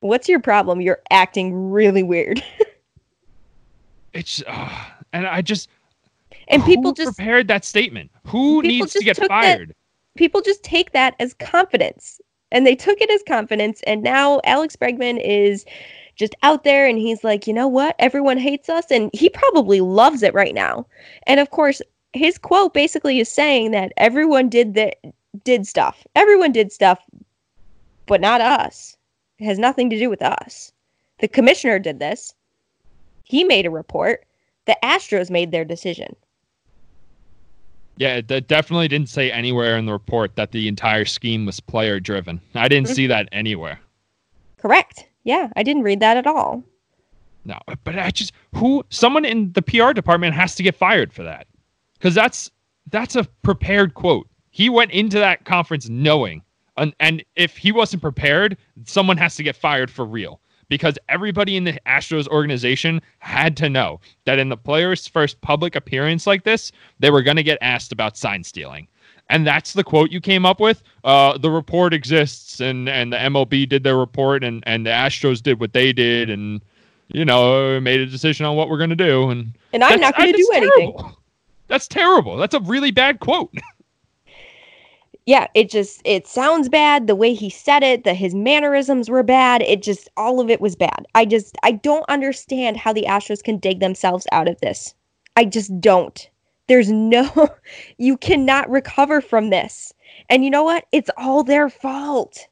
what's 0.00 0.28
your 0.28 0.40
problem? 0.40 0.80
You're 0.80 1.00
acting 1.10 1.70
really 1.70 2.02
weird. 2.02 2.42
It's 4.14 4.42
uh, 4.46 4.70
and 5.12 5.26
I 5.26 5.42
just 5.42 5.68
And 6.48 6.64
people 6.64 6.92
just, 6.92 7.14
prepared 7.16 7.46
that 7.48 7.64
statement. 7.64 8.10
Who 8.26 8.62
needs 8.62 8.92
to 8.94 9.00
get 9.04 9.16
took 9.16 9.28
that- 9.28 9.42
fired? 9.42 9.74
people 10.16 10.40
just 10.40 10.64
take 10.64 10.90
that 10.92 11.14
as 11.20 11.34
confidence 11.34 12.20
and 12.50 12.66
they 12.66 12.74
took 12.74 13.00
it 13.00 13.08
as 13.10 13.22
confidence 13.28 13.80
and 13.86 14.02
now 14.02 14.40
alex 14.42 14.74
bregman 14.74 15.20
is 15.24 15.64
just 16.18 16.34
out 16.42 16.64
there 16.64 16.86
and 16.86 16.98
he's 16.98 17.24
like 17.24 17.46
you 17.46 17.54
know 17.54 17.68
what? 17.68 17.96
Everyone 17.98 18.36
hates 18.36 18.68
us 18.68 18.90
and 18.90 19.08
he 19.14 19.30
probably 19.30 19.80
loves 19.80 20.22
it 20.22 20.34
right 20.34 20.54
now. 20.54 20.86
And 21.26 21.40
of 21.40 21.50
course 21.50 21.80
his 22.12 22.36
quote 22.38 22.74
basically 22.74 23.18
is 23.20 23.28
saying 23.30 23.70
that 23.70 23.92
everyone 23.96 24.48
did 24.50 24.74
the 24.74 24.92
did 25.44 25.66
stuff. 25.66 26.06
Everyone 26.14 26.52
did 26.52 26.72
stuff 26.72 26.98
but 28.06 28.20
not 28.20 28.40
us. 28.40 28.96
It 29.38 29.44
has 29.44 29.58
nothing 29.58 29.88
to 29.90 29.98
do 29.98 30.10
with 30.10 30.22
us. 30.22 30.72
The 31.20 31.28
commissioner 31.28 31.78
did 31.78 31.98
this. 31.98 32.34
He 33.24 33.44
made 33.44 33.66
a 33.66 33.70
report. 33.70 34.24
The 34.66 34.76
astros 34.82 35.30
made 35.30 35.50
their 35.52 35.64
decision. 35.64 36.16
Yeah, 37.98 38.16
it 38.16 38.30
it 38.30 38.48
definitely 38.48 38.88
didn't 38.88 39.08
say 39.08 39.30
anywhere 39.30 39.76
in 39.76 39.86
the 39.86 39.92
report 39.92 40.36
that 40.36 40.52
the 40.52 40.68
entire 40.68 41.04
scheme 41.04 41.44
was 41.46 41.60
player 41.60 41.98
driven. 42.00 42.40
I 42.54 42.68
didn't 42.68 42.88
Mhm. 42.88 42.94
see 42.94 43.06
that 43.08 43.28
anywhere. 43.32 43.80
correct 44.56 45.07
yeah 45.28 45.48
i 45.56 45.62
didn't 45.62 45.82
read 45.82 46.00
that 46.00 46.16
at 46.16 46.26
all 46.26 46.64
No, 47.44 47.58
but 47.84 47.98
I 47.98 48.10
just 48.10 48.32
who 48.54 48.84
someone 48.90 49.24
in 49.24 49.52
the 49.52 49.62
PR 49.62 49.92
department 49.92 50.34
has 50.34 50.54
to 50.56 50.62
get 50.62 50.74
fired 50.74 51.12
for 51.12 51.22
that. 51.22 51.46
Cuz 52.00 52.14
that's 52.14 52.50
that's 52.90 53.16
a 53.16 53.24
prepared 53.42 53.94
quote. 53.94 54.26
He 54.50 54.68
went 54.68 54.90
into 54.90 55.18
that 55.18 55.44
conference 55.44 55.88
knowing 55.88 56.42
and, 56.78 56.94
and 57.00 57.24
if 57.36 57.56
he 57.56 57.72
wasn't 57.72 58.02
prepared, 58.02 58.56
someone 58.84 59.16
has 59.16 59.36
to 59.36 59.42
get 59.42 59.56
fired 59.56 59.90
for 59.90 60.04
real. 60.04 60.40
Because 60.68 60.98
everybody 61.08 61.56
in 61.56 61.64
the 61.64 61.80
Astros 61.86 62.28
organization 62.28 63.00
had 63.20 63.56
to 63.56 63.70
know 63.70 64.00
that 64.26 64.38
in 64.38 64.50
the 64.50 64.56
player's 64.56 65.08
first 65.08 65.40
public 65.40 65.74
appearance 65.74 66.26
like 66.26 66.44
this, 66.44 66.72
they 66.98 67.10
were 67.10 67.22
going 67.22 67.38
to 67.38 67.42
get 67.42 67.58
asked 67.62 67.90
about 67.90 68.18
sign 68.18 68.44
stealing. 68.44 68.86
And 69.30 69.46
that's 69.46 69.74
the 69.74 69.84
quote 69.84 70.10
you 70.10 70.20
came 70.20 70.46
up 70.46 70.58
with. 70.58 70.82
Uh, 71.04 71.36
the 71.36 71.50
report 71.50 71.92
exists, 71.92 72.60
and, 72.60 72.88
and 72.88 73.12
the 73.12 73.18
MLB 73.18 73.68
did 73.68 73.84
their 73.84 73.98
report, 73.98 74.42
and, 74.42 74.64
and 74.66 74.86
the 74.86 74.90
Astros 74.90 75.42
did 75.42 75.60
what 75.60 75.74
they 75.74 75.92
did, 75.92 76.30
and 76.30 76.62
you 77.08 77.24
know 77.24 77.80
made 77.80 78.00
a 78.00 78.06
decision 78.06 78.46
on 78.46 78.56
what 78.56 78.68
we're 78.68 78.78
going 78.78 78.90
to 78.90 78.96
do. 78.96 79.30
And 79.30 79.56
and 79.72 79.82
i'm 79.82 80.00
not 80.00 80.16
going 80.16 80.32
to 80.32 80.36
do 80.36 80.50
anything. 80.54 80.96
That's 81.66 81.88
terrible. 81.88 82.36
That's 82.36 82.54
a 82.54 82.60
really 82.60 82.90
bad 82.90 83.20
quote. 83.20 83.52
yeah, 85.26 85.46
it 85.54 85.70
just 85.70 86.00
it 86.04 86.26
sounds 86.26 86.68
bad 86.68 87.06
the 87.06 87.14
way 87.14 87.34
he 87.34 87.50
said 87.50 87.82
it, 87.82 88.04
that 88.04 88.16
his 88.16 88.34
mannerisms 88.34 89.10
were 89.10 89.22
bad. 89.22 89.62
It 89.62 89.82
just 89.82 90.08
all 90.16 90.40
of 90.40 90.48
it 90.48 90.60
was 90.60 90.74
bad. 90.74 91.06
I 91.14 91.26
just 91.26 91.56
I 91.62 91.72
don't 91.72 92.08
understand 92.08 92.78
how 92.78 92.92
the 92.92 93.04
Astros 93.06 93.42
can 93.42 93.58
dig 93.58 93.80
themselves 93.80 94.26
out 94.32 94.48
of 94.48 94.58
this. 94.60 94.94
I 95.36 95.44
just 95.44 95.78
don't. 95.80 96.28
There's 96.68 96.90
no 96.90 97.50
you 97.98 98.16
cannot 98.16 98.70
recover 98.70 99.20
from 99.20 99.50
this. 99.50 99.92
And 100.28 100.44
you 100.44 100.50
know 100.50 100.62
what? 100.62 100.84
It's 100.92 101.10
all 101.16 101.42
their 101.42 101.68
fault. 101.68 102.46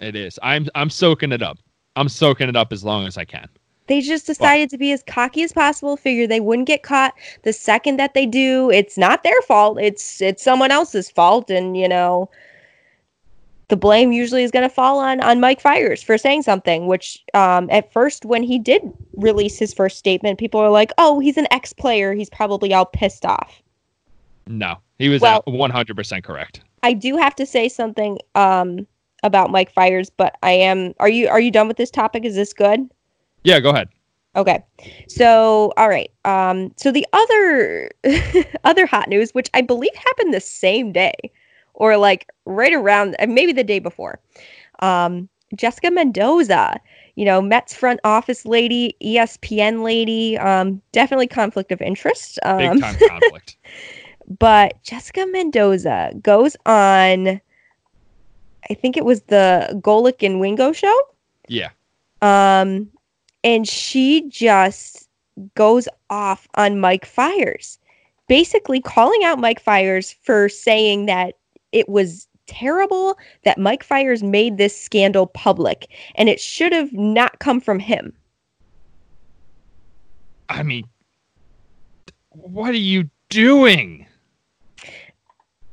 it 0.00 0.16
is. 0.16 0.38
I'm 0.42 0.68
I'm 0.74 0.90
soaking 0.90 1.32
it 1.32 1.42
up. 1.42 1.58
I'm 1.96 2.08
soaking 2.08 2.48
it 2.48 2.56
up 2.56 2.72
as 2.72 2.82
long 2.82 3.06
as 3.06 3.16
I 3.16 3.24
can. 3.24 3.48
They 3.86 4.00
just 4.00 4.26
decided 4.26 4.70
to 4.70 4.78
be 4.78 4.92
as 4.92 5.02
cocky 5.02 5.42
as 5.42 5.52
possible, 5.52 5.98
figure 5.98 6.26
they 6.26 6.40
wouldn't 6.40 6.66
get 6.66 6.82
caught 6.82 7.12
the 7.42 7.52
second 7.52 7.98
that 7.98 8.14
they 8.14 8.24
do. 8.24 8.70
It's 8.70 8.96
not 8.96 9.22
their 9.22 9.40
fault. 9.42 9.78
It's 9.78 10.22
it's 10.22 10.42
someone 10.42 10.70
else's 10.70 11.10
fault 11.10 11.50
and 11.50 11.76
you 11.76 11.88
know 11.88 12.30
the 13.68 13.76
blame 13.76 14.12
usually 14.12 14.42
is 14.42 14.50
going 14.50 14.68
to 14.68 14.74
fall 14.74 14.98
on 14.98 15.20
on 15.20 15.40
Mike 15.40 15.60
Fiers 15.60 16.02
for 16.02 16.18
saying 16.18 16.42
something 16.42 16.86
which 16.86 17.22
um 17.34 17.68
at 17.70 17.92
first 17.92 18.24
when 18.24 18.42
he 18.42 18.58
did 18.58 18.82
release 19.14 19.58
his 19.58 19.72
first 19.72 19.98
statement 19.98 20.38
people 20.38 20.60
are 20.60 20.70
like, 20.70 20.92
"Oh, 20.98 21.20
he's 21.20 21.36
an 21.36 21.46
ex-player. 21.50 22.14
He's 22.14 22.30
probably 22.30 22.74
all 22.74 22.86
pissed 22.86 23.24
off." 23.24 23.62
No, 24.46 24.76
he 24.98 25.08
was 25.08 25.22
Well- 25.22 25.42
100% 25.46 26.22
correct. 26.24 26.60
I 26.82 26.92
do 26.92 27.16
have 27.16 27.34
to 27.36 27.46
say 27.46 27.68
something 27.68 28.18
um 28.34 28.86
about 29.22 29.50
Mike 29.50 29.72
Fiers, 29.72 30.10
but 30.10 30.36
I 30.42 30.52
am 30.52 30.92
Are 31.00 31.08
you 31.08 31.28
are 31.28 31.40
you 31.40 31.50
done 31.50 31.68
with 31.68 31.78
this 31.78 31.90
topic? 31.90 32.24
Is 32.24 32.34
this 32.34 32.52
good? 32.52 32.80
Yeah, 33.42 33.60
go 33.60 33.70
ahead. 33.70 33.88
Okay. 34.36 34.62
So, 35.08 35.72
all 35.76 35.88
right. 35.88 36.10
Um 36.26 36.72
so 36.76 36.90
the 36.92 37.06
other 37.14 37.90
other 38.64 38.84
hot 38.84 39.08
news 39.08 39.30
which 39.32 39.48
I 39.54 39.62
believe 39.62 39.94
happened 39.94 40.34
the 40.34 40.40
same 40.40 40.92
day 40.92 41.14
or 41.74 41.96
like 41.96 42.28
right 42.44 42.72
around 42.72 43.16
uh, 43.18 43.26
maybe 43.26 43.52
the 43.52 43.64
day 43.64 43.78
before. 43.78 44.20
Um 44.80 45.28
Jessica 45.54 45.90
Mendoza, 45.90 46.80
you 47.14 47.24
know, 47.24 47.40
Mets 47.40 47.74
front 47.74 48.00
office 48.02 48.44
lady, 48.44 48.96
ESPN 49.02 49.82
lady, 49.82 50.38
um 50.38 50.80
definitely 50.92 51.28
conflict 51.28 51.72
of 51.72 51.80
interest. 51.80 52.38
Big 52.42 52.70
Um 52.70 52.80
time 52.80 52.96
conflict. 53.08 53.56
but 54.38 54.82
Jessica 54.82 55.26
Mendoza 55.26 56.12
goes 56.22 56.56
on 56.66 57.40
I 58.70 58.74
think 58.74 58.96
it 58.96 59.04
was 59.04 59.22
the 59.22 59.78
Golic 59.82 60.24
and 60.24 60.40
Wingo 60.40 60.72
show. 60.72 60.96
Yeah. 61.48 61.70
Um, 62.22 62.88
and 63.42 63.68
she 63.68 64.28
just 64.28 65.08
goes 65.54 65.88
off 66.10 66.48
on 66.54 66.80
Mike 66.80 67.04
Fiers, 67.04 67.78
basically 68.28 68.80
calling 68.80 69.22
out 69.24 69.38
Mike 69.38 69.60
Fiers 69.60 70.14
for 70.22 70.48
saying 70.48 71.06
that 71.06 71.34
it 71.74 71.88
was 71.88 72.28
terrible 72.46 73.18
that 73.44 73.58
Mike 73.58 73.82
Fiers 73.82 74.22
made 74.22 74.56
this 74.56 74.78
scandal 74.78 75.26
public 75.26 75.88
and 76.14 76.28
it 76.28 76.40
should 76.40 76.72
have 76.72 76.92
not 76.92 77.38
come 77.40 77.60
from 77.60 77.78
him. 77.78 78.12
I 80.48 80.62
mean, 80.62 80.84
what 82.30 82.70
are 82.70 82.76
you 82.76 83.10
doing? 83.28 84.06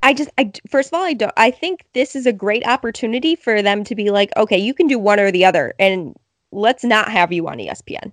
I 0.03 0.13
just, 0.13 0.31
I 0.37 0.51
first 0.69 0.89
of 0.89 0.95
all, 0.95 1.05
I 1.05 1.13
don't. 1.13 1.33
I 1.37 1.51
think 1.51 1.85
this 1.93 2.15
is 2.15 2.25
a 2.25 2.33
great 2.33 2.65
opportunity 2.65 3.35
for 3.35 3.61
them 3.61 3.83
to 3.83 3.93
be 3.93 4.09
like, 4.09 4.31
okay, 4.35 4.57
you 4.57 4.73
can 4.73 4.87
do 4.87 4.97
one 4.97 5.19
or 5.19 5.31
the 5.31 5.45
other, 5.45 5.75
and 5.77 6.15
let's 6.51 6.83
not 6.83 7.11
have 7.11 7.31
you 7.31 7.47
on 7.47 7.59
ESPN. 7.59 8.11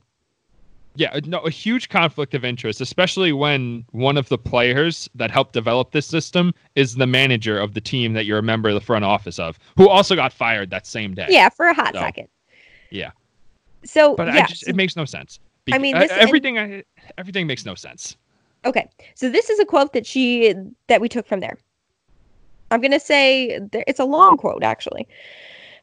Yeah, 0.99 1.21
no, 1.27 1.39
a 1.39 1.51
huge 1.51 1.89
conflict 1.91 2.35
of 2.35 2.45
interest, 2.45 2.81
especially 2.81 3.33
when 3.33 3.85
one 3.93 4.17
of 4.17 4.29
the 4.29 4.37
players 4.37 5.09
that 5.15 5.31
helped 5.31 5.53
develop 5.53 5.93
this 5.93 6.07
system 6.07 6.53
is 6.75 6.97
the 6.97 7.07
manager 7.07 7.57
of 7.57 7.75
the 7.75 7.81
team 7.81 8.15
that 8.15 8.27
you're 8.27 8.39
a 8.39 8.43
member 8.43 8.69
of 8.69 8.75
the 8.75 8.81
front 8.81 9.05
office 9.05 9.39
of, 9.39 9.61
who 9.77 9.89
also 9.89 10.17
got 10.17 10.33
fired 10.33 10.71
that 10.71 10.89
same 10.89 11.15
day. 11.15 11.27
Yeah, 11.29 11.51
for 11.51 11.67
a 11.67 11.75
hot 11.75 11.95
So, 11.95 12.01
second. 12.01 12.27
yeah. 12.91 13.13
So, 13.85 14.17
But 14.17 14.35
yeah, 14.35 14.43
I 14.43 14.47
just, 14.49 14.65
so- 14.65 14.71
it 14.71 14.75
makes 14.75 14.97
no 14.97 15.05
sense. 15.05 15.39
I 15.69 15.71
Bec- 15.73 15.81
mean, 15.83 15.97
this- 15.99 16.11
and- 16.11 16.21
everything 16.21 16.59
I, 16.59 16.83
everything 17.17 17.47
makes 17.47 17.65
no 17.65 17.77
sense. 17.77 18.17
Okay, 18.65 18.89
so 19.15 19.31
this 19.31 19.51
is 19.51 19.61
a 19.61 19.65
quote 19.65 19.93
that 19.93 20.05
she 20.05 20.53
that 20.89 21.01
we 21.01 21.09
took 21.09 21.29
from 21.29 21.39
there. 21.39 21.59
I'm 22.73 22.81
gonna 22.81 22.99
say 22.99 23.61
there, 23.71 23.85
it's 23.87 24.01
a 24.01 24.05
long 24.05 24.37
quote 24.37 24.65
actually. 24.65 25.07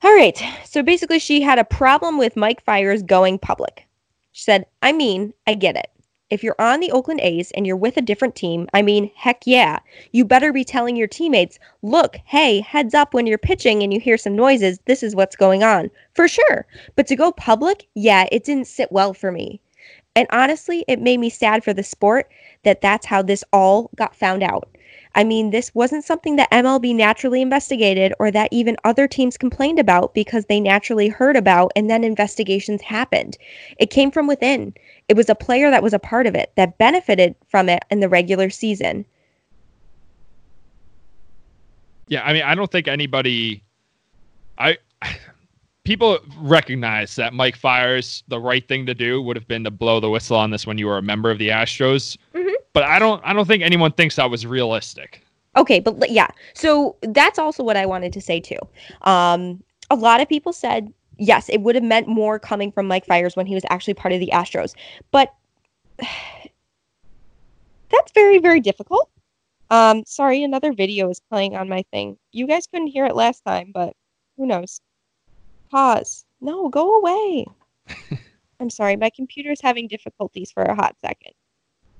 All 0.03 0.13
right, 0.13 0.37
so 0.65 0.83
basically, 0.83 1.19
she 1.19 1.39
had 1.41 1.57
a 1.57 1.63
problem 1.63 2.17
with 2.17 2.35
Mike 2.35 2.61
Fiers 2.65 3.01
going 3.01 3.39
public. 3.39 3.87
She 4.35 4.43
said, 4.43 4.65
"I 4.81 4.91
mean, 4.91 5.33
I 5.47 5.53
get 5.53 5.77
it. 5.77 5.89
If 6.29 6.43
you're 6.43 6.57
on 6.59 6.81
the 6.81 6.91
Oakland 6.91 7.21
A's 7.21 7.51
and 7.51 7.65
you're 7.65 7.77
with 7.77 7.95
a 7.95 8.01
different 8.01 8.35
team, 8.35 8.67
I 8.73 8.81
mean, 8.81 9.09
heck 9.15 9.43
yeah, 9.45 9.79
you 10.11 10.25
better 10.25 10.51
be 10.51 10.65
telling 10.65 10.97
your 10.97 11.07
teammates, 11.07 11.57
look, 11.83 12.17
hey, 12.25 12.59
heads 12.59 12.93
up 12.93 13.13
when 13.13 13.27
you're 13.27 13.37
pitching 13.37 13.81
and 13.81 13.93
you 13.93 13.99
hear 14.01 14.17
some 14.17 14.35
noises. 14.35 14.77
This 14.87 15.03
is 15.03 15.15
what's 15.15 15.37
going 15.37 15.63
on 15.63 15.89
for 16.15 16.27
sure. 16.27 16.65
But 16.97 17.07
to 17.07 17.15
go 17.15 17.31
public, 17.31 17.87
yeah, 17.95 18.27
it 18.29 18.43
didn't 18.43 18.67
sit 18.67 18.91
well 18.91 19.13
for 19.13 19.31
me." 19.31 19.61
And 20.17 20.27
honestly, 20.31 20.83
it 20.89 20.99
made 20.99 21.21
me 21.21 21.29
sad 21.29 21.63
for 21.63 21.71
the 21.71 21.81
sport 21.81 22.29
that 22.63 22.81
that's 22.81 23.05
how 23.05 23.21
this 23.21 23.45
all 23.53 23.89
got 23.95 24.13
found 24.13 24.43
out. 24.43 24.67
I 25.15 25.23
mean, 25.23 25.49
this 25.49 25.73
wasn't 25.73 26.03
something 26.03 26.35
that 26.35 26.51
MLB 26.51 26.93
naturally 26.93 27.41
investigated 27.41 28.13
or 28.19 28.29
that 28.31 28.49
even 28.51 28.75
other 28.83 29.07
teams 29.07 29.37
complained 29.37 29.79
about 29.79 30.13
because 30.13 30.45
they 30.45 30.59
naturally 30.59 31.07
heard 31.07 31.37
about 31.37 31.71
and 31.75 31.89
then 31.89 32.03
investigations 32.03 32.81
happened. 32.81 33.37
It 33.79 33.89
came 33.89 34.11
from 34.11 34.27
within. 34.27 34.73
It 35.07 35.15
was 35.15 35.29
a 35.29 35.35
player 35.35 35.71
that 35.71 35.83
was 35.83 35.93
a 35.93 35.99
part 35.99 36.27
of 36.27 36.35
it 36.35 36.51
that 36.55 36.77
benefited 36.77 37.35
from 37.47 37.69
it 37.69 37.83
in 37.89 38.01
the 38.01 38.09
regular 38.09 38.49
season. 38.49 39.05
Yeah, 42.07 42.23
I 42.23 42.33
mean, 42.33 42.43
I 42.43 42.53
don't 42.53 42.71
think 42.71 42.87
anybody 42.87 43.63
I 44.57 44.77
people 45.85 46.19
recognize 46.39 47.15
that 47.15 47.33
Mike 47.33 47.55
Fiers 47.55 48.23
the 48.27 48.39
right 48.39 48.67
thing 48.67 48.85
to 48.85 48.93
do 48.93 49.21
would 49.21 49.35
have 49.35 49.47
been 49.47 49.63
to 49.63 49.71
blow 49.71 49.99
the 49.99 50.09
whistle 50.09 50.37
on 50.37 50.51
this 50.51 50.67
when 50.67 50.77
you 50.77 50.87
were 50.87 50.97
a 50.97 51.01
member 51.01 51.31
of 51.31 51.39
the 51.39 51.49
Astros. 51.49 52.17
Mhm. 52.35 52.44
But 52.75 52.83
I 52.83 52.99
don't 52.99 53.21
I 53.23 53.31
don't 53.31 53.47
think 53.47 53.63
anyone 53.63 53.93
thinks 53.93 54.17
that 54.17 54.29
was 54.29 54.45
realistic. 54.45 55.21
Okay, 55.55 55.79
but 55.79 56.11
yeah. 56.11 56.27
So 56.53 56.97
that's 57.03 57.39
also 57.39 57.63
what 57.63 57.77
I 57.77 57.85
wanted 57.85 58.11
to 58.11 58.19
say 58.19 58.41
too. 58.41 58.59
Um, 59.03 59.63
a 59.89 59.95
lot 59.95 60.19
of 60.19 60.27
people 60.27 60.51
said 60.51 60.91
yes, 61.17 61.47
it 61.47 61.61
would 61.61 61.75
have 61.75 61.85
meant 61.85 62.09
more 62.09 62.37
coming 62.37 62.73
from 62.73 62.85
Mike 62.85 63.05
Fiers 63.05 63.37
when 63.37 63.45
he 63.45 63.55
was 63.55 63.63
actually 63.69 63.93
part 63.93 64.13
of 64.13 64.19
the 64.19 64.29
Astros, 64.33 64.75
but 65.11 65.33
that's 67.89 68.11
very 68.13 68.39
very 68.39 68.59
difficult. 68.59 69.09
Um, 69.69 70.03
sorry, 70.05 70.43
another 70.43 70.73
video 70.73 71.09
is 71.09 71.21
playing 71.21 71.55
on 71.55 71.69
my 71.69 71.85
thing. 71.93 72.17
You 72.33 72.45
guys 72.45 72.67
couldn't 72.67 72.87
hear 72.87 73.05
it 73.05 73.15
last 73.15 73.41
time, 73.45 73.71
but 73.73 73.93
who 74.35 74.45
knows? 74.45 74.81
Pause. 75.71 76.25
No, 76.41 76.67
go 76.67 76.99
away. 76.99 77.45
I'm 78.59 78.69
sorry, 78.69 78.97
my 78.97 79.11
computer's 79.15 79.61
having 79.61 79.87
difficulties 79.87 80.51
for 80.51 80.63
a 80.63 80.75
hot 80.75 80.97
second. 81.01 81.31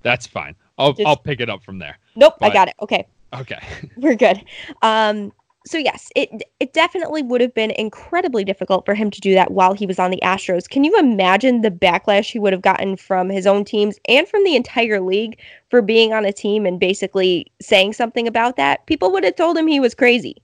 That's 0.06 0.28
fine. 0.28 0.56
I'll 0.78 0.94
Just- 0.94 1.08
I'll 1.08 1.18
pick 1.18 1.42
it 1.42 1.50
up 1.50 1.64
from 1.64 1.80
there. 1.80 1.98
Nope, 2.16 2.36
I 2.40 2.52
got 2.52 2.68
it. 2.68 2.76
Okay. 2.80 3.08
Okay. 3.34 3.60
we're 3.98 4.16
good. 4.16 4.40
Um, 4.84 5.34
so 5.66 5.80
yes, 5.80 6.12
it 6.16 6.44
it 6.60 6.74
definitely 6.74 7.24
would 7.24 7.42
have 7.42 7.56
been 7.56 7.72
incredibly 7.72 8.44
difficult 8.44 8.86
for 8.86 8.94
him 8.94 9.10
to 9.10 9.20
do 9.20 9.34
that 9.34 9.50
while 9.50 9.74
he 9.74 9.88
was 9.88 9.98
on 9.98 10.12
the 10.12 10.20
Astros. 10.22 10.70
Can 10.70 10.84
you 10.84 10.96
imagine 11.00 11.62
the 11.62 11.72
backlash 11.72 12.32
he 12.32 12.38
would 12.38 12.54
have 12.54 12.62
gotten 12.62 12.98
from 12.98 13.30
his 13.30 13.48
own 13.48 13.66
teams 13.66 13.98
and 14.08 14.28
from 14.28 14.44
the 14.44 14.56
entire 14.56 15.02
league 15.02 15.40
for 15.72 15.82
being 15.82 16.14
on 16.14 16.24
a 16.24 16.32
team 16.32 16.68
and 16.68 16.80
basically 16.80 17.52
saying 17.60 17.94
something 17.94 18.28
about 18.28 18.58
that? 18.58 18.86
People 18.86 19.12
would 19.12 19.24
have 19.24 19.36
told 19.36 19.58
him 19.58 19.66
he 19.66 19.80
was 19.80 19.96
crazy. 19.96 20.36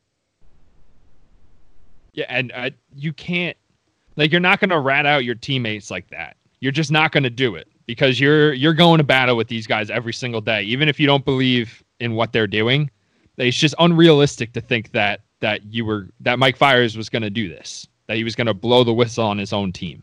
Yeah, 2.13 2.25
and 2.29 2.51
uh, 2.55 2.71
you 2.95 3.13
can't 3.13 3.55
like 4.15 4.31
you're 4.31 4.41
not 4.41 4.59
going 4.59 4.71
to 4.71 4.79
rat 4.79 5.05
out 5.05 5.23
your 5.23 5.35
teammates 5.35 5.91
like 5.91 6.09
that. 6.09 6.35
You're 6.61 6.71
just 6.71 6.91
not 6.91 7.11
going 7.11 7.23
to 7.23 7.29
do 7.29 7.53
it 7.53 7.70
because 7.91 8.21
you're 8.21 8.53
you're 8.53 8.73
going 8.73 8.99
to 8.99 9.03
battle 9.03 9.35
with 9.35 9.49
these 9.49 9.67
guys 9.67 9.89
every 9.89 10.13
single 10.13 10.39
day, 10.39 10.63
even 10.63 10.87
if 10.87 10.97
you 10.97 11.05
don't 11.05 11.25
believe 11.25 11.83
in 11.99 12.13
what 12.13 12.31
they're 12.31 12.47
doing. 12.47 12.89
It's 13.35 13.57
just 13.57 13.75
unrealistic 13.79 14.53
to 14.53 14.61
think 14.61 14.93
that 14.93 15.25
that 15.41 15.61
you 15.73 15.83
were 15.83 16.07
that 16.21 16.39
Mike 16.39 16.55
Fiers 16.55 16.95
was 16.95 17.09
going 17.09 17.23
to 17.23 17.29
do 17.29 17.49
this, 17.49 17.85
that 18.07 18.15
he 18.15 18.23
was 18.23 18.33
going 18.33 18.47
to 18.47 18.53
blow 18.53 18.85
the 18.85 18.93
whistle 18.93 19.25
on 19.25 19.37
his 19.37 19.51
own 19.51 19.73
team. 19.73 20.01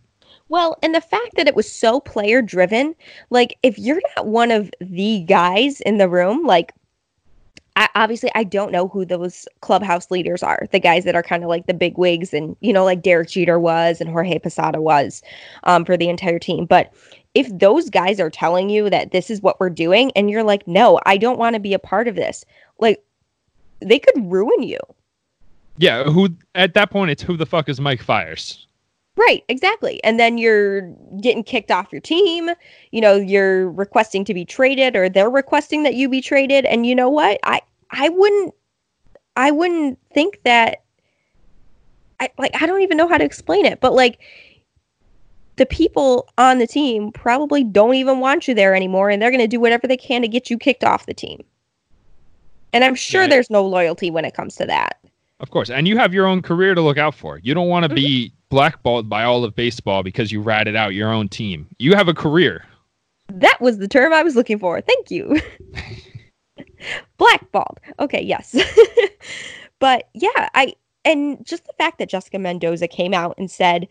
Well, 0.50 0.76
and 0.82 0.94
the 0.94 1.00
fact 1.00 1.30
that 1.36 1.48
it 1.48 1.56
was 1.56 1.70
so 1.70 1.98
player 1.98 2.42
driven, 2.42 2.94
like 3.30 3.56
if 3.62 3.78
you're 3.78 4.02
not 4.16 4.26
one 4.26 4.50
of 4.50 4.70
the 4.82 5.20
guys 5.20 5.80
in 5.80 5.96
the 5.96 6.10
room, 6.10 6.44
like 6.44 6.74
I, 7.78 7.88
obviously 7.94 8.30
I 8.34 8.42
don't 8.42 8.72
know 8.72 8.88
who 8.88 9.04
those 9.04 9.46
clubhouse 9.60 10.10
leaders 10.10 10.42
are, 10.42 10.66
the 10.72 10.80
guys 10.80 11.04
that 11.04 11.14
are 11.14 11.22
kind 11.22 11.44
of 11.44 11.48
like 11.48 11.66
the 11.66 11.74
big 11.74 11.96
wigs 11.96 12.34
and 12.34 12.56
you 12.60 12.72
know 12.72 12.84
like 12.84 13.02
Derek 13.02 13.28
Jeter 13.30 13.60
was 13.60 14.00
and 14.00 14.10
Jorge 14.10 14.40
Posada 14.40 14.82
was 14.82 15.22
um, 15.62 15.84
for 15.84 15.96
the 15.96 16.08
entire 16.08 16.40
team. 16.40 16.66
But 16.66 16.92
if 17.34 17.48
those 17.56 17.88
guys 17.88 18.18
are 18.18 18.30
telling 18.30 18.68
you 18.68 18.90
that 18.90 19.12
this 19.12 19.30
is 19.30 19.42
what 19.42 19.60
we're 19.60 19.70
doing 19.70 20.10
and 20.16 20.28
you're 20.28 20.42
like, 20.42 20.66
no, 20.66 20.98
I 21.06 21.16
don't 21.16 21.38
want 21.38 21.54
to 21.54 21.60
be 21.60 21.72
a 21.72 21.78
part 21.78 22.08
of 22.08 22.16
this, 22.16 22.44
like 22.80 23.00
they 23.80 24.00
could 24.00 24.30
ruin 24.30 24.64
you. 24.64 24.80
Yeah, 25.76 26.02
who 26.02 26.30
at 26.56 26.74
that 26.74 26.90
point 26.90 27.12
it's 27.12 27.22
who 27.22 27.36
the 27.36 27.46
fuck 27.46 27.68
is 27.68 27.80
Mike 27.80 28.02
Fiers? 28.02 28.66
Right, 29.14 29.44
exactly. 29.48 30.02
And 30.04 30.18
then 30.18 30.38
you're 30.38 30.82
getting 31.20 31.42
kicked 31.42 31.72
off 31.72 31.92
your 31.92 32.00
team. 32.00 32.50
You 32.92 33.00
know, 33.00 33.16
you're 33.16 33.68
requesting 33.70 34.24
to 34.24 34.34
be 34.34 34.44
traded 34.44 34.94
or 34.94 35.08
they're 35.08 35.30
requesting 35.30 35.82
that 35.82 35.94
you 35.94 36.08
be 36.08 36.20
traded. 36.20 36.64
And 36.64 36.86
you 36.86 36.94
know 36.94 37.08
what? 37.08 37.40
I 37.42 37.60
I 37.90 38.08
wouldn't 38.08 38.54
I 39.36 39.50
wouldn't 39.50 39.98
think 40.12 40.40
that 40.44 40.82
I 42.20 42.30
like 42.38 42.60
I 42.60 42.66
don't 42.66 42.82
even 42.82 42.96
know 42.96 43.08
how 43.08 43.18
to 43.18 43.24
explain 43.24 43.64
it, 43.64 43.80
but 43.80 43.94
like 43.94 44.20
the 45.56 45.66
people 45.66 46.28
on 46.38 46.58
the 46.58 46.66
team 46.66 47.12
probably 47.12 47.64
don't 47.64 47.94
even 47.94 48.20
want 48.20 48.46
you 48.48 48.54
there 48.54 48.74
anymore 48.74 49.10
and 49.10 49.20
they're 49.20 49.30
going 49.30 49.40
to 49.40 49.48
do 49.48 49.60
whatever 49.60 49.86
they 49.86 49.96
can 49.96 50.22
to 50.22 50.28
get 50.28 50.50
you 50.50 50.56
kicked 50.56 50.84
off 50.84 51.06
the 51.06 51.14
team. 51.14 51.42
And 52.72 52.84
I'm 52.84 52.94
sure 52.94 53.22
Yeah. 53.22 53.28
there's 53.28 53.50
no 53.50 53.66
loyalty 53.66 54.10
when 54.10 54.24
it 54.24 54.34
comes 54.34 54.54
to 54.56 54.66
that. 54.66 54.98
Of 55.40 55.50
course, 55.50 55.70
and 55.70 55.86
you 55.86 55.96
have 55.98 56.12
your 56.12 56.26
own 56.26 56.42
career 56.42 56.74
to 56.74 56.80
look 56.80 56.98
out 56.98 57.14
for. 57.14 57.38
You 57.38 57.54
don't 57.54 57.68
want 57.68 57.88
to 57.88 57.94
be 57.94 58.26
mm-hmm. 58.26 58.34
blackballed 58.50 59.08
by 59.08 59.22
all 59.22 59.44
of 59.44 59.54
baseball 59.54 60.02
because 60.02 60.32
you 60.32 60.40
ratted 60.40 60.74
out 60.74 60.94
your 60.94 61.12
own 61.12 61.28
team. 61.28 61.68
You 61.78 61.94
have 61.94 62.08
a 62.08 62.14
career. 62.14 62.64
That 63.28 63.60
was 63.60 63.78
the 63.78 63.86
term 63.88 64.12
I 64.12 64.22
was 64.22 64.34
looking 64.34 64.58
for. 64.58 64.80
Thank 64.80 65.10
you. 65.10 65.40
Blackballed. 67.16 67.80
Okay, 67.98 68.22
yes. 68.22 68.56
but 69.78 70.08
yeah, 70.14 70.48
I 70.54 70.74
and 71.04 71.44
just 71.44 71.66
the 71.66 71.72
fact 71.78 71.98
that 71.98 72.08
Jessica 72.08 72.38
Mendoza 72.38 72.88
came 72.88 73.14
out 73.14 73.34
and 73.38 73.50
said, 73.50 73.88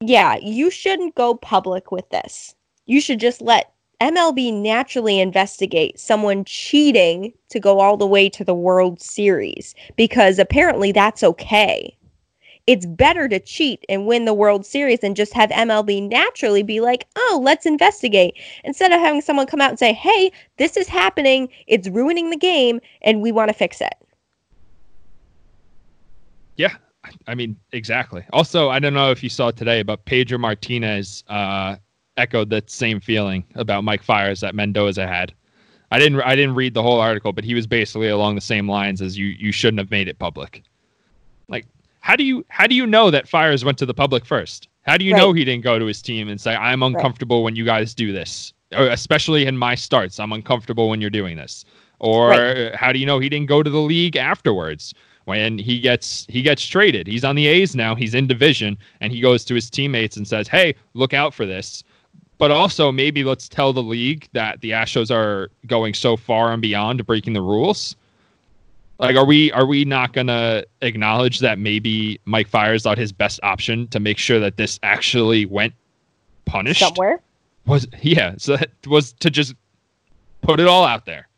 "Yeah, 0.00 0.36
you 0.36 0.70
shouldn't 0.70 1.14
go 1.14 1.34
public 1.34 1.92
with 1.92 2.08
this. 2.10 2.54
You 2.86 3.00
should 3.00 3.20
just 3.20 3.40
let 3.40 3.72
MLB 4.00 4.52
naturally 4.52 5.20
investigate 5.20 5.98
someone 5.98 6.44
cheating 6.44 7.32
to 7.50 7.60
go 7.60 7.80
all 7.80 7.96
the 7.96 8.06
way 8.06 8.28
to 8.30 8.44
the 8.44 8.54
World 8.54 9.00
Series 9.00 9.74
because 9.96 10.38
apparently 10.38 10.92
that's 10.92 11.22
okay." 11.22 11.96
It's 12.66 12.84
better 12.84 13.28
to 13.28 13.38
cheat 13.38 13.84
and 13.88 14.06
win 14.06 14.24
the 14.24 14.34
World 14.34 14.66
Series 14.66 15.00
than 15.00 15.14
just 15.14 15.32
have 15.34 15.50
MLB 15.50 16.08
naturally 16.08 16.62
be 16.62 16.80
like, 16.80 17.06
oh, 17.16 17.40
let's 17.42 17.64
investigate 17.64 18.34
instead 18.64 18.92
of 18.92 19.00
having 19.00 19.20
someone 19.20 19.46
come 19.46 19.60
out 19.60 19.70
and 19.70 19.78
say, 19.78 19.92
hey, 19.92 20.32
this 20.58 20.76
is 20.76 20.88
happening, 20.88 21.48
it's 21.68 21.88
ruining 21.88 22.30
the 22.30 22.36
game, 22.36 22.80
and 23.02 23.22
we 23.22 23.30
want 23.30 23.48
to 23.48 23.54
fix 23.54 23.80
it. 23.80 23.94
Yeah, 26.56 26.74
I 27.26 27.34
mean 27.34 27.56
exactly. 27.72 28.24
Also, 28.32 28.70
I 28.70 28.78
don't 28.78 28.94
know 28.94 29.10
if 29.10 29.22
you 29.22 29.28
saw 29.28 29.50
today, 29.50 29.82
but 29.82 30.04
Pedro 30.06 30.38
Martinez 30.38 31.22
uh, 31.28 31.76
echoed 32.16 32.50
that 32.50 32.70
same 32.70 33.00
feeling 33.00 33.44
about 33.54 33.84
Mike 33.84 34.02
Fiers 34.02 34.40
that 34.40 34.54
Mendoza 34.54 35.06
had. 35.06 35.32
I 35.90 35.98
didn't 35.98 36.20
I 36.22 36.34
didn't 36.34 36.54
read 36.54 36.74
the 36.74 36.82
whole 36.82 37.00
article, 37.00 37.32
but 37.32 37.44
he 37.44 37.54
was 37.54 37.66
basically 37.66 38.08
along 38.08 38.34
the 38.34 38.40
same 38.40 38.68
lines 38.68 39.00
as 39.00 39.16
you 39.16 39.26
you 39.26 39.52
shouldn't 39.52 39.78
have 39.78 39.90
made 39.90 40.08
it 40.08 40.18
public. 40.18 40.64
Like 41.48 41.66
how 42.06 42.14
do 42.14 42.22
you 42.22 42.46
how 42.50 42.68
do 42.68 42.76
you 42.76 42.86
know 42.86 43.10
that 43.10 43.26
Fiers 43.26 43.64
went 43.64 43.78
to 43.78 43.86
the 43.86 43.92
public 43.92 44.24
first? 44.24 44.68
How 44.82 44.96
do 44.96 45.04
you 45.04 45.12
know 45.12 45.32
he 45.32 45.44
didn't 45.44 45.64
go 45.64 45.76
to 45.76 45.86
his 45.86 46.00
team 46.00 46.28
and 46.28 46.40
say 46.40 46.54
I'm 46.54 46.84
uncomfortable 46.84 47.42
when 47.42 47.56
you 47.56 47.64
guys 47.64 47.94
do 47.94 48.12
this, 48.12 48.52
or 48.76 48.86
especially 48.86 49.44
in 49.44 49.58
my 49.58 49.74
starts, 49.74 50.20
I'm 50.20 50.30
uncomfortable 50.32 50.88
when 50.88 51.00
you're 51.00 51.10
doing 51.10 51.36
this? 51.36 51.64
Or 51.98 52.28
Right. 52.28 52.74
how 52.76 52.92
do 52.92 53.00
you 53.00 53.06
know 53.06 53.18
he 53.18 53.28
didn't 53.28 53.48
go 53.48 53.60
to 53.60 53.68
the 53.70 53.80
league 53.80 54.16
afterwards? 54.16 54.94
when 55.24 55.58
he 55.58 55.80
gets 55.80 56.24
he 56.28 56.40
gets 56.40 56.64
traded. 56.64 57.08
He's 57.08 57.24
on 57.24 57.34
the 57.34 57.48
A's 57.48 57.74
now. 57.74 57.96
He's 57.96 58.14
in 58.14 58.28
division, 58.28 58.78
and 59.00 59.12
he 59.12 59.20
goes 59.20 59.44
to 59.46 59.54
his 59.56 59.68
teammates 59.68 60.16
and 60.16 60.24
says, 60.28 60.46
"Hey, 60.46 60.76
look 60.94 61.12
out 61.12 61.34
for 61.34 61.44
this." 61.44 61.82
But 62.38 62.52
also, 62.52 62.92
maybe 62.92 63.24
let's 63.24 63.48
tell 63.48 63.72
the 63.72 63.82
league 63.82 64.28
that 64.34 64.60
the 64.60 64.70
Astros 64.70 65.10
are 65.10 65.50
going 65.66 65.94
so 65.94 66.16
far 66.16 66.52
and 66.52 66.62
beyond 66.62 67.04
breaking 67.06 67.32
the 67.32 67.42
rules. 67.42 67.96
Like, 68.98 69.16
are 69.16 69.26
we 69.26 69.52
are 69.52 69.66
we 69.66 69.84
not 69.84 70.12
gonna 70.12 70.64
acknowledge 70.80 71.40
that 71.40 71.58
maybe 71.58 72.18
Mike 72.24 72.48
Fiers 72.48 72.82
thought 72.82 72.98
his 72.98 73.12
best 73.12 73.40
option 73.42 73.88
to 73.88 74.00
make 74.00 74.18
sure 74.18 74.40
that 74.40 74.56
this 74.56 74.80
actually 74.82 75.44
went 75.44 75.74
punished 76.46 76.80
Somewhere. 76.80 77.20
was 77.66 77.86
yeah, 78.00 78.34
so 78.38 78.56
that 78.56 78.70
was 78.86 79.12
to 79.14 79.30
just 79.30 79.54
put 80.40 80.60
it 80.60 80.66
all 80.66 80.84
out 80.84 81.04
there. 81.04 81.28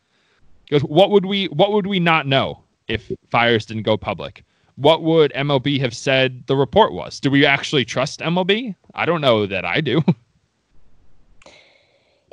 Because 0.64 0.82
what 0.82 1.10
would 1.10 1.26
we 1.26 1.46
what 1.46 1.72
would 1.72 1.86
we 1.86 1.98
not 1.98 2.26
know 2.26 2.62
if 2.86 3.10
Fiers 3.30 3.66
didn't 3.66 3.82
go 3.82 3.96
public? 3.96 4.44
What 4.76 5.02
would 5.02 5.32
MLB 5.32 5.80
have 5.80 5.94
said 5.94 6.44
the 6.46 6.56
report 6.56 6.92
was? 6.92 7.18
Do 7.18 7.30
we 7.32 7.44
actually 7.44 7.84
trust 7.84 8.20
MLB? 8.20 8.76
I 8.94 9.06
don't 9.06 9.20
know 9.20 9.44
that 9.46 9.64
I 9.64 9.80
do. 9.80 10.02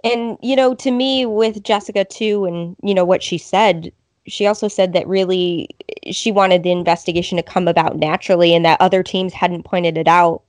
And, 0.05 0.37
you 0.43 0.55
know, 0.55 0.75
to 0.75 0.91
me, 0.91 1.25
with 1.25 1.63
Jessica, 1.63 2.05
too, 2.05 2.45
and, 2.45 2.75
you 2.83 2.93
know, 2.93 3.03
what 3.03 3.23
she 3.23 3.39
said, 3.39 3.91
she 4.27 4.47
also 4.47 4.67
said 4.67 4.93
that 4.93 5.07
really 5.07 5.69
she 6.11 6.31
wanted 6.31 6.63
the 6.63 6.71
investigation 6.71 7.37
to 7.37 7.43
come 7.43 7.67
about 7.67 7.97
naturally 7.97 8.53
and 8.55 8.65
that 8.65 8.81
other 8.81 9.03
teams 9.03 9.33
hadn't 9.33 9.63
pointed 9.63 9.97
it 9.97 10.07
out. 10.07 10.41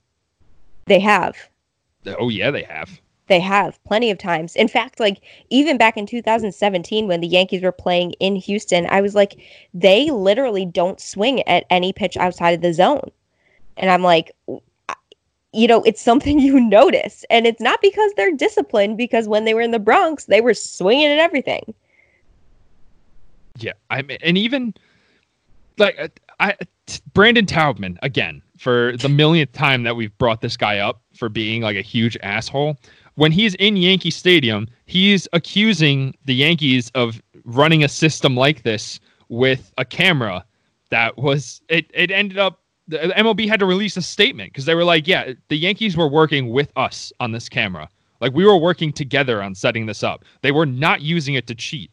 They 0.86 1.00
have. 1.00 1.36
oh 2.18 2.28
yeah, 2.28 2.50
they 2.50 2.62
have. 2.62 3.00
They 3.28 3.40
have 3.40 3.82
plenty 3.84 4.10
of 4.10 4.18
times. 4.18 4.54
In 4.54 4.68
fact, 4.68 5.00
like 5.00 5.20
even 5.50 5.78
back 5.78 5.96
in 5.96 6.06
2017 6.06 7.08
when 7.08 7.20
the 7.20 7.26
Yankees 7.26 7.62
were 7.62 7.72
playing 7.72 8.12
in 8.12 8.36
Houston, 8.36 8.86
I 8.86 9.00
was 9.00 9.14
like, 9.14 9.40
they 9.74 10.10
literally 10.10 10.64
don't 10.64 11.00
swing 11.00 11.46
at 11.48 11.66
any 11.68 11.92
pitch 11.92 12.16
outside 12.16 12.52
of 12.52 12.60
the 12.60 12.72
zone. 12.72 13.10
And 13.76 13.90
I'm 13.90 14.02
like, 14.02 14.32
you 15.52 15.66
know, 15.66 15.82
it's 15.82 16.00
something 16.00 16.38
you 16.40 16.60
notice. 16.60 17.24
And 17.28 17.46
it's 17.46 17.60
not 17.60 17.82
because 17.82 18.12
they're 18.16 18.32
disciplined, 18.32 18.96
because 18.96 19.26
when 19.26 19.44
they 19.44 19.54
were 19.54 19.60
in 19.60 19.72
the 19.72 19.78
Bronx, 19.80 20.26
they 20.26 20.40
were 20.40 20.54
swinging 20.54 21.08
at 21.08 21.18
everything. 21.18 21.74
Yeah, 23.58 23.72
I 23.90 24.02
mean, 24.02 24.18
and 24.22 24.36
even 24.38 24.74
like 25.78 26.20
I, 26.40 26.54
Brandon 27.12 27.46
Taubman 27.46 27.98
again 28.02 28.42
for 28.58 28.96
the 28.96 29.08
millionth 29.08 29.52
time 29.52 29.82
that 29.82 29.96
we've 29.96 30.16
brought 30.18 30.40
this 30.40 30.56
guy 30.56 30.78
up 30.78 31.02
for 31.14 31.28
being 31.28 31.62
like 31.62 31.76
a 31.76 31.82
huge 31.82 32.16
asshole. 32.22 32.76
When 33.14 33.32
he's 33.32 33.54
in 33.54 33.76
Yankee 33.76 34.10
Stadium, 34.10 34.68
he's 34.84 35.26
accusing 35.32 36.14
the 36.26 36.34
Yankees 36.34 36.90
of 36.94 37.22
running 37.44 37.82
a 37.84 37.88
system 37.88 38.36
like 38.36 38.62
this 38.62 39.00
with 39.28 39.72
a 39.78 39.84
camera 39.84 40.44
that 40.90 41.16
was 41.16 41.60
it. 41.68 41.90
It 41.94 42.10
ended 42.10 42.38
up 42.38 42.60
the 42.88 42.98
MLB 42.98 43.48
had 43.48 43.60
to 43.60 43.66
release 43.66 43.96
a 43.96 44.02
statement 44.02 44.52
because 44.52 44.64
they 44.64 44.74
were 44.74 44.84
like, 44.84 45.08
yeah, 45.08 45.32
the 45.48 45.56
Yankees 45.56 45.96
were 45.96 46.08
working 46.08 46.50
with 46.50 46.70
us 46.76 47.12
on 47.18 47.32
this 47.32 47.48
camera. 47.48 47.88
Like 48.20 48.32
we 48.32 48.44
were 48.44 48.56
working 48.56 48.92
together 48.92 49.42
on 49.42 49.54
setting 49.54 49.86
this 49.86 50.02
up. 50.02 50.24
They 50.42 50.52
were 50.52 50.66
not 50.66 51.02
using 51.02 51.34
it 51.34 51.46
to 51.48 51.54
cheat. 51.54 51.90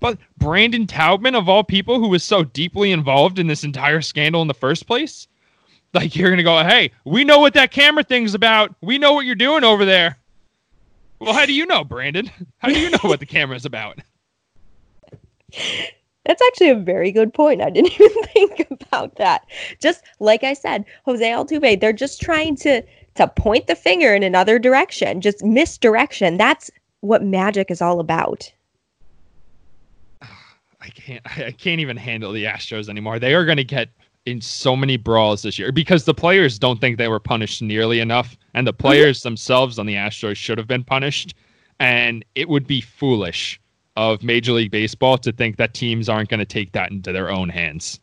But 0.00 0.18
Brandon 0.38 0.86
Taubman, 0.86 1.36
of 1.36 1.48
all 1.48 1.62
people, 1.62 2.00
who 2.00 2.08
was 2.08 2.24
so 2.24 2.42
deeply 2.42 2.90
involved 2.90 3.38
in 3.38 3.46
this 3.46 3.64
entire 3.64 4.00
scandal 4.00 4.42
in 4.42 4.48
the 4.48 4.54
first 4.54 4.86
place, 4.86 5.28
like 5.92 6.16
you're 6.16 6.30
gonna 6.30 6.42
go, 6.42 6.62
hey, 6.64 6.90
we 7.04 7.24
know 7.24 7.38
what 7.38 7.54
that 7.54 7.70
camera 7.70 8.02
thing's 8.02 8.34
about. 8.34 8.74
We 8.80 8.98
know 8.98 9.12
what 9.12 9.26
you're 9.26 9.34
doing 9.34 9.62
over 9.62 9.84
there. 9.84 10.16
Well, 11.18 11.34
how 11.34 11.44
do 11.44 11.52
you 11.52 11.66
know, 11.66 11.84
Brandon? 11.84 12.30
How 12.58 12.68
do 12.68 12.80
you 12.80 12.90
know 12.90 12.98
what 13.02 13.20
the 13.20 13.26
camera's 13.26 13.66
about? 13.66 13.98
That's 16.26 16.42
actually 16.42 16.70
a 16.70 16.76
very 16.76 17.12
good 17.12 17.32
point. 17.34 17.60
I 17.60 17.70
didn't 17.70 17.92
even 18.00 18.22
think 18.24 18.66
about 18.70 19.16
that. 19.16 19.46
Just 19.80 20.02
like 20.18 20.44
I 20.44 20.54
said, 20.54 20.84
Jose 21.04 21.24
Altuve, 21.24 21.80
they're 21.80 21.92
just 21.92 22.20
trying 22.20 22.56
to 22.56 22.82
to 23.16 23.26
point 23.26 23.66
the 23.66 23.74
finger 23.74 24.14
in 24.14 24.22
another 24.22 24.58
direction, 24.58 25.20
just 25.20 25.44
misdirection. 25.44 26.36
That's 26.36 26.70
what 27.00 27.24
magic 27.24 27.70
is 27.70 27.82
all 27.82 28.00
about. 28.00 28.50
I 30.80 30.88
can't 30.88 31.22
I 31.38 31.52
can't 31.52 31.80
even 31.80 31.96
handle 31.96 32.32
the 32.32 32.44
Astros 32.44 32.88
anymore. 32.88 33.18
They 33.18 33.34
are 33.34 33.44
going 33.44 33.58
to 33.58 33.64
get 33.64 33.88
in 34.26 34.40
so 34.40 34.76
many 34.76 34.96
brawls 34.96 35.42
this 35.42 35.58
year 35.58 35.72
because 35.72 36.04
the 36.04 36.14
players 36.14 36.58
don't 36.58 36.80
think 36.80 36.98
they 36.98 37.08
were 37.08 37.20
punished 37.20 37.62
nearly 37.62 38.00
enough 38.00 38.36
and 38.52 38.66
the 38.66 38.72
players 38.72 39.22
themselves 39.22 39.78
on 39.78 39.86
the 39.86 39.94
Astros 39.94 40.36
should 40.36 40.58
have 40.58 40.66
been 40.66 40.84
punished 40.84 41.34
and 41.78 42.24
it 42.34 42.48
would 42.48 42.66
be 42.66 42.82
foolish 42.82 43.58
of 43.96 44.22
Major 44.22 44.52
League 44.52 44.70
Baseball 44.70 45.18
to 45.18 45.32
think 45.32 45.56
that 45.56 45.74
teams 45.74 46.08
aren't 46.08 46.28
going 46.28 46.38
to 46.38 46.46
take 46.46 46.72
that 46.72 46.90
into 46.90 47.12
their 47.12 47.30
own 47.30 47.48
hands. 47.48 47.98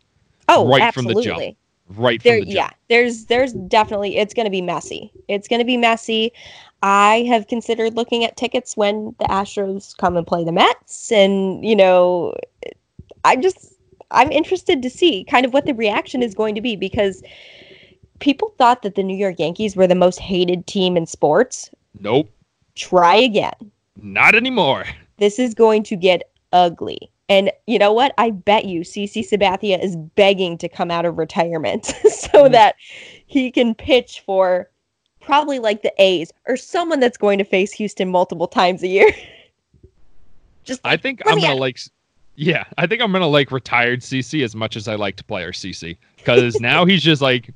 Oh, 0.50 0.68
right 0.68 0.82
absolutely. 0.82 1.14
from 1.14 1.38
the 1.38 1.46
jump. 1.46 1.58
Right 1.90 2.22
there, 2.22 2.40
from 2.40 2.50
the 2.50 2.54
yeah. 2.54 2.64
jump. 2.64 2.76
There's 2.90 3.26
there's 3.26 3.54
definitely 3.54 4.18
it's 4.18 4.34
going 4.34 4.46
to 4.46 4.52
be 4.52 4.62
messy. 4.62 5.12
It's 5.28 5.48
going 5.48 5.60
to 5.60 5.66
be 5.66 5.78
messy. 5.78 6.34
I 6.84 7.26
have 7.30 7.48
considered 7.48 7.96
looking 7.96 8.24
at 8.24 8.38
tickets 8.38 8.78
when 8.78 9.16
the 9.20 9.26
Astros 9.26 9.98
come 9.98 10.16
and 10.16 10.28
play 10.28 10.44
the 10.44 10.52
Mets, 10.52 11.12
and 11.12 11.64
you 11.66 11.76
know, 11.76 12.36
I 13.24 13.36
just 13.36 13.74
I'm 14.12 14.32
interested 14.32 14.82
to 14.82 14.90
see 14.90 15.24
kind 15.26 15.46
of 15.46 15.54
what 15.54 15.66
the 15.66 15.74
reaction 15.74 16.24
is 16.24 16.34
going 16.34 16.56
to 16.56 16.62
be 16.62 16.76
because 16.76 17.22
people 18.20 18.54
thought 18.58 18.82
that 18.84 18.96
the 18.96 19.04
New 19.04 19.16
York 19.18 19.36
Yankees 19.40 19.76
were 19.76 19.88
the 19.88 19.96
most 19.96 20.20
hated 20.20 20.66
team 20.68 20.96
in 20.98 21.06
sports. 21.06 21.70
Nope. 22.00 22.30
Try 22.76 23.16
again. 23.16 23.54
Not 24.02 24.36
anymore. 24.36 24.86
This 25.18 25.40
is 25.40 25.54
going 25.54 25.84
to 25.84 25.96
get 25.96 26.32
ugly. 26.54 27.12
And 27.30 27.52
you 27.66 27.78
know 27.78 27.92
what? 27.92 28.14
I 28.18 28.30
bet 28.32 28.66
you 28.66 28.82
CC 28.82 29.28
Sabathia 29.28 29.84
is 29.84 29.98
begging 29.98 30.58
to 30.60 30.70
come 30.70 30.90
out 30.90 31.04
of 31.06 31.18
retirement 31.18 31.86
so 32.10 32.46
Mhm. 32.46 32.52
that 32.52 32.76
he 33.26 33.52
can 33.52 33.76
pitch 33.76 34.22
for 34.26 34.70
probably 35.20 35.60
like 35.60 35.82
the 35.82 35.92
A's 36.02 36.32
or 36.48 36.56
someone 36.56 37.02
that's 37.02 37.18
going 37.18 37.38
to 37.40 37.44
face 37.44 37.74
Houston 37.74 38.10
multiple 38.10 38.48
times 38.48 38.82
a 38.84 38.88
year. 38.88 39.10
Just 40.64 40.80
I 40.86 40.96
think 40.98 41.22
I'm 41.26 41.40
gonna 41.40 41.54
out. 41.54 41.60
like. 41.60 41.80
Yeah, 42.40 42.66
I 42.78 42.86
think 42.86 43.02
I'm 43.02 43.12
gonna 43.12 43.28
like 43.28 43.52
retired 43.52 44.02
CC 44.02 44.44
as 44.44 44.56
much 44.56 44.76
as 44.76 44.88
I 44.88 44.92
like 44.92 45.00
liked 45.00 45.28
player 45.28 45.52
CC 45.52 45.98
because 46.18 46.56
now 46.62 46.86
he's 46.86 47.02
just 47.02 47.22
like 47.22 47.50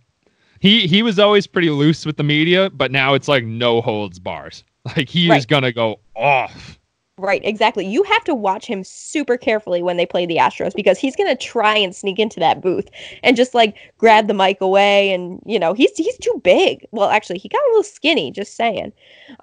he 0.60 0.88
he 0.88 1.04
was 1.04 1.20
always 1.20 1.46
pretty 1.46 1.70
loose 1.70 2.04
with 2.04 2.18
the 2.18 2.24
media, 2.24 2.70
but 2.72 2.92
now 2.92 3.14
it's 3.14 3.28
like 3.28 3.46
no 3.46 3.82
holds 3.82 4.20
bars. 4.20 4.64
Like 4.84 5.10
he 5.10 5.32
is 5.32 5.46
gonna 5.46 5.72
go 5.72 6.00
off. 6.16 6.80
Right, 7.22 7.46
exactly. 7.46 7.86
You 7.86 8.02
have 8.02 8.24
to 8.24 8.34
watch 8.34 8.66
him 8.66 8.84
super 8.84 9.38
carefully 9.38 9.84
when 9.84 9.96
they 9.96 10.08
play 10.08 10.26
the 10.26 10.38
Astros 10.38 10.74
because 10.74 10.98
he's 10.98 11.16
going 11.16 11.30
to 11.30 11.36
try 11.36 11.78
and 11.78 11.96
sneak 11.96 12.18
into 12.18 12.40
that 12.40 12.62
booth 12.62 12.90
and 13.22 13.38
just 13.38 13.54
like 13.54 13.78
grab 14.00 14.28
the 14.28 14.34
mic 14.34 14.60
away 14.60 15.14
and 15.14 15.40
you 15.46 15.60
know, 15.60 15.74
he's 15.74 15.96
he's 15.96 16.18
too 16.18 16.42
big. 16.44 16.84
Well, 16.92 17.10
actually, 17.10 17.38
he 17.38 17.48
got 17.48 17.62
a 17.62 17.70
little 17.70 17.84
skinny, 17.84 18.32
just 18.32 18.56
saying. 18.56 18.92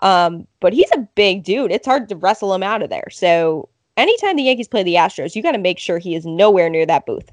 Um, 0.02 0.44
but 0.58 0.72
he's 0.72 0.90
a 0.92 1.06
big 1.14 1.44
dude. 1.44 1.70
It's 1.70 1.86
hard 1.86 2.08
to 2.08 2.16
wrestle 2.16 2.52
him 2.52 2.64
out 2.64 2.82
of 2.82 2.90
there. 2.90 3.10
So, 3.12 3.68
anytime 3.98 4.36
the 4.36 4.44
Yankees 4.44 4.68
play 4.68 4.82
the 4.82 4.94
Astros, 4.94 5.34
you 5.34 5.42
got 5.42 5.52
to 5.52 5.58
make 5.58 5.78
sure 5.78 5.98
he 5.98 6.14
is 6.14 6.24
nowhere 6.24 6.70
near 6.70 6.86
that 6.86 7.04
booth. 7.04 7.30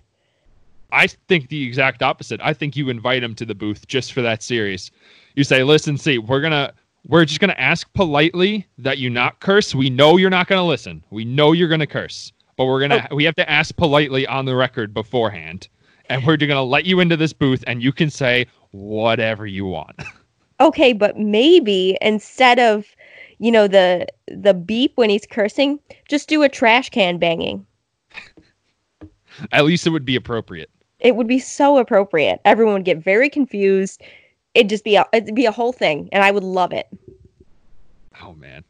I 0.92 1.08
think 1.08 1.50
the 1.50 1.66
exact 1.66 2.04
opposite. 2.04 2.40
I 2.44 2.54
think 2.54 2.76
you 2.76 2.90
invite 2.90 3.24
him 3.24 3.36
to 3.36 3.46
the 3.46 3.56
booth 3.56 3.88
just 3.88 4.14
for 4.14 4.22
that 4.22 4.44
series. 4.44 4.92
You 5.36 5.44
say, 5.44 5.64
"Listen, 5.64 5.98
see, 5.98 6.18
we're 6.18 6.42
gonna." 6.42 6.74
We're 7.08 7.24
just 7.24 7.40
gonna 7.40 7.54
ask 7.60 7.88
politely 7.94 8.66
that 8.80 8.98
you 8.98 9.12
not 9.12 9.40
curse. 9.40 9.76
We 9.76 9.92
know 9.92 10.18
you're 10.18 10.32
not 10.32 10.48
gonna 10.48 10.66
listen. 10.66 11.04
We 11.12 11.24
know 11.24 11.52
you're 11.52 11.68
gonna 11.68 11.86
curse, 11.86 12.34
but 12.58 12.66
we're 12.66 12.80
gonna 12.80 13.08
we 13.12 13.24
have 13.26 13.36
to 13.36 13.48
ask 13.48 13.76
politely 13.76 14.26
on 14.26 14.46
the 14.46 14.56
record 14.56 14.92
beforehand, 14.92 15.68
and 16.10 16.26
we're 16.26 16.38
gonna 16.38 16.64
let 16.64 16.86
you 16.86 17.02
into 17.02 17.16
this 17.16 17.32
booth, 17.32 17.64
and 17.68 17.84
you 17.84 17.92
can 17.92 18.10
say 18.10 18.48
whatever 18.72 19.46
you 19.46 19.66
want. 19.66 20.02
Okay, 20.62 20.94
but 20.94 21.18
maybe 21.18 21.98
instead 22.02 22.60
of, 22.60 22.95
you 23.40 23.52
know, 23.52 23.68
the 23.68 24.08
the 24.28 24.54
beep 24.54 24.94
when 24.96 25.10
he's 25.10 25.26
cursing, 25.26 25.80
just 26.10 26.28
do 26.30 26.44
a 26.44 26.50
trash 26.50 26.90
can 26.90 27.18
banging. 27.18 27.66
At 29.52 29.66
least 29.66 29.86
it 29.86 29.90
would 29.90 30.06
be 30.06 30.16
appropriate. 30.16 30.70
it 31.00 31.16
would 31.16 31.28
be 31.28 31.40
so 31.40 31.78
appropriate. 31.78 32.40
Everyone 32.46 32.76
would 32.76 32.86
get 32.86 33.04
very 33.04 33.30
confused. 33.30 34.02
It'd 34.54 34.70
just 34.70 34.84
be 34.86 34.96
a 34.96 35.06
it'd 35.14 35.36
be 35.36 35.46
a 35.46 35.52
whole 35.52 35.74
thing, 35.74 36.08
and 36.12 36.24
I 36.24 36.32
would 36.32 36.44
love 36.44 36.72
it. 36.72 36.88
Oh 38.22 38.34
man, 38.34 38.64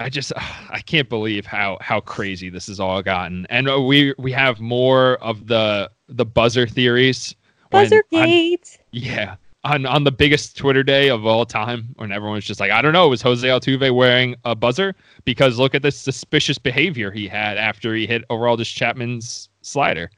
I 0.00 0.08
just 0.08 0.32
I 0.70 0.80
can't 0.80 1.08
believe 1.08 1.46
how 1.46 1.78
how 1.80 2.00
crazy 2.00 2.50
this 2.50 2.66
has 2.66 2.80
all 2.80 3.00
gotten, 3.02 3.46
and 3.48 3.68
uh, 3.70 3.80
we 3.80 4.14
we 4.18 4.32
have 4.32 4.60
more 4.60 5.16
of 5.22 5.46
the 5.46 5.90
the 6.08 6.24
buzzer 6.26 6.66
theories. 6.66 7.34
Buzzer 7.70 8.02
on- 8.12 8.26
gate. 8.26 8.78
Yeah. 8.90 9.36
On 9.64 9.86
on 9.86 10.02
the 10.02 10.10
biggest 10.10 10.56
Twitter 10.56 10.82
day 10.82 11.08
of 11.08 11.24
all 11.24 11.46
time, 11.46 11.94
when 11.94 12.10
everyone's 12.10 12.44
just 12.44 12.58
like, 12.58 12.72
I 12.72 12.82
don't 12.82 12.92
know, 12.92 13.08
was 13.08 13.22
Jose 13.22 13.46
Altuve 13.46 13.94
wearing 13.94 14.34
a 14.44 14.56
buzzer? 14.56 14.92
Because 15.24 15.56
look 15.56 15.72
at 15.74 15.82
this 15.82 15.96
suspicious 15.96 16.58
behavior 16.58 17.12
he 17.12 17.28
had 17.28 17.56
after 17.58 17.94
he 17.94 18.04
hit 18.04 18.26
Aroldis 18.28 18.74
Chapman's 18.74 19.48
slider. 19.60 20.10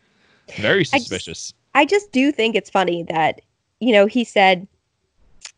Very 0.57 0.81
I 0.81 0.83
just- 0.85 0.93
suspicious. 1.09 1.53
I 1.75 1.85
just 1.85 2.11
do 2.13 2.33
think 2.33 2.55
it's 2.57 2.71
funny 2.71 3.03
that 3.11 3.43
you 3.81 3.93
know 3.93 4.07
he 4.07 4.25
said, 4.25 4.67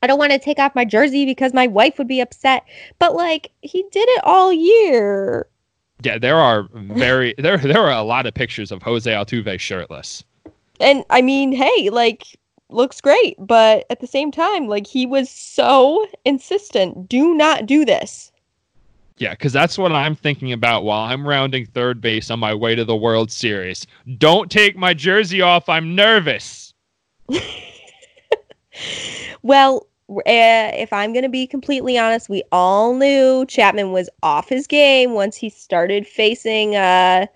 "I 0.03 0.09
don't 0.09 0.19
want 0.19 0.33
to 0.33 0.39
take 0.41 0.59
off 0.59 0.75
my 0.75 0.85
jersey 0.85 1.25
because 1.25 1.55
my 1.55 1.69
wife 1.69 1.97
would 1.99 2.09
be 2.09 2.21
upset," 2.21 2.65
but 2.99 3.15
like 3.15 3.53
he 3.61 3.85
did 3.93 4.09
it 4.09 4.25
all 4.25 4.53
year. 4.53 5.47
Yeah, 6.03 6.19
there 6.19 6.39
are 6.39 6.69
very 6.73 7.35
there 7.39 7.59
there 7.59 7.83
are 7.83 7.93
a 7.93 8.03
lot 8.03 8.27
of 8.27 8.35
pictures 8.35 8.73
of 8.73 8.83
Jose 8.83 9.09
Altuve 9.11 9.61
shirtless. 9.61 10.25
And 10.81 11.05
I 11.11 11.23
mean, 11.23 11.53
hey, 11.53 11.91
like 11.91 12.25
looks 12.69 13.01
great, 13.01 13.37
but 13.39 13.87
at 13.91 14.01
the 14.01 14.07
same 14.07 14.31
time, 14.31 14.69
like 14.69 14.87
he 14.87 15.07
was 15.07 15.31
so 15.31 16.07
insistent, 16.25 17.09
do 17.09 17.35
not 17.35 17.67
do 17.67 17.85
this. 17.85 18.33
Yeah, 19.19 19.31
because 19.31 19.53
that's 19.53 19.79
what 19.79 19.93
I'm 19.93 20.15
thinking 20.15 20.53
about 20.53 20.85
while 20.85 21.01
I'm 21.01 21.27
rounding 21.27 21.65
third 21.67 22.01
base 22.03 22.31
on 22.31 22.39
my 22.39 22.53
way 22.53 22.75
to 22.75 22.85
the 22.85 22.97
World 22.97 23.33
Series. 23.33 23.87
Don't 24.19 24.51
take 24.51 24.77
my 24.77 24.93
jersey 24.93 25.41
off. 25.41 25.69
I'm 25.69 25.95
nervous. 25.95 26.75
Well, 29.47 29.87
uh, 30.11 30.75
if 30.75 30.93
I'm 30.93 31.13
going 31.13 31.23
to 31.23 31.29
be 31.29 31.47
completely 31.47 31.97
honest, 31.97 32.29
we 32.29 32.43
all 32.51 32.95
knew 32.95 33.47
Chapman 33.47 33.93
was 33.93 34.11
off 34.25 34.49
his 34.49 34.67
game 34.67 35.13
once 35.13 35.37
he 35.37 35.49
started 35.51 36.05
facing 36.05 36.75
uh 36.75 37.27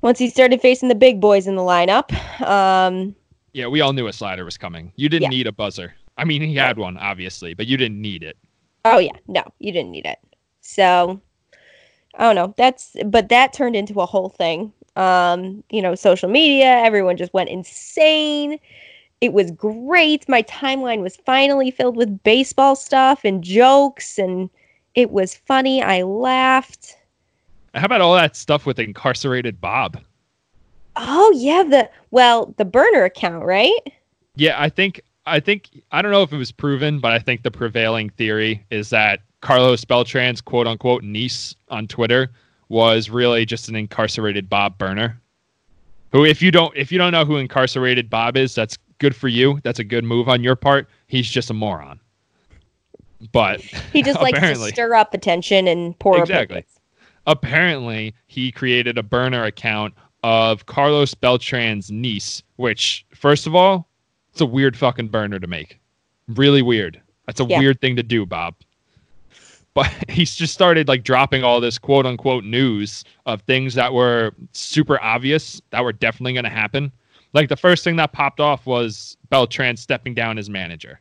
once 0.00 0.18
he 0.18 0.30
started 0.30 0.60
facing 0.62 0.88
the 0.88 0.94
big 0.94 1.20
boys 1.20 1.46
in 1.46 1.56
the 1.56 1.62
lineup. 1.62 2.12
Um 2.40 3.14
Yeah, 3.56 3.68
we 3.68 3.80
all 3.80 3.94
knew 3.94 4.06
a 4.06 4.12
slider 4.12 4.44
was 4.44 4.58
coming. 4.58 4.92
You 4.96 5.08
didn't 5.08 5.32
Yeah. 5.32 5.38
need 5.38 5.46
a 5.46 5.52
buzzer. 5.52 5.94
I 6.18 6.24
mean, 6.26 6.42
he 6.42 6.54
had 6.56 6.76
one, 6.76 6.98
obviously, 6.98 7.54
but 7.54 7.66
you 7.66 7.78
didn't 7.78 8.00
need 8.02 8.22
it. 8.22 8.36
oh 8.84 8.98
yeah, 8.98 9.16
no, 9.26 9.42
you 9.58 9.72
didn't 9.72 9.90
need 9.90 10.04
it. 10.04 10.18
So 10.60 11.18
I 12.14 12.22
don't 12.24 12.34
know. 12.36 12.54
That's 12.58 12.94
but 13.06 13.30
that 13.30 13.54
turned 13.54 13.74
into 13.74 13.98
a 14.02 14.06
whole 14.06 14.28
thing. 14.28 14.74
Um, 14.94 15.64
you 15.70 15.80
know, 15.80 15.94
social 15.94 16.28
media, 16.28 16.66
everyone 16.66 17.16
just 17.16 17.32
went 17.32 17.48
insane. 17.48 18.58
It 19.22 19.32
was 19.32 19.50
great. 19.50 20.28
My 20.28 20.42
timeline 20.42 21.00
was 21.00 21.16
finally 21.16 21.70
filled 21.70 21.96
with 21.96 22.22
baseball 22.22 22.76
stuff 22.76 23.24
and 23.24 23.42
jokes 23.42 24.18
and 24.18 24.50
it 24.94 25.10
was 25.12 25.34
funny. 25.34 25.82
I 25.82 26.02
laughed. 26.02 26.94
How 27.74 27.86
about 27.86 28.02
all 28.02 28.14
that 28.16 28.36
stuff 28.36 28.66
with 28.66 28.78
incarcerated 28.78 29.60
Bob? 29.62 29.98
Oh 30.96 31.32
yeah, 31.36 31.62
the 31.62 31.90
well, 32.10 32.54
the 32.56 32.64
burner 32.64 33.04
account, 33.04 33.44
right? 33.44 33.78
Yeah, 34.34 34.60
I 34.60 34.68
think 34.68 35.00
I 35.26 35.40
think 35.40 35.70
I 35.92 36.02
don't 36.02 36.12
know 36.12 36.22
if 36.22 36.32
it 36.32 36.36
was 36.38 36.52
proven, 36.52 36.98
but 37.00 37.12
I 37.12 37.18
think 37.18 37.42
the 37.42 37.50
prevailing 37.50 38.10
theory 38.10 38.64
is 38.70 38.90
that 38.90 39.20
Carlos 39.40 39.84
Beltran's 39.84 40.40
quote 40.40 40.66
unquote 40.66 41.02
niece 41.02 41.54
on 41.68 41.86
Twitter 41.86 42.30
was 42.68 43.10
really 43.10 43.44
just 43.44 43.68
an 43.68 43.76
incarcerated 43.76 44.48
Bob 44.48 44.76
Burner. 44.78 45.20
Who, 46.12 46.24
if 46.24 46.40
you 46.40 46.50
don't, 46.50 46.74
if 46.76 46.90
you 46.90 46.98
don't 46.98 47.12
know 47.12 47.24
who 47.24 47.36
incarcerated 47.36 48.08
Bob 48.08 48.36
is, 48.36 48.54
that's 48.54 48.78
good 48.98 49.14
for 49.14 49.28
you. 49.28 49.60
That's 49.62 49.78
a 49.78 49.84
good 49.84 50.04
move 50.04 50.28
on 50.28 50.42
your 50.42 50.56
part. 50.56 50.88
He's 51.08 51.28
just 51.30 51.50
a 51.50 51.54
moron. 51.54 52.00
But 53.32 53.60
He 53.92 54.02
just 54.02 54.20
likes 54.22 54.38
to 54.38 54.54
stir 54.56 54.94
up 54.94 55.14
attention 55.14 55.68
and 55.68 55.98
pour 55.98 56.18
Exactly. 56.18 56.58
opinions. 56.58 56.80
apparently 57.26 58.14
he 58.26 58.52
created 58.52 58.98
a 58.98 59.02
burner 59.02 59.44
account 59.44 59.94
of 60.26 60.66
Carlos 60.66 61.14
Beltran's 61.14 61.88
niece, 61.92 62.42
which 62.56 63.06
first 63.14 63.46
of 63.46 63.54
all, 63.54 63.86
it's 64.32 64.40
a 64.40 64.46
weird 64.46 64.76
fucking 64.76 65.06
burner 65.06 65.38
to 65.38 65.46
make. 65.46 65.78
Really 66.26 66.62
weird. 66.62 67.00
That's 67.26 67.38
a 67.38 67.44
Yeah. 67.44 67.60
weird 67.60 67.80
thing 67.80 67.94
to 67.94 68.02
do, 68.02 68.26
Bob. 68.26 68.56
But 69.72 69.86
he's 70.08 70.34
just 70.34 70.52
started 70.52 70.88
like 70.88 71.04
dropping 71.04 71.44
all 71.44 71.60
this 71.60 71.78
quote 71.78 72.06
unquote 72.06 72.42
news 72.42 73.04
of 73.26 73.40
things 73.42 73.74
that 73.74 73.94
were 73.94 74.32
super 74.50 75.00
obvious 75.00 75.62
that 75.70 75.84
were 75.84 75.92
definitely 75.92 76.32
going 76.32 76.42
to 76.44 76.50
happen. 76.50 76.90
Like 77.32 77.48
the 77.48 77.56
first 77.56 77.84
thing 77.84 77.94
that 77.96 78.12
popped 78.12 78.40
off 78.40 78.66
was 78.66 79.16
Beltran 79.30 79.76
stepping 79.76 80.12
down 80.14 80.38
as 80.38 80.50
manager. 80.50 80.98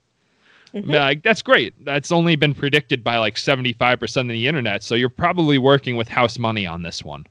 Mhm. 0.76 0.94
Like 0.94 1.24
that's 1.24 1.42
great. 1.42 1.74
That's 1.84 2.12
only 2.12 2.36
been 2.36 2.54
predicted 2.54 3.04
by 3.04 3.18
like 3.18 3.38
75% 3.38 4.22
of 4.22 4.28
the 4.28 4.48
internet, 4.48 4.84
so 4.84 4.94
you're 4.94 5.10
probably 5.10 5.58
working 5.58 5.96
with 5.96 6.10
house 6.10 6.38
money 6.38 6.68
on 6.68 6.84
this 6.84 7.04
one. 7.04 7.26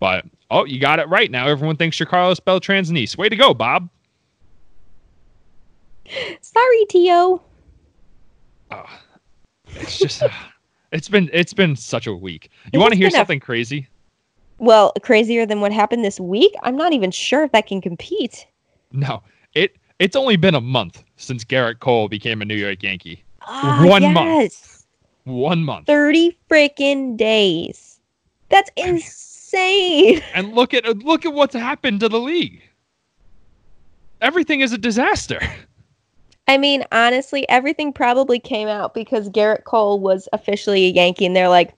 But 0.00 0.24
oh, 0.50 0.64
you 0.64 0.80
got 0.80 0.98
it 0.98 1.08
right 1.08 1.30
now. 1.30 1.46
Everyone 1.48 1.76
thinks 1.76 1.98
you're 1.98 2.06
Carlos 2.06 2.40
Beltran's 2.40 2.90
niece. 2.90 3.16
Way 3.16 3.28
to 3.28 3.36
go, 3.36 3.54
Bob. 3.54 3.88
Sorry, 6.40 6.84
Tio. 6.88 7.42
Oh, 8.70 8.84
it's 9.66 9.98
just 9.98 10.22
uh, 10.22 10.28
it's 10.92 11.08
been 11.08 11.28
it's 11.32 11.52
been 11.52 11.76
such 11.76 12.06
a 12.06 12.14
week. 12.14 12.50
You 12.72 12.80
want 12.80 12.92
to 12.92 12.98
hear 12.98 13.08
been 13.08 13.14
a- 13.14 13.18
something 13.18 13.40
crazy? 13.40 13.88
Well, 14.58 14.92
crazier 15.02 15.46
than 15.46 15.60
what 15.60 15.72
happened 15.72 16.04
this 16.04 16.18
week? 16.18 16.52
I'm 16.62 16.76
not 16.76 16.92
even 16.92 17.10
sure 17.10 17.44
if 17.44 17.52
that 17.52 17.66
can 17.66 17.80
compete. 17.80 18.46
No. 18.92 19.22
It 19.54 19.76
it's 19.98 20.16
only 20.16 20.36
been 20.36 20.54
a 20.54 20.60
month 20.60 21.04
since 21.16 21.44
Gerrit 21.44 21.78
Cole 21.80 22.08
became 22.08 22.42
a 22.42 22.44
New 22.44 22.56
York 22.56 22.82
Yankee. 22.82 23.22
Ah, 23.42 23.82
One 23.86 24.12
month. 24.12 24.26
yes. 24.28 24.86
One 25.24 25.62
month. 25.62 25.86
30 25.86 26.36
freaking 26.50 27.16
days. 27.16 28.00
That's 28.48 28.70
insane. 28.76 29.12
And 30.34 30.54
look 30.54 30.74
at 30.74 30.84
look 30.98 31.24
at 31.24 31.32
what's 31.32 31.54
happened 31.54 32.00
to 32.00 32.08
the 32.08 32.20
league. 32.20 32.62
Everything 34.20 34.60
is 34.60 34.72
a 34.72 34.78
disaster. 34.78 35.40
I 36.48 36.56
mean, 36.56 36.84
honestly, 36.92 37.48
everything 37.48 37.92
probably 37.92 38.38
came 38.38 38.68
out 38.68 38.94
because 38.94 39.28
Gerrit 39.28 39.64
Cole 39.64 40.00
was 40.00 40.28
officially 40.32 40.86
a 40.86 40.90
Yankee, 40.90 41.26
and 41.26 41.36
they're 41.36 41.48
like, 41.48 41.74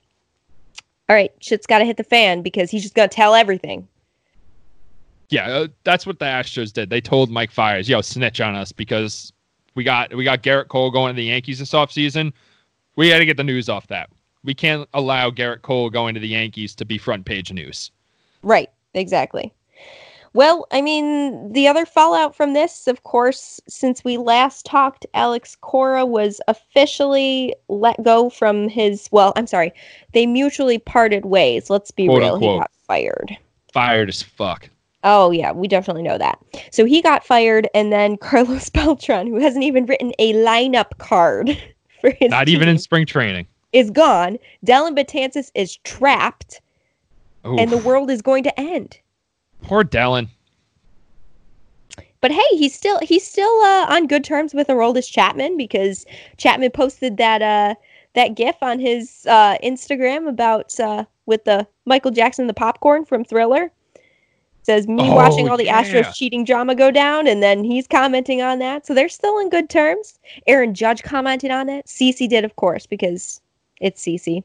all 1.08 1.16
right, 1.16 1.32
shit's 1.40 1.66
got 1.66 1.80
to 1.80 1.84
hit 1.84 1.96
the 1.96 2.04
fan 2.04 2.40
because 2.40 2.70
he's 2.70 2.82
just 2.82 2.94
going 2.94 3.08
to 3.08 3.14
tell 3.14 3.34
everything. 3.34 3.86
Yeah, 5.28 5.48
uh, 5.48 5.68
that's 5.84 6.06
what 6.06 6.18
the 6.20 6.24
Astros 6.24 6.72
did. 6.72 6.88
They 6.88 7.00
told 7.00 7.30
Mike 7.30 7.50
Fiers, 7.50 7.88
"Yo, 7.88 8.00
snitch 8.00 8.40
on 8.40 8.54
us 8.54 8.72
because 8.72 9.32
we 9.74 9.84
got 9.84 10.14
we 10.14 10.24
got 10.24 10.42
Gerrit 10.42 10.68
Cole 10.68 10.90
going 10.90 11.14
to 11.14 11.16
the 11.16 11.24
Yankees 11.24 11.58
this 11.58 11.72
offseason. 11.72 12.32
We 12.96 13.10
got 13.10 13.18
to 13.18 13.26
get 13.26 13.36
the 13.36 13.44
news 13.44 13.68
off 13.68 13.86
that. 13.88 14.10
We 14.45 14.55
can't 14.55 14.88
allow 14.95 15.30
Gerrit 15.30 15.62
Cole 15.62 15.91
going 15.91 16.14
to 16.14 16.20
the 16.20 16.28
Yankees 16.28 16.74
to 16.76 16.84
be 16.84 16.99
front 16.99 17.24
page 17.24 17.53
news." 17.53 17.91
Right, 18.43 18.70
exactly. 18.95 19.53
Well, 20.32 20.66
I 20.70 20.80
mean, 20.80 21.53
the 21.53 21.66
other 21.66 21.84
fallout 21.84 22.36
from 22.36 22.53
this, 22.53 22.86
of 22.86 23.03
course, 23.03 23.61
since 23.66 24.05
we 24.05 24.16
last 24.16 24.64
talked, 24.64 25.05
Alex 25.12 25.57
Cora 25.61 26.07
was 26.07 26.41
officially 26.47 27.55
let 27.68 28.01
go 28.05 28.30
from 28.30 28.68
his. 28.68 29.09
Well, 29.11 29.32
I'm 29.34 29.49
sorry, 29.49 29.72
they 30.12 30.26
mutually 30.26 30.78
parted 30.78 31.24
ways. 31.24 31.68
Let's 31.68 31.91
be 31.91 32.07
Quote, 32.07 32.20
real, 32.20 32.38
he 32.38 32.47
got 32.47 32.70
fired. 32.86 33.36
Fired 33.72 34.09
as 34.09 34.22
fuck. 34.22 34.70
Oh 35.03 35.32
yeah, 35.32 35.51
we 35.51 35.66
definitely 35.66 36.03
know 36.03 36.18
that. 36.18 36.38
So 36.70 36.84
he 36.84 37.03
got 37.03 37.24
fired, 37.26 37.68
and 37.74 37.93
then 37.93 38.16
Carlos 38.20 38.70
Beltran, 38.70 39.26
who 39.26 39.41
hasn't 39.41 39.64
even 39.64 39.86
written 39.86 40.12
a 40.20 40.32
lineup 40.34 40.97
card 40.99 41.61
for 42.01 42.11
his 42.11 42.30
Not 42.30 42.49
even 42.49 42.68
in 42.68 42.78
spring 42.78 43.05
training. 43.05 43.47
Is 43.72 43.90
gone. 43.90 44.38
Dellin 44.66 44.96
Betances 44.96 45.50
is 45.54 45.76
trapped, 45.78 46.60
Ooh, 47.46 47.56
and 47.56 47.70
the 47.70 47.78
world 47.78 48.10
is 48.10 48.20
going 48.22 48.42
to 48.44 48.60
end. 48.60 48.98
poor 49.62 49.84
Dellin. 49.84 50.28
But 52.20 52.32
hey, 52.32 52.56
he's 52.56 52.74
still 52.74 52.98
he's 53.00 53.26
still 53.26 53.60
uh, 53.62 53.86
on 53.88 54.06
good 54.06 54.24
terms 54.24 54.52
with 54.52 54.68
Aroldis 54.68 55.10
Chapman 55.10 55.56
because 55.56 56.04
Chapman 56.36 56.70
posted 56.72 57.16
that 57.16 57.40
uh, 57.42 57.74
that 58.14 58.34
GIF 58.34 58.56
on 58.62 58.78
his 58.78 59.24
uh, 59.28 59.56
Instagram 59.64 60.28
about 60.28 60.78
uh, 60.80 61.04
with 61.26 61.44
the 61.44 61.66
Michael 61.86 62.10
Jackson 62.10 62.46
the 62.46 62.54
popcorn 62.54 63.04
from 63.04 63.24
Thriller. 63.24 63.70
Says 64.62 64.86
me 64.86 65.08
Oh, 65.08 65.14
watching 65.14 65.48
all 65.48 65.56
the 65.56 65.64
yeah. 65.64 65.82
Astros 65.82 66.12
cheating 66.14 66.44
drama 66.44 66.74
go 66.74 66.90
down, 66.90 67.26
and 67.26 67.42
then 67.42 67.64
he's 67.64 67.86
commenting 67.86 68.42
on 68.42 68.58
that. 68.58 68.84
So 68.86 68.92
they're 68.92 69.08
still 69.08 69.38
in 69.38 69.48
good 69.48 69.70
terms. 69.70 70.18
Aaron 70.46 70.74
Judge 70.74 71.02
commented 71.02 71.50
on 71.50 71.70
it. 71.70 71.86
CC 71.86 72.28
did, 72.28 72.44
of 72.44 72.54
course, 72.56 72.84
because 72.84 73.40
it's 73.80 74.02
CC, 74.02 74.42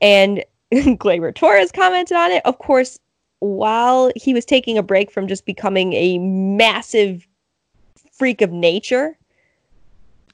and 0.00 0.44
Gleyber 0.72 1.34
Torres 1.34 1.72
commented 1.72 2.16
on 2.16 2.30
it. 2.30 2.42
Of 2.44 2.58
course, 2.58 2.98
while 3.40 4.10
he 4.16 4.32
was 4.32 4.44
taking 4.44 4.78
a 4.78 4.82
break 4.82 5.10
from 5.10 5.28
just 5.28 5.44
becoming 5.44 5.92
a 5.92 6.18
massive 6.18 7.26
freak 8.12 8.40
of 8.40 8.52
nature. 8.52 9.18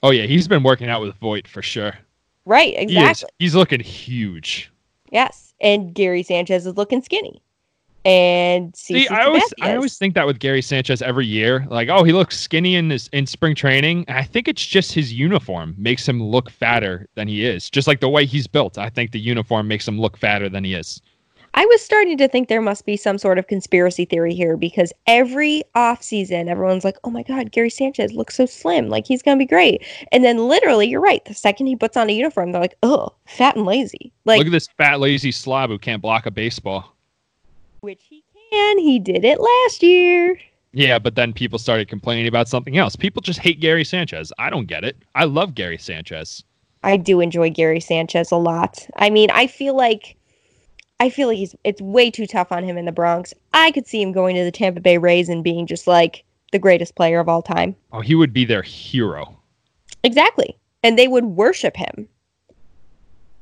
Oh 0.02 0.10
yeah, 0.10 0.24
he's 0.24 0.48
been 0.48 0.62
working 0.62 0.88
out 0.88 1.00
with 1.02 1.14
Voit 1.16 1.48
for 1.48 1.62
sure. 1.62 1.94
Right, 2.46 2.74
He 2.74 2.82
exactly. 2.82 3.28
He's 3.38 3.54
looking 3.54 3.80
huge. 3.80 4.72
Yes. 5.10 5.54
And 5.60 5.94
Gary 5.94 6.22
Sanchez 6.22 6.66
is 6.66 6.76
looking 6.76 7.02
skinny. 7.02 7.42
And 8.04 8.74
See, 8.74 9.06
I 9.08 9.24
always 9.24 9.42
I 9.60 9.76
always 9.76 9.98
think 9.98 10.14
that 10.14 10.26
with 10.26 10.38
Gary 10.38 10.62
Sanchez 10.62 11.02
every 11.02 11.26
year, 11.26 11.66
like, 11.68 11.90
oh, 11.90 12.02
he 12.02 12.12
looks 12.12 12.38
skinny 12.38 12.74
in 12.74 12.88
this 12.88 13.08
in 13.08 13.26
spring 13.26 13.54
training. 13.54 14.06
I 14.08 14.24
think 14.24 14.48
it's 14.48 14.64
just 14.64 14.92
his 14.92 15.12
uniform 15.12 15.74
makes 15.76 16.08
him 16.08 16.22
look 16.22 16.48
fatter 16.50 17.06
than 17.14 17.28
he 17.28 17.44
is. 17.44 17.68
Just 17.68 17.86
like 17.86 18.00
the 18.00 18.08
way 18.08 18.24
he's 18.24 18.46
built, 18.46 18.78
I 18.78 18.88
think 18.88 19.12
the 19.12 19.20
uniform 19.20 19.68
makes 19.68 19.86
him 19.86 20.00
look 20.00 20.16
fatter 20.16 20.48
than 20.48 20.64
he 20.64 20.74
is. 20.74 21.02
I 21.54 21.66
was 21.66 21.82
starting 21.82 22.16
to 22.18 22.28
think 22.28 22.48
there 22.48 22.62
must 22.62 22.86
be 22.86 22.96
some 22.96 23.18
sort 23.18 23.38
of 23.38 23.48
conspiracy 23.48 24.04
theory 24.04 24.34
here 24.34 24.56
because 24.56 24.92
every 25.06 25.62
offseason, 25.74 26.46
everyone's 26.48 26.84
like, 26.84 26.96
oh 27.02 27.10
my 27.10 27.24
God, 27.24 27.50
Gary 27.50 27.70
Sanchez 27.70 28.12
looks 28.12 28.36
so 28.36 28.46
slim. 28.46 28.88
Like, 28.88 29.06
he's 29.06 29.20
going 29.20 29.36
to 29.36 29.42
be 29.42 29.48
great. 29.48 29.84
And 30.12 30.24
then, 30.24 30.38
literally, 30.38 30.88
you're 30.88 31.00
right. 31.00 31.24
The 31.24 31.34
second 31.34 31.66
he 31.66 31.74
puts 31.74 31.96
on 31.96 32.08
a 32.08 32.12
uniform, 32.12 32.52
they're 32.52 32.60
like, 32.60 32.76
oh, 32.84 33.12
fat 33.26 33.56
and 33.56 33.66
lazy. 33.66 34.12
Like, 34.24 34.38
Look 34.38 34.46
at 34.46 34.52
this 34.52 34.68
fat 34.78 35.00
lazy 35.00 35.32
slob 35.32 35.70
who 35.70 35.78
can't 35.78 36.00
block 36.00 36.24
a 36.26 36.30
baseball. 36.30 36.96
Which 37.80 38.04
he 38.08 38.24
can. 38.50 38.78
He 38.78 38.98
did 38.98 39.24
it 39.24 39.40
last 39.40 39.82
year. 39.82 40.38
Yeah, 40.72 40.98
but 40.98 41.16
then 41.16 41.32
people 41.32 41.58
started 41.58 41.88
complaining 41.88 42.28
about 42.28 42.48
something 42.48 42.76
else. 42.76 42.94
People 42.94 43.22
just 43.22 43.40
hate 43.40 43.60
Gary 43.60 43.84
Sanchez. 43.84 44.32
I 44.38 44.50
don't 44.50 44.66
get 44.66 44.84
it. 44.84 44.96
I 45.14 45.24
love 45.24 45.54
Gary 45.54 45.78
Sanchez. 45.78 46.44
I 46.82 46.96
do 46.96 47.20
enjoy 47.20 47.50
Gary 47.50 47.80
Sanchez 47.80 48.30
a 48.30 48.36
lot. 48.36 48.86
I 48.96 49.10
mean, 49.10 49.30
I 49.30 49.46
feel 49.46 49.76
like 49.76 50.16
I 51.00 51.10
feel 51.10 51.28
like 51.28 51.38
he's 51.38 51.54
it's 51.64 51.80
way 51.80 52.10
too 52.10 52.26
tough 52.26 52.52
on 52.52 52.64
him 52.64 52.78
in 52.78 52.84
the 52.84 52.92
Bronx. 52.92 53.34
I 53.52 53.72
could 53.72 53.86
see 53.86 54.00
him 54.00 54.12
going 54.12 54.36
to 54.36 54.44
the 54.44 54.52
Tampa 54.52 54.80
Bay 54.80 54.98
Rays 54.98 55.28
and 55.28 55.42
being 55.42 55.66
just 55.66 55.86
like 55.86 56.24
the 56.52 56.58
greatest 56.58 56.94
player 56.94 57.20
of 57.20 57.28
all 57.28 57.42
time. 57.42 57.74
Oh, 57.92 58.00
he 58.00 58.14
would 58.14 58.32
be 58.32 58.44
their 58.44 58.62
hero. 58.62 59.36
Exactly. 60.04 60.56
And 60.82 60.98
they 60.98 61.08
would 61.08 61.24
worship 61.24 61.76
him. 61.76 62.08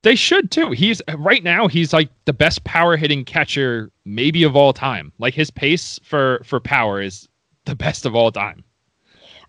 They 0.03 0.14
should 0.14 0.51
too. 0.51 0.70
He's 0.70 1.03
right 1.16 1.42
now. 1.42 1.66
He's 1.66 1.92
like 1.92 2.09
the 2.24 2.32
best 2.32 2.64
power 2.64 2.96
hitting 2.96 3.24
catcher 3.24 3.90
maybe 4.05 4.44
of 4.44 4.55
all 4.57 4.72
time. 4.72 5.12
Like 5.18 5.34
his 5.34 5.51
pace 5.51 5.99
for 6.05 6.40
for 6.44 6.61
power 6.61 7.01
is 7.01 7.28
the 7.64 7.74
best 7.74 8.07
of 8.07 8.14
all 8.14 8.30
time. 8.30 8.62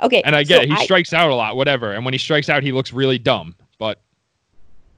Okay. 0.02 0.22
And 0.24 0.36
I 0.36 0.44
so 0.44 0.50
get 0.50 0.64
it. 0.64 0.70
He 0.70 0.76
I- 0.76 0.84
strikes 0.84 1.14
out 1.14 1.30
a 1.30 1.36
lot, 1.36 1.56
whatever. 1.56 1.92
And 1.92 2.04
when 2.06 2.14
he 2.14 2.18
strikes 2.18 2.50
out, 2.50 2.64
he 2.64 2.72
looks 2.72 2.94
really 2.94 3.20
dumb. 3.20 3.56
But 3.78 4.02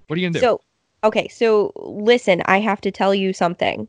what 0.08 0.18
are 0.18 0.20
you 0.20 0.28
gonna 0.28 0.34
do? 0.34 0.39
So, 0.39 0.62
okay, 1.04 1.28
so 1.28 1.72
listen, 1.76 2.41
I 2.45 2.60
have 2.60 2.82
to 2.82 2.91
tell 2.91 3.14
you 3.14 3.34
something. 3.34 3.88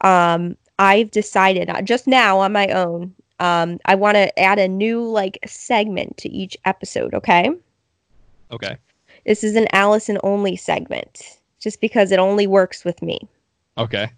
Um, 0.00 0.56
I've 0.78 1.10
decided 1.10 1.70
just 1.84 2.06
now 2.06 2.38
on 2.38 2.52
my 2.52 2.68
own. 2.68 3.14
Um, 3.40 3.78
I 3.84 3.94
want 3.94 4.16
to 4.16 4.38
add 4.38 4.58
a 4.58 4.68
new 4.68 5.02
like 5.02 5.38
segment 5.46 6.16
to 6.18 6.28
each 6.28 6.56
episode. 6.64 7.14
Okay, 7.14 7.50
okay. 8.50 8.76
This 9.26 9.44
is 9.44 9.56
an 9.56 9.66
Allison 9.72 10.18
only 10.22 10.56
segment, 10.56 11.38
just 11.60 11.80
because 11.80 12.12
it 12.12 12.18
only 12.18 12.46
works 12.46 12.84
with 12.84 13.00
me. 13.02 13.18
Okay. 13.78 14.10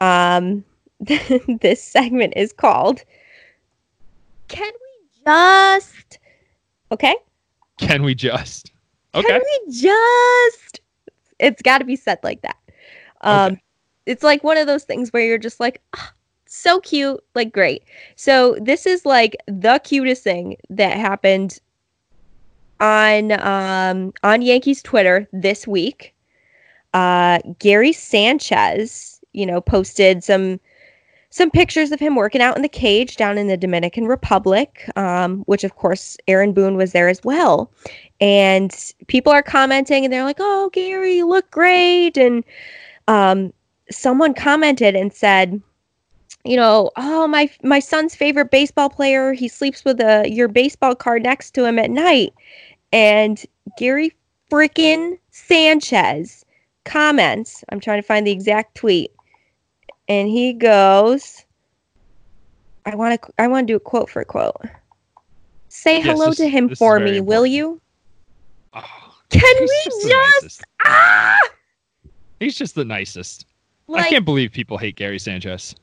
Um, 0.00 0.64
this 1.00 1.82
segment 1.82 2.34
is 2.36 2.52
called 2.52 3.02
"Can 4.48 4.72
we 4.72 5.22
just?" 5.24 6.18
Okay, 6.92 7.16
Can 7.78 8.02
we 8.02 8.14
just? 8.14 8.72
Okay. 9.14 9.26
Can 9.26 9.40
we 9.40 9.72
just? 9.72 10.80
It's 11.38 11.62
got 11.62 11.78
to 11.78 11.84
be 11.84 11.96
said 11.96 12.18
like 12.22 12.42
that. 12.42 12.56
Um, 13.22 13.52
Okay. 13.52 13.62
it's 14.06 14.22
like 14.22 14.44
one 14.44 14.58
of 14.58 14.66
those 14.66 14.84
things 14.84 15.12
where 15.12 15.24
you're 15.24 15.38
just 15.38 15.60
like, 15.60 15.80
"Ah, 15.96 16.12
so 16.46 16.80
cute, 16.80 17.22
like 17.34 17.52
great. 17.52 17.82
So 18.16 18.56
this 18.60 18.86
is 18.86 19.04
like 19.04 19.36
the 19.46 19.80
cutest 19.82 20.22
thing 20.22 20.56
that 20.70 20.96
happened 20.96 21.58
on 22.84 23.32
um 23.40 24.12
on 24.22 24.42
Yankees 24.42 24.82
Twitter 24.82 25.28
this 25.32 25.66
week. 25.66 26.14
Uh, 26.92 27.40
Gary 27.58 27.92
Sanchez 27.92 29.14
you 29.34 29.44
know, 29.44 29.60
posted 29.60 30.24
some 30.24 30.58
some 31.28 31.50
pictures 31.50 31.90
of 31.90 31.98
him 31.98 32.14
working 32.14 32.40
out 32.40 32.54
in 32.56 32.62
the 32.62 32.68
cage 32.68 33.16
down 33.16 33.36
in 33.36 33.48
the 33.48 33.56
Dominican 33.56 34.06
Republic, 34.06 34.88
um, 34.96 35.40
which 35.46 35.64
of 35.64 35.74
course 35.74 36.16
Aaron 36.28 36.52
Boone 36.52 36.76
was 36.76 36.92
there 36.92 37.08
as 37.08 37.20
well. 37.24 37.70
And 38.20 38.72
people 39.08 39.32
are 39.32 39.42
commenting 39.42 40.04
and 40.04 40.12
they're 40.12 40.24
like, 40.24 40.38
"Oh, 40.38 40.70
Gary, 40.72 41.16
you 41.16 41.28
look 41.28 41.50
great." 41.50 42.16
And 42.16 42.44
um, 43.08 43.52
someone 43.90 44.32
commented 44.32 44.96
and 44.96 45.12
said, 45.12 45.60
you 46.44 46.56
know, 46.56 46.90
oh 46.96 47.26
my 47.26 47.50
my 47.62 47.80
son's 47.80 48.14
favorite 48.14 48.50
baseball 48.50 48.88
player, 48.88 49.32
he 49.32 49.48
sleeps 49.48 49.84
with 49.84 50.00
a 50.00 50.28
your 50.30 50.48
baseball 50.48 50.94
card 50.94 51.22
next 51.22 51.52
to 51.52 51.64
him 51.64 51.78
at 51.78 51.90
night. 51.90 52.32
And 52.94 53.44
Gary 53.76 54.12
freaking 54.48 55.18
Sanchez 55.32 56.44
comments, 56.84 57.64
I'm 57.70 57.80
trying 57.80 58.00
to 58.00 58.06
find 58.06 58.24
the 58.24 58.30
exact 58.30 58.76
tweet. 58.76 59.10
And 60.08 60.28
he 60.28 60.52
goes, 60.52 61.44
I 62.86 62.94
want 62.94 63.20
to 63.20 63.32
I 63.36 63.48
want 63.48 63.66
to 63.66 63.72
do 63.72 63.76
a 63.76 63.80
quote 63.80 64.08
for 64.08 64.20
a 64.22 64.24
quote. 64.24 64.54
Say 65.68 65.96
Yes, 65.96 66.06
hello 66.06 66.26
this- 66.28 66.36
to 66.36 66.48
him 66.48 66.72
for 66.76 67.00
me, 67.00 67.20
will 67.20 67.44
you? 67.44 67.80
Oh, 68.74 68.82
Can 69.30 69.42
we 69.60 69.80
just 69.84 70.42
just, 70.42 70.62
ah 70.84 71.36
He's 72.38 72.56
just 72.56 72.76
the 72.76 72.84
nicest. 72.84 73.46
I 73.92 74.08
can't 74.08 74.24
believe 74.24 74.52
people 74.52 74.78
hate 74.78 74.94
Gary 74.94 75.18
Sanchez. 75.18 75.74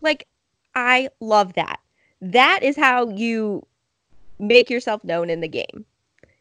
like 0.00 0.26
I 0.74 1.10
love 1.20 1.52
that. 1.54 1.78
That 2.22 2.62
is 2.62 2.74
how 2.74 3.10
you 3.10 3.66
make 4.38 4.70
yourself 4.70 5.04
known 5.04 5.28
in 5.28 5.40
the 5.42 5.48
game. 5.48 5.84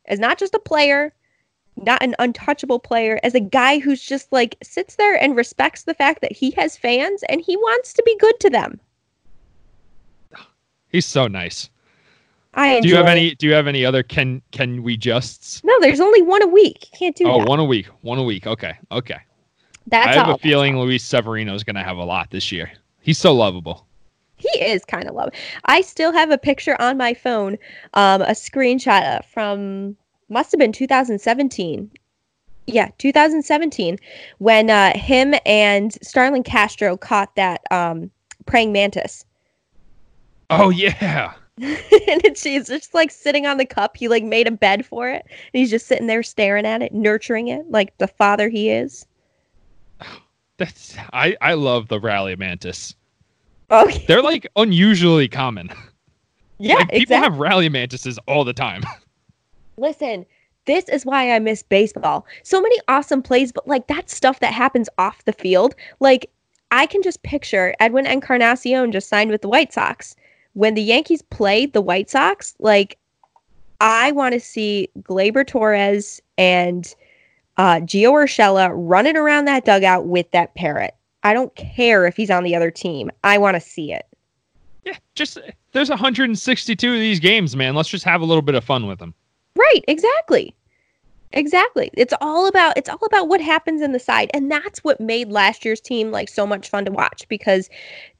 As 0.06 0.20
not 0.20 0.38
just 0.38 0.54
a 0.54 0.60
player, 0.60 1.14
not 1.78 2.04
an 2.04 2.16
untouchable 2.20 2.80
player, 2.80 3.20
as 3.24 3.34
a 3.36 3.39
guy 3.39 3.80
who's 3.80 4.01
just 4.04 4.32
like 4.32 4.56
sits 4.64 4.95
there 4.95 5.16
and 5.22 5.36
respects 5.36 5.84
the 5.84 5.93
fact 5.93 6.22
that 6.22 6.32
he 6.32 6.51
has 6.51 6.78
fans 6.78 7.24
and 7.30 7.41
he 7.41 7.56
wants 7.58 7.93
to 7.93 8.04
be 8.06 8.16
good 8.18 8.39
to 8.41 8.49
them. 8.49 8.80
He's 10.89 11.06
so 11.06 11.28
nice. 11.28 11.70
I 12.56 12.82
Do 12.82 12.88
you 12.88 12.95
have 12.95 13.08
any? 13.08 13.34
Do 13.36 13.47
you 13.47 13.54
have 13.54 13.66
any 13.66 13.84
other? 13.84 14.04
Can 14.04 14.41
can 14.51 14.84
we 14.84 14.95
justs? 14.95 15.64
No, 15.64 15.74
there's 15.80 15.99
only 15.99 16.22
one 16.22 16.43
a 16.43 16.47
week. 16.47 16.88
You 16.93 16.99
can't 16.99 17.16
do 17.16 17.28
Oh, 17.28 17.39
that. 17.39 17.49
one 17.49 17.60
a 17.60 17.64
week. 17.64 17.88
One 18.01 18.20
a 18.20 18.24
week. 18.24 18.45
Okay. 18.45 18.74
Okay. 18.91 19.18
That's 19.88 20.10
I 20.10 20.14
have 20.14 20.28
all. 20.30 20.36
a 20.36 20.38
feeling 20.38 20.78
Luis 20.80 21.04
Severino 21.04 21.56
is 21.56 21.64
going 21.64 21.76
to 21.78 21.84
have 21.84 21.97
a 21.97 22.04
lot 22.04 22.30
this 22.30 22.51
year. 22.51 22.72
He's 23.01 23.18
so 23.18 23.34
lovable. 23.34 23.88
He 24.44 24.62
is 24.62 24.84
kind 24.84 25.08
of 25.08 25.16
low. 25.16 25.30
I 25.66 25.82
still 25.82 26.12
have 26.12 26.30
a 26.30 26.38
picture 26.38 26.76
on 26.82 26.98
my 26.98 27.14
phone, 27.14 27.58
um, 27.94 28.22
a 28.22 28.32
screenshot 28.32 29.24
from 29.26 29.96
must 30.30 30.52
have 30.52 30.60
been 30.60 30.72
2017. 30.72 31.89
Yeah, 32.66 32.89
2017, 32.98 33.98
when 34.39 34.70
uh, 34.70 34.98
him 34.98 35.36
and 35.46 35.94
Starlin 36.02 36.44
Castro 36.44 36.96
caught 36.98 37.36
that 37.36 37.62
um, 37.72 38.10
praying 38.46 38.72
mantis. 38.72 39.26
Oh 40.50 40.70
yeah. 40.70 41.34
and 41.58 41.72
it's, 42.26 42.41
she's 42.41 42.68
just 42.68 42.94
like 42.94 43.12
sitting 43.12 43.46
on 43.46 43.58
the 43.58 43.66
cup. 43.66 43.96
He 43.96 44.08
like 44.08 44.24
made 44.24 44.48
a 44.48 44.52
bed 44.52 44.86
for 44.86 45.10
it, 45.10 45.24
and 45.26 45.60
he's 45.60 45.70
just 45.70 45.88
sitting 45.88 46.08
there 46.08 46.24
staring 46.24 46.66
at 46.66 46.82
it, 46.82 46.94
nurturing 46.94 47.50
it 47.50 47.70
like 47.70 47.98
the 47.98 48.08
father 48.08 48.50
he 48.50 48.70
is. 48.70 49.06
That's 50.58 50.96
I 51.12 51.36
I 51.41 51.54
love 51.54 51.88
the 51.88 52.00
rally 52.00 52.36
mantis. 52.36 52.96
Okay. 53.74 54.05
They're 54.07 54.21
like 54.21 54.47
unusually 54.55 55.28
common. 55.28 55.69
Yeah, 56.59 56.76
like, 56.76 56.89
people 56.89 57.01
exactly. 57.01 57.32
have 57.32 57.39
rally 57.39 57.69
mantises 57.69 58.19
all 58.28 58.43
the 58.43 58.53
time. 58.53 58.84
Listen, 59.78 60.26
this 60.65 60.88
is 60.89 61.05
why 61.05 61.32
I 61.32 61.39
miss 61.39 61.63
baseball. 61.63 62.26
So 62.43 62.61
many 62.61 62.78
awesome 62.88 63.21
plays, 63.21 63.51
but 63.51 63.67
like 63.67 63.88
that 63.88 64.09
stuff 64.09 64.39
that 64.39 64.53
happens 64.53 64.88
off 64.97 65.26
the 65.26 65.34
field, 65.34 65.76
like 65.99 66.30
I 66.71 66.86
can 66.86 67.01
just 67.01 67.24
picture 67.24 67.74
Edwin 67.80 68.05
Encarnacion 68.05 68.91
just 68.91 69.09
signed 69.09 69.32
with 69.32 69.41
the 69.41 69.49
White 69.49 69.74
Sox. 69.74 70.15
When 70.53 70.76
the 70.76 70.84
Yankees 70.84 71.24
played 71.24 71.74
the 71.74 71.82
White 71.82 72.09
Sox, 72.09 72.53
like 72.59 72.97
I 73.82 74.11
want 74.11 74.34
to 74.34 74.39
see 74.39 74.89
Gleyber 75.01 75.45
Torres 75.45 76.21
and 76.38 76.93
uh, 77.57 77.80
Gio 77.82 78.11
Urshela 78.11 78.71
running 78.74 79.17
around 79.17 79.45
that 79.45 79.65
dugout 79.65 80.05
with 80.05 80.30
that 80.32 80.53
parrot. 80.55 80.95
I 81.24 81.34
don't 81.34 81.53
care 81.55 82.05
if 82.05 82.15
he's 82.15 82.30
on 82.30 82.43
the 82.43 82.55
other 82.55 82.71
team. 82.71 83.09
I 83.24 83.38
want 83.38 83.55
to 83.55 83.61
see 83.61 83.93
it. 83.93 84.05
yeah, 84.86 84.97
just 85.15 85.39
there's 85.71 85.89
162 85.89 86.93
of 86.93 86.99
these 86.99 87.19
games, 87.19 87.55
man. 87.55 87.76
Let's 87.76 87.89
just 87.89 88.05
have 88.05 88.21
a 88.21 88.26
little 88.26 88.41
bit 88.41 88.55
of 88.55 88.63
fun 88.63 88.88
with 88.88 88.99
them. 88.99 89.13
Right, 89.55 89.82
exactly. 89.88 90.55
Exactly. 91.34 91.89
It's 91.93 92.13
all 92.21 92.47
about 92.47 92.77
it's 92.77 92.89
all 92.89 93.03
about 93.05 93.27
what 93.27 93.41
happens 93.41 93.81
in 93.81 93.91
the 93.91 93.99
side 93.99 94.29
and 94.34 94.51
that's 94.51 94.84
what 94.84 94.99
made 94.99 95.29
last 95.29 95.65
year's 95.65 95.81
team 95.81 96.11
like 96.11 96.29
so 96.29 96.45
much 96.45 96.69
fun 96.69 96.86
to 96.86 96.91
watch 96.91 97.27
because 97.27 97.69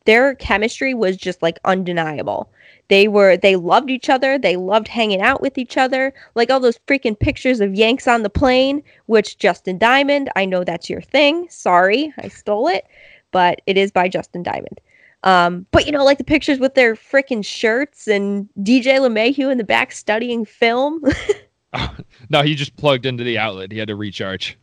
their 0.06 0.36
chemistry 0.36 0.94
was 0.96 1.16
just 1.16 1.42
like 1.42 1.60
undeniable. 1.64 2.50
They 2.90 3.08
were 3.08 3.38
they 3.38 3.56
loved 3.56 3.92
each 3.92 4.10
other, 4.10 4.40
they 4.40 4.56
loved 4.56 4.88
hanging 4.88 5.22
out 5.22 5.42
with 5.42 5.60
each 5.60 5.78
other. 5.78 6.12
Like 6.34 6.50
all 6.50 6.60
those 6.60 6.80
freaking 6.88 7.18
pictures 7.18 7.62
of 7.62 7.76
Yanks 7.76 8.08
on 8.08 8.24
the 8.24 8.30
plane, 8.32 8.82
which 9.06 9.38
Justin 9.38 9.78
Diamond, 9.78 10.32
I 10.36 10.46
know 10.46 10.64
that's 10.64 10.90
your 10.90 11.02
thing. 11.02 11.48
Sorry, 11.50 12.12
I 12.18 12.30
stole 12.30 12.68
it, 12.68 12.88
but 13.32 13.62
it 13.68 13.78
is 13.78 13.92
by 13.92 14.10
Justin 14.10 14.42
Diamond. 14.42 14.82
Um, 15.24 15.66
but 15.72 15.86
you 15.86 15.92
know, 15.92 16.04
like 16.04 16.18
the 16.18 16.24
pictures 16.24 16.60
with 16.60 16.74
their 16.74 16.96
freaking 16.96 17.46
shirts 17.46 18.08
and 18.08 18.50
DJ 18.60 19.00
LeMahieu 19.00 19.52
in 19.52 19.58
the 19.60 19.64
back 19.64 19.92
studying 19.92 20.46
film. 20.46 21.04
no, 22.30 22.42
he 22.42 22.56
just 22.56 22.76
plugged 22.78 23.06
into 23.06 23.24
the 23.24 23.38
outlet. 23.38 23.72
He 23.72 23.78
had 23.78 23.88
to 23.88 23.96
recharge. 23.96 24.58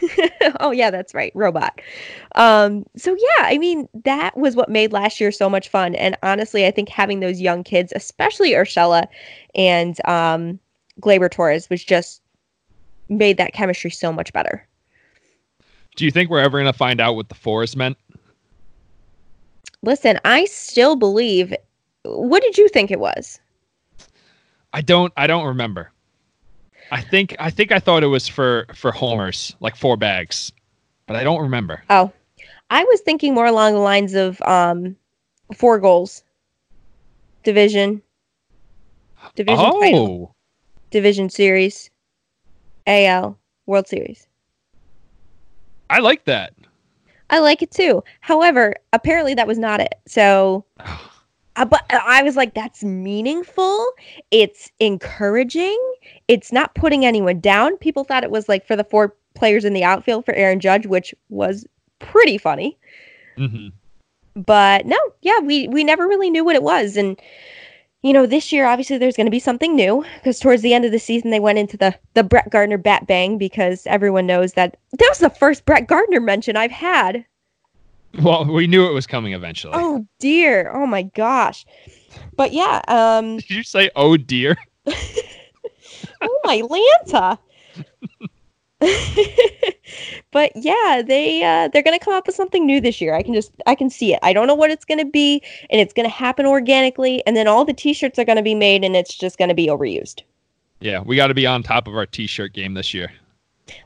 oh 0.60 0.70
yeah, 0.70 0.90
that's 0.90 1.14
right, 1.14 1.32
robot. 1.34 1.80
Um, 2.34 2.86
so 2.96 3.16
yeah, 3.18 3.44
I 3.44 3.58
mean 3.58 3.88
that 4.04 4.36
was 4.36 4.56
what 4.56 4.68
made 4.68 4.92
last 4.92 5.20
year 5.20 5.32
so 5.32 5.48
much 5.48 5.68
fun. 5.68 5.94
And 5.94 6.16
honestly, 6.22 6.66
I 6.66 6.70
think 6.70 6.88
having 6.88 7.20
those 7.20 7.40
young 7.40 7.64
kids, 7.64 7.92
especially 7.96 8.52
Urshela 8.52 9.06
and 9.54 9.96
um, 10.06 10.58
Gleyber 11.00 11.30
Torres, 11.30 11.68
was 11.68 11.84
just 11.84 12.22
made 13.08 13.36
that 13.38 13.52
chemistry 13.52 13.90
so 13.90 14.12
much 14.12 14.32
better. 14.32 14.66
Do 15.96 16.04
you 16.04 16.10
think 16.10 16.30
we're 16.30 16.40
ever 16.40 16.58
gonna 16.58 16.72
find 16.72 17.00
out 17.00 17.16
what 17.16 17.28
the 17.28 17.34
forest 17.34 17.76
meant? 17.76 17.98
Listen, 19.82 20.18
I 20.24 20.44
still 20.46 20.96
believe. 20.96 21.54
What 22.04 22.42
did 22.42 22.56
you 22.56 22.68
think 22.68 22.90
it 22.90 23.00
was? 23.00 23.40
I 24.72 24.82
don't. 24.82 25.12
I 25.16 25.26
don't 25.26 25.46
remember. 25.46 25.90
I 26.90 27.00
think. 27.00 27.36
I 27.38 27.50
think 27.50 27.72
I 27.72 27.78
thought 27.78 28.02
it 28.02 28.08
was 28.08 28.26
for 28.28 28.66
for 28.74 28.92
homers, 28.92 29.54
like 29.60 29.76
four 29.76 29.96
bags, 29.96 30.52
but 31.06 31.16
I 31.16 31.24
don't 31.24 31.40
remember. 31.40 31.82
Oh, 31.90 32.12
I 32.70 32.84
was 32.84 33.00
thinking 33.00 33.34
more 33.34 33.46
along 33.46 33.74
the 33.74 33.80
lines 33.80 34.14
of 34.14 34.40
um, 34.42 34.96
four 35.56 35.78
goals, 35.78 36.22
division, 37.44 38.02
division 39.34 39.72
title, 39.80 40.30
Oh, 40.30 40.34
division 40.90 41.30
series, 41.30 41.90
AL, 42.86 43.38
World 43.66 43.88
Series. 43.88 44.26
I 45.88 45.98
like 45.98 46.24
that. 46.24 46.54
I 47.30 47.38
like 47.38 47.62
it 47.62 47.70
too. 47.70 48.02
However, 48.20 48.74
apparently 48.92 49.34
that 49.34 49.46
was 49.46 49.58
not 49.58 49.80
it. 49.80 49.94
So, 50.06 50.64
uh, 50.80 50.96
but 51.56 51.84
I 51.90 52.22
was 52.22 52.36
like, 52.36 52.54
that's 52.54 52.84
meaningful. 52.84 53.86
It's 54.30 54.70
encouraging. 54.78 55.78
It's 56.28 56.52
not 56.52 56.74
putting 56.74 57.04
anyone 57.04 57.40
down. 57.40 57.76
People 57.78 58.04
thought 58.04 58.24
it 58.24 58.30
was 58.30 58.48
like 58.48 58.66
for 58.66 58.76
the 58.76 58.84
four 58.84 59.14
players 59.34 59.64
in 59.64 59.72
the 59.72 59.84
outfield 59.84 60.24
for 60.24 60.34
Aaron 60.34 60.60
Judge, 60.60 60.86
which 60.86 61.14
was 61.28 61.66
pretty 61.98 62.38
funny. 62.38 62.78
hmm 63.36 63.68
But 64.34 64.86
no, 64.86 64.98
yeah, 65.22 65.38
we 65.40 65.68
we 65.68 65.84
never 65.84 66.06
really 66.06 66.30
knew 66.30 66.44
what 66.44 66.56
it 66.56 66.62
was. 66.62 66.96
And 66.96 67.20
you 68.02 68.14
know, 68.14 68.24
this 68.26 68.50
year 68.52 68.64
obviously 68.64 68.96
there's 68.96 69.16
going 69.16 69.26
to 69.26 69.30
be 69.30 69.38
something 69.38 69.76
new 69.76 70.04
because 70.16 70.40
towards 70.40 70.62
the 70.62 70.72
end 70.72 70.84
of 70.84 70.92
the 70.92 70.98
season 70.98 71.30
they 71.30 71.40
went 71.40 71.58
into 71.58 71.76
the 71.76 71.94
the 72.14 72.24
Brett 72.24 72.50
Gardner 72.50 72.78
bat 72.78 73.06
bang 73.06 73.36
because 73.38 73.86
everyone 73.86 74.26
knows 74.26 74.54
that 74.54 74.76
that 74.92 75.08
was 75.08 75.18
the 75.18 75.30
first 75.30 75.66
Brett 75.66 75.86
Gardner 75.86 76.20
mention 76.20 76.56
I've 76.56 76.70
had 76.70 77.24
Well, 78.18 78.44
we 78.44 78.66
knew 78.66 78.86
it 78.86 78.92
was 78.92 79.06
coming 79.06 79.32
eventually. 79.34 79.74
Oh 79.76 80.06
dear. 80.18 80.70
Oh 80.74 80.86
my 80.86 81.02
gosh. 81.02 81.64
But 82.36 82.52
yeah, 82.52 82.82
um 82.88 83.36
Did 83.38 83.50
you 83.50 83.62
say, 83.62 83.90
"Oh 83.94 84.16
dear"? 84.16 84.56
oh 84.86 86.40
my 86.44 86.62
Lanta. 86.62 87.38
but 90.32 90.52
yeah, 90.56 91.02
they 91.06 91.42
uh 91.42 91.68
they're 91.68 91.82
going 91.82 91.98
to 91.98 92.04
come 92.04 92.14
up 92.14 92.26
with 92.26 92.34
something 92.34 92.64
new 92.66 92.80
this 92.80 93.00
year. 93.00 93.14
I 93.14 93.22
can 93.22 93.34
just 93.34 93.52
I 93.66 93.74
can 93.74 93.90
see 93.90 94.14
it. 94.14 94.18
I 94.22 94.32
don't 94.32 94.46
know 94.46 94.54
what 94.54 94.70
it's 94.70 94.84
going 94.84 94.98
to 94.98 95.04
be 95.04 95.42
and 95.68 95.80
it's 95.80 95.92
going 95.92 96.08
to 96.08 96.14
happen 96.14 96.46
organically 96.46 97.22
and 97.26 97.36
then 97.36 97.46
all 97.46 97.64
the 97.64 97.74
t-shirts 97.74 98.18
are 98.18 98.24
going 98.24 98.36
to 98.36 98.42
be 98.42 98.54
made 98.54 98.82
and 98.82 98.96
it's 98.96 99.14
just 99.14 99.38
going 99.38 99.50
to 99.50 99.54
be 99.54 99.66
overused. 99.66 100.22
Yeah, 100.80 101.00
we 101.00 101.14
got 101.14 101.26
to 101.26 101.34
be 101.34 101.46
on 101.46 101.62
top 101.62 101.86
of 101.86 101.94
our 101.94 102.06
T-shirt 102.06 102.54
game 102.54 102.72
this 102.72 102.94
year. 102.94 103.12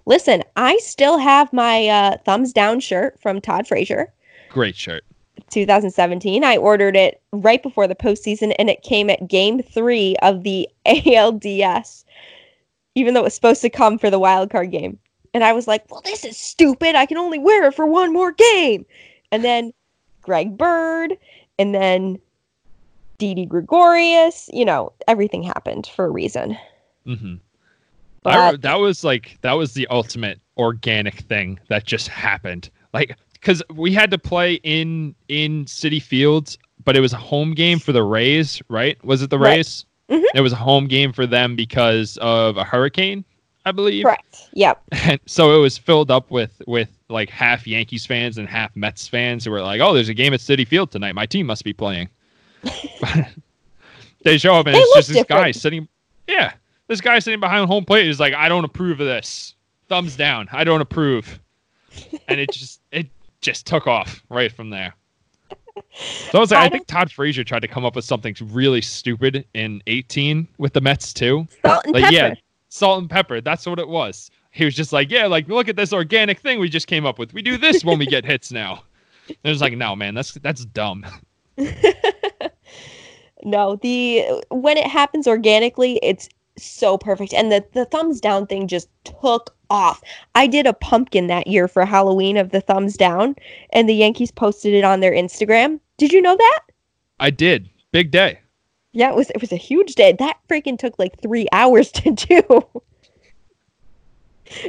Listen, 0.07 0.43
I 0.57 0.77
still 0.79 1.19
have 1.19 1.53
my 1.53 1.89
uh 1.89 2.17
thumbs 2.25 2.53
down 2.53 2.81
shirt 2.81 3.19
from 3.21 3.41
Todd 3.41 3.67
Frazier. 3.67 4.13
Great 4.51 4.77
shirt. 4.77 5.05
2017. 5.51 6.45
I 6.45 6.57
ordered 6.57 6.97
it 6.97 7.21
right 7.33 7.63
before 7.63 7.87
the 7.87 7.95
postseason, 7.95 8.55
and 8.59 8.69
it 8.71 8.83
came 8.83 9.11
at 9.11 9.29
game 9.29 9.63
three 9.63 10.17
of 10.23 10.43
the 10.43 10.69
ALDS, 10.87 12.05
even 12.95 13.15
though 13.15 13.21
it 13.21 13.25
was 13.25 13.35
supposed 13.35 13.63
to 13.63 13.71
come 13.71 13.99
for 13.99 14.11
the 14.11 14.19
wild 14.19 14.51
card 14.51 14.71
game. 14.71 14.99
And 15.33 15.43
I 15.45 15.53
was 15.53 15.67
like, 15.67 15.91
well, 15.91 16.01
this 16.05 16.25
is 16.25 16.37
stupid. 16.37 16.95
I 16.95 17.07
can 17.07 17.17
only 17.19 17.39
wear 17.39 17.65
it 17.67 17.75
for 17.75 17.87
one 17.87 18.13
more 18.13 18.33
game. 18.33 18.87
and 19.33 19.45
then 19.45 19.73
Greg 20.23 20.57
Bird, 20.57 21.15
and 21.59 21.75
then 21.75 22.19
Didi 23.19 23.45
Gregorius. 23.47 24.49
You 24.53 24.65
know, 24.65 24.93
everything 25.09 25.43
happened 25.43 25.87
for 25.95 26.05
a 26.07 26.11
reason. 26.11 26.57
hmm 27.05 27.35
But 28.25 28.63
that 28.63 28.75
was 28.81 29.05
like 29.05 29.39
that 29.43 29.53
was 29.53 29.75
the 29.75 29.87
ultimate 29.89 30.41
organic 30.57 31.21
thing 31.21 31.61
that 31.69 31.85
just 31.85 32.09
happened. 32.09 32.71
Like 32.93 33.17
because 33.35 33.63
we 33.75 33.93
had 33.93 34.11
to 34.11 34.19
play 34.19 34.55
in 34.63 35.15
in 35.29 35.67
Citi 35.67 36.03
Fields, 36.03 36.59
but 36.85 36.97
it 36.97 37.01
was 37.01 37.13
a 37.13 37.19
home 37.19 37.55
game 37.55 37.79
for 37.79 37.93
the 37.93 38.03
Rays, 38.03 38.61
right? 38.69 39.03
Was 39.05 39.23
it 39.23 39.31
the 39.31 39.39
Right. 39.39 39.57
Rays? 39.57 39.85
Mhm. 40.11 40.25
It 40.35 40.41
was 40.41 40.53
a 40.53 40.57
home 40.57 40.87
game 40.87 41.13
for 41.13 41.27
them 41.27 41.55
because 41.57 42.17
of 42.23 42.57
a 42.57 42.65
hurricane, 42.65 43.25
I 43.67 43.73
believe. 43.73 44.05
correct. 44.05 44.49
Yep. 44.55 44.83
And 45.05 45.21
so 45.27 45.55
it 45.57 45.61
was 45.61 45.77
filled 45.77 46.11
up 46.11 46.31
with 46.31 46.63
with 46.67 46.89
like 47.11 47.29
half 47.31 47.67
Yankees 47.67 48.07
fans 48.07 48.39
and 48.39 48.49
half 48.49 48.75
Mets 48.75 49.07
fans 49.07 49.45
who 49.45 49.51
were 49.51 49.61
like, 49.63 49.81
"Oh, 49.83 49.93
there's 49.93 50.09
a 50.09 50.15
game 50.15 50.33
at 50.33 50.41
Citi 50.41 50.67
Field 50.67 50.91
tonight. 50.91 51.15
My 51.15 51.27
team 51.27 51.45
must 51.47 51.65
be 51.65 51.73
playing." 51.75 52.09
they 54.25 54.39
show 54.39 54.55
up 54.55 54.67
and 54.67 54.75
They 54.75 54.79
it's 54.81 54.95
just 54.95 55.09
this 55.13 55.25
guy 55.25 55.51
sitting. 55.51 55.89
This 56.89 57.01
guy 57.01 57.19
sitting 57.19 57.41
behind 57.41 57.67
home 57.67 57.85
plate 57.85 58.07
is 58.07 58.21
like, 58.21 58.35
"I 58.35 58.49
don't 58.49 58.65
approve 58.65 59.01
of 59.01 59.07
this. 59.07 59.55
Thumbs 59.89 60.17
down. 60.17 60.49
I 60.53 60.65
don't 60.65 60.81
approve." 60.81 61.41
And 62.29 62.39
it 62.41 62.51
just 62.53 62.81
it 62.93 63.09
just 63.41 63.67
took 63.67 63.87
off 63.87 64.23
right 64.29 64.51
from 64.53 64.71
there. 64.71 64.95
So 66.31 66.39
I 66.39 66.41
was 66.41 66.51
like, 66.51 66.61
I 66.61 66.65
I 66.67 66.69
think 66.69 66.87
Todd 66.87 67.11
Frazier 67.11 67.43
tried 67.45 67.61
to 67.63 67.69
come 67.69 67.85
up 67.85 67.97
with 67.97 68.05
something 68.05 68.35
really 68.41 68.81
stupid 68.81 69.45
in 69.55 69.83
18 69.89 70.47
with 70.59 70.73
the 70.73 70.81
Mets 70.81 71.13
too. 71.13 71.47
Salt 71.65 71.85
and 71.85 71.95
Like, 71.95 72.05
pepper. 72.05 72.15
yeah, 72.15 72.35
salt 72.69 73.01
and 73.01 73.11
pepper. 73.11 73.41
That's 73.41 73.67
what 73.67 73.79
it 73.81 73.89
was. 73.89 74.31
He 74.53 74.65
was 74.65 74.77
just 74.77 74.93
like, 74.93 75.11
yeah, 75.11 75.27
like 75.27 75.49
look 75.49 75.69
at 75.69 75.75
this 75.77 75.93
organic 75.93 76.39
thing 76.39 76.61
we 76.61 76.69
just 76.69 76.87
came 76.87 77.05
up 77.05 77.19
with. 77.19 77.33
We 77.35 77.43
do 77.43 77.57
this 77.57 77.85
when 77.85 77.99
we 77.99 78.07
get 78.07 78.25
hits 78.25 78.53
now. 78.53 78.85
And 79.27 79.37
it 79.43 79.49
was 79.49 79.61
like, 79.61 79.73
no, 79.77 79.97
man, 79.97 80.15
that's 80.15 80.33
that's 80.35 80.65
dumb. 80.67 81.05
No, 83.47 83.77
the 83.77 84.25
when 84.51 84.79
it 84.79 84.87
happens 84.87 85.27
organically, 85.27 85.99
it's 86.03 86.29
so 86.57 86.97
perfect. 86.99 87.33
And 87.33 87.51
the 87.51 87.65
the 87.73 87.85
thumbs 87.87 88.21
down 88.21 88.47
thing 88.47 88.69
just 88.69 88.89
took 89.05 89.55
off. 89.71 90.03
I 90.35 90.47
did 90.47 90.67
a 90.67 90.73
pumpkin 90.73 91.27
that 91.27 91.47
year 91.47 91.69
for 91.69 91.85
Halloween 91.85 92.37
of 92.37 92.51
the 92.51 92.61
thumbs 92.61 92.97
down, 92.97 93.37
and 93.71 93.89
the 93.89 93.95
Yankees 93.95 94.31
posted 94.31 94.75
it 94.75 94.85
on 94.85 95.01
their 95.01 95.13
Instagram. 95.13 95.81
Did 95.97 96.13
you 96.13 96.23
know 96.23 96.37
that? 96.37 96.61
I 97.21 97.31
did. 97.31 97.71
Big 97.93 98.11
day. 98.11 98.41
Yeah, 98.93 99.11
it 99.11 99.17
was 99.17 99.31
it 99.31 99.41
was 99.41 99.53
a 99.53 99.57
huge 99.57 99.95
day. 99.95 100.13
That 100.13 100.39
freaking 100.49 100.79
took 100.79 100.99
like 100.99 101.21
three 101.21 101.49
hours 101.53 101.91
to 101.93 102.11
do. 102.13 102.43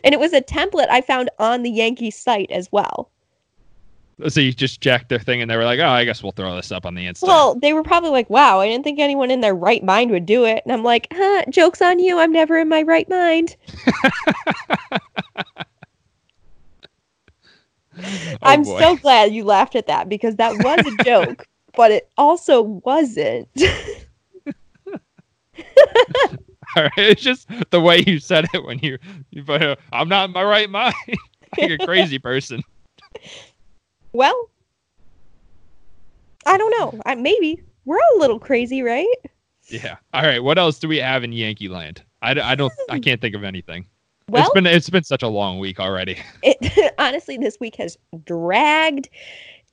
And 0.03 0.13
it 0.13 0.19
was 0.19 0.33
a 0.33 0.41
template 0.41 0.89
I 0.89 1.01
found 1.01 1.29
on 1.37 1.63
the 1.63 1.69
Yankees 1.69 2.15
site 2.15 2.49
as 2.49 2.71
well. 2.71 3.11
So 4.29 4.39
you 4.39 4.53
just 4.53 4.79
jacked 4.79 5.09
their 5.09 5.19
thing 5.19 5.41
and 5.41 5.51
they 5.51 5.57
were 5.57 5.65
like, 5.65 5.79
oh, 5.79 5.89
I 5.89 6.05
guess 6.05 6.23
we'll 6.23 6.31
throw 6.31 6.55
this 6.55 6.71
up 6.71 6.85
on 6.85 6.95
the 6.95 7.05
Insta. 7.05 7.23
Well, 7.23 7.55
they 7.55 7.73
were 7.73 7.83
probably 7.83 8.11
like, 8.11 8.29
wow, 8.29 8.61
I 8.61 8.67
didn't 8.67 8.85
think 8.85 8.99
anyone 8.99 9.29
in 9.29 9.41
their 9.41 9.55
right 9.55 9.83
mind 9.83 10.11
would 10.11 10.25
do 10.25 10.45
it. 10.45 10.63
And 10.63 10.71
I'm 10.71 10.83
like, 10.83 11.07
huh, 11.11 11.43
joke's 11.49 11.81
on 11.81 11.99
you. 11.99 12.17
I'm 12.17 12.31
never 12.31 12.57
in 12.57 12.69
my 12.69 12.83
right 12.83 13.09
mind. 13.09 13.57
Oh, 17.97 18.37
I'm 18.41 18.63
boy. 18.63 18.79
so 18.79 18.95
glad 19.01 19.33
you 19.33 19.43
laughed 19.43 19.75
at 19.75 19.87
that 19.87 20.09
because 20.09 20.35
that 20.35 20.53
was 20.63 20.85
a 20.85 21.03
joke, 21.03 21.47
but 21.75 21.91
it 21.91 22.09
also 22.17 22.61
wasn't. 22.61 23.47
All 26.75 26.83
right, 26.83 26.91
it's 26.97 27.21
just 27.21 27.47
the 27.69 27.79
way 27.79 28.03
you 28.05 28.19
said 28.19 28.45
it 28.53 28.63
when 28.63 28.79
you, 28.79 28.97
you 29.31 29.43
but 29.43 29.61
uh, 29.61 29.75
I'm 29.93 30.09
not 30.09 30.25
in 30.25 30.33
my 30.33 30.43
right 30.43 30.69
mind. 30.69 30.93
like 31.57 31.71
a 31.71 31.85
crazy 31.85 32.19
person. 32.19 32.61
Well, 34.15 34.49
I 36.45 36.57
don't 36.57 36.71
know. 36.71 37.01
I, 37.05 37.15
maybe 37.15 37.61
we're 37.85 37.97
all 37.97 38.17
a 38.17 38.21
little 38.21 38.39
crazy, 38.39 38.81
right? 38.81 39.07
Yeah. 39.67 39.97
All 40.13 40.23
right. 40.23 40.43
What 40.43 40.57
else 40.57 40.79
do 40.79 40.87
we 40.87 40.97
have 40.97 41.23
in 41.23 41.31
Yankee 41.31 41.67
Land? 41.67 42.03
I 42.21 42.33
don't. 42.55 42.73
I 42.89 42.95
hmm. 42.95 43.01
can't 43.01 43.21
think 43.21 43.35
of 43.35 43.43
anything. 43.43 43.87
Well, 44.27 44.43
it's 44.43 44.53
been 44.53 44.65
it's 44.65 44.89
been 44.89 45.03
such 45.03 45.21
a 45.21 45.27
long 45.27 45.59
week 45.59 45.79
already. 45.79 46.17
it 46.41 46.93
honestly 46.97 47.37
this 47.37 47.59
week 47.59 47.75
has 47.75 47.97
dragged 48.25 49.09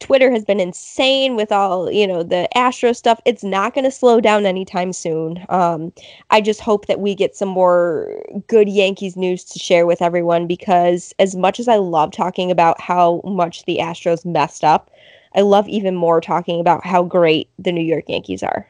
twitter 0.02 0.30
has 0.30 0.44
been 0.44 0.60
insane 0.60 1.36
with 1.36 1.52
all 1.52 1.90
you 1.90 2.06
know 2.06 2.22
the 2.22 2.46
astro 2.56 2.92
stuff 2.92 3.20
it's 3.24 3.44
not 3.44 3.72
going 3.74 3.84
to 3.84 3.90
slow 3.90 4.20
down 4.20 4.44
anytime 4.44 4.92
soon 4.92 5.44
um 5.48 5.92
i 6.30 6.40
just 6.40 6.60
hope 6.60 6.86
that 6.86 7.00
we 7.00 7.14
get 7.14 7.36
some 7.36 7.48
more 7.48 8.22
good 8.48 8.68
yankees 8.68 9.16
news 9.16 9.44
to 9.44 9.58
share 9.58 9.86
with 9.86 10.02
everyone 10.02 10.46
because 10.46 11.14
as 11.18 11.34
much 11.36 11.60
as 11.60 11.68
i 11.68 11.76
love 11.76 12.10
talking 12.10 12.50
about 12.50 12.80
how 12.80 13.20
much 13.24 13.64
the 13.64 13.78
astros 13.78 14.24
messed 14.26 14.64
up 14.64 14.90
i 15.34 15.40
love 15.40 15.68
even 15.68 15.94
more 15.94 16.20
talking 16.20 16.60
about 16.60 16.84
how 16.84 17.02
great 17.02 17.48
the 17.58 17.72
new 17.72 17.82
york 17.82 18.04
yankees 18.08 18.42
are 18.42 18.66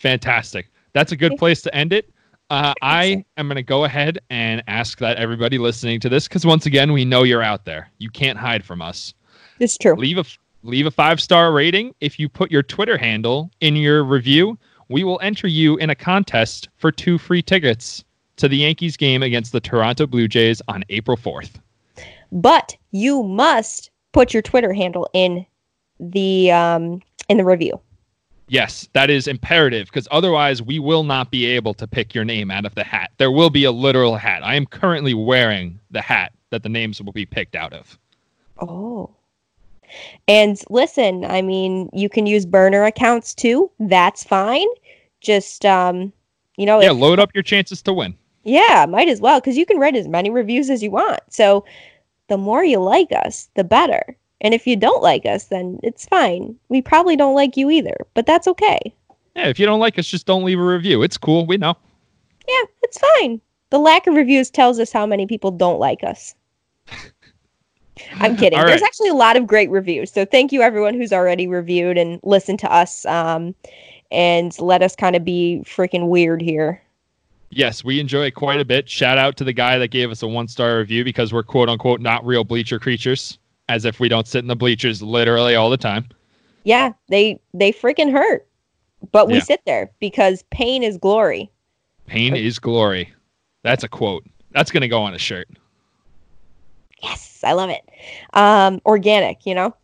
Fantastic. 0.00 0.66
That's 0.94 1.12
a 1.12 1.16
good 1.16 1.36
place 1.36 1.60
to 1.62 1.74
end 1.74 1.92
it. 1.92 2.10
Uh, 2.50 2.74
I 2.82 3.24
am 3.36 3.46
going 3.48 3.56
to 3.56 3.62
go 3.62 3.84
ahead 3.84 4.18
and 4.28 4.62
ask 4.66 4.98
that 4.98 5.16
everybody 5.16 5.58
listening 5.58 6.00
to 6.00 6.08
this, 6.08 6.28
because 6.28 6.44
once 6.44 6.66
again, 6.66 6.92
we 6.92 7.04
know 7.04 7.22
you're 7.22 7.42
out 7.42 7.64
there. 7.64 7.90
You 7.98 8.10
can't 8.10 8.38
hide 8.38 8.64
from 8.64 8.82
us. 8.82 9.14
it's 9.58 9.78
true 9.78 9.94
Leave 9.94 10.18
a 10.18 10.24
leave 10.62 10.86
a 10.86 10.90
five 10.90 11.20
star 11.20 11.52
rating. 11.52 11.94
If 12.00 12.18
you 12.18 12.28
put 12.28 12.50
your 12.50 12.62
Twitter 12.62 12.98
handle 12.98 13.50
in 13.60 13.76
your 13.76 14.04
review, 14.04 14.58
we 14.88 15.04
will 15.04 15.18
enter 15.22 15.46
you 15.46 15.76
in 15.78 15.88
a 15.90 15.94
contest 15.94 16.68
for 16.76 16.92
two 16.92 17.16
free 17.16 17.42
tickets 17.42 18.04
to 18.36 18.48
the 18.48 18.56
Yankees 18.58 18.96
game 18.96 19.22
against 19.22 19.52
the 19.52 19.60
Toronto 19.60 20.06
Blue 20.06 20.26
Jays 20.28 20.60
on 20.68 20.82
April 20.88 21.16
4th. 21.16 21.52
but 22.32 22.76
you 22.90 23.22
must 23.22 23.90
put 24.12 24.32
your 24.34 24.42
twitter 24.42 24.72
handle 24.72 25.08
in 25.12 25.46
the 26.00 26.50
um 26.50 27.00
in 27.28 27.36
the 27.36 27.44
review 27.44 27.78
Yes, 28.52 28.88
that 28.94 29.10
is 29.10 29.28
imperative 29.28 29.86
because 29.86 30.08
otherwise 30.10 30.60
we 30.60 30.80
will 30.80 31.04
not 31.04 31.30
be 31.30 31.46
able 31.46 31.72
to 31.74 31.86
pick 31.86 32.16
your 32.16 32.24
name 32.24 32.50
out 32.50 32.64
of 32.66 32.74
the 32.74 32.82
hat. 32.82 33.12
There 33.16 33.30
will 33.30 33.48
be 33.48 33.62
a 33.62 33.70
literal 33.70 34.16
hat. 34.16 34.42
I 34.44 34.56
am 34.56 34.66
currently 34.66 35.14
wearing 35.14 35.78
the 35.92 36.00
hat 36.02 36.32
that 36.50 36.64
the 36.64 36.68
names 36.68 37.00
will 37.00 37.12
be 37.12 37.24
picked 37.24 37.54
out 37.54 37.72
of. 37.72 37.96
Oh. 38.58 39.08
And 40.26 40.60
listen, 40.68 41.24
I 41.24 41.42
mean, 41.42 41.90
you 41.92 42.08
can 42.08 42.26
use 42.26 42.44
burner 42.44 42.82
accounts 42.84 43.34
too. 43.36 43.70
That's 43.78 44.24
fine. 44.24 44.66
Just 45.20 45.64
um, 45.64 46.12
you 46.56 46.66
know, 46.66 46.80
Yeah, 46.80 46.90
if- 46.90 46.96
load 46.98 47.20
up 47.20 47.30
your 47.32 47.44
chances 47.44 47.80
to 47.82 47.92
win. 47.92 48.16
yeah, 48.42 48.84
might 48.88 49.08
as 49.08 49.20
well 49.20 49.38
because 49.38 49.56
you 49.56 49.64
can 49.64 49.78
write 49.78 49.94
as 49.94 50.08
many 50.08 50.28
reviews 50.28 50.70
as 50.70 50.82
you 50.82 50.90
want. 50.90 51.20
So 51.28 51.64
the 52.26 52.36
more 52.36 52.64
you 52.64 52.80
like 52.80 53.12
us, 53.12 53.48
the 53.54 53.62
better. 53.62 54.16
And 54.40 54.54
if 54.54 54.66
you 54.66 54.76
don't 54.76 55.02
like 55.02 55.26
us, 55.26 55.44
then 55.44 55.78
it's 55.82 56.06
fine. 56.06 56.56
We 56.68 56.80
probably 56.80 57.16
don't 57.16 57.34
like 57.34 57.56
you 57.56 57.70
either, 57.70 57.96
but 58.14 58.26
that's 58.26 58.48
okay. 58.48 58.94
Yeah, 59.36 59.48
if 59.48 59.58
you 59.58 59.66
don't 59.66 59.80
like 59.80 59.98
us, 59.98 60.06
just 60.06 60.26
don't 60.26 60.44
leave 60.44 60.58
a 60.58 60.64
review. 60.64 61.02
It's 61.02 61.18
cool. 61.18 61.46
We 61.46 61.56
know. 61.56 61.76
Yeah, 62.48 62.62
it's 62.82 62.98
fine. 62.98 63.40
The 63.70 63.78
lack 63.78 64.06
of 64.06 64.14
reviews 64.14 64.50
tells 64.50 64.80
us 64.80 64.92
how 64.92 65.06
many 65.06 65.26
people 65.26 65.50
don't 65.50 65.78
like 65.78 66.02
us. 66.02 66.34
I'm 68.14 68.36
kidding. 68.36 68.58
All 68.58 68.66
There's 68.66 68.80
right. 68.80 68.86
actually 68.86 69.10
a 69.10 69.14
lot 69.14 69.36
of 69.36 69.46
great 69.46 69.70
reviews. 69.70 70.10
So 70.10 70.24
thank 70.24 70.52
you 70.52 70.62
everyone 70.62 70.94
who's 70.94 71.12
already 71.12 71.46
reviewed 71.46 71.96
and 71.96 72.18
listened 72.24 72.58
to 72.60 72.72
us 72.72 73.06
um, 73.06 73.54
and 74.10 74.58
let 74.58 74.82
us 74.82 74.96
kind 74.96 75.14
of 75.14 75.24
be 75.24 75.62
freaking 75.64 76.08
weird 76.08 76.42
here. 76.42 76.82
Yes, 77.50 77.82
we 77.84 77.98
enjoy 77.98 78.26
it 78.26 78.32
quite 78.32 78.60
a 78.60 78.64
bit. 78.64 78.88
Shout 78.88 79.18
out 79.18 79.36
to 79.38 79.44
the 79.44 79.52
guy 79.52 79.76
that 79.78 79.88
gave 79.88 80.10
us 80.10 80.22
a 80.22 80.28
one 80.28 80.46
star 80.46 80.78
review 80.78 81.04
because 81.04 81.32
we're 81.32 81.42
quote 81.42 81.68
unquote 81.68 82.00
not 82.00 82.24
real 82.24 82.44
bleacher 82.44 82.78
creatures, 82.78 83.38
as 83.70 83.84
if 83.84 84.00
we 84.00 84.08
don't 84.08 84.26
sit 84.26 84.40
in 84.40 84.48
the 84.48 84.56
bleachers 84.56 85.00
literally 85.00 85.54
all 85.54 85.70
the 85.70 85.76
time. 85.76 86.04
Yeah, 86.64 86.92
they 87.08 87.40
they 87.54 87.72
freaking 87.72 88.10
hurt. 88.12 88.46
But 89.12 89.28
we 89.28 89.34
Yeah. 89.34 89.40
sit 89.40 89.62
there 89.64 89.90
because 90.00 90.42
pain 90.50 90.82
is 90.82 90.98
glory. 90.98 91.50
Pain 92.06 92.34
is 92.36 92.58
glory. 92.58 93.12
That's 93.62 93.84
a 93.84 93.88
quote. 93.88 94.24
That's 94.50 94.70
going 94.70 94.80
to 94.82 94.88
go 94.88 95.00
on 95.02 95.14
a 95.14 95.18
shirt. 95.18 95.48
Yes, 97.02 97.40
I 97.44 97.52
love 97.52 97.70
it. 97.70 97.88
Um, 98.34 98.80
organic, 98.84 99.46
you 99.46 99.54
know. 99.54 99.74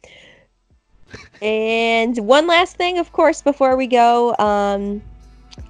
and 1.41 2.19
one 2.19 2.47
last 2.47 2.77
thing, 2.77 2.99
of 2.99 3.13
course, 3.13 3.41
before 3.41 3.77
we 3.77 3.87
go, 3.87 4.37
um, 4.39 5.01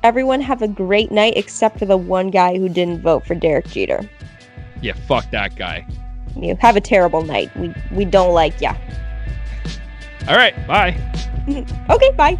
everyone 0.02 0.40
have 0.40 0.62
a 0.62 0.68
great 0.68 1.12
night, 1.12 1.34
except 1.36 1.78
for 1.78 1.84
the 1.84 1.96
one 1.96 2.30
guy 2.30 2.58
who 2.58 2.68
didn't 2.68 3.02
vote 3.02 3.24
for 3.26 3.34
Derek 3.36 3.68
Jeter. 3.68 4.08
Yeah, 4.80 4.94
fuck 5.06 5.30
that 5.30 5.54
guy. 5.56 5.86
You 6.36 6.56
have 6.60 6.76
a 6.76 6.80
terrible 6.80 7.22
night. 7.22 7.54
We 7.56 7.74
we 7.90 8.04
don't 8.04 8.32
like 8.34 8.60
ya. 8.60 8.74
All 10.28 10.36
right, 10.36 10.54
bye. 10.66 10.96
Okay, 11.88 12.10
bye. 12.16 12.36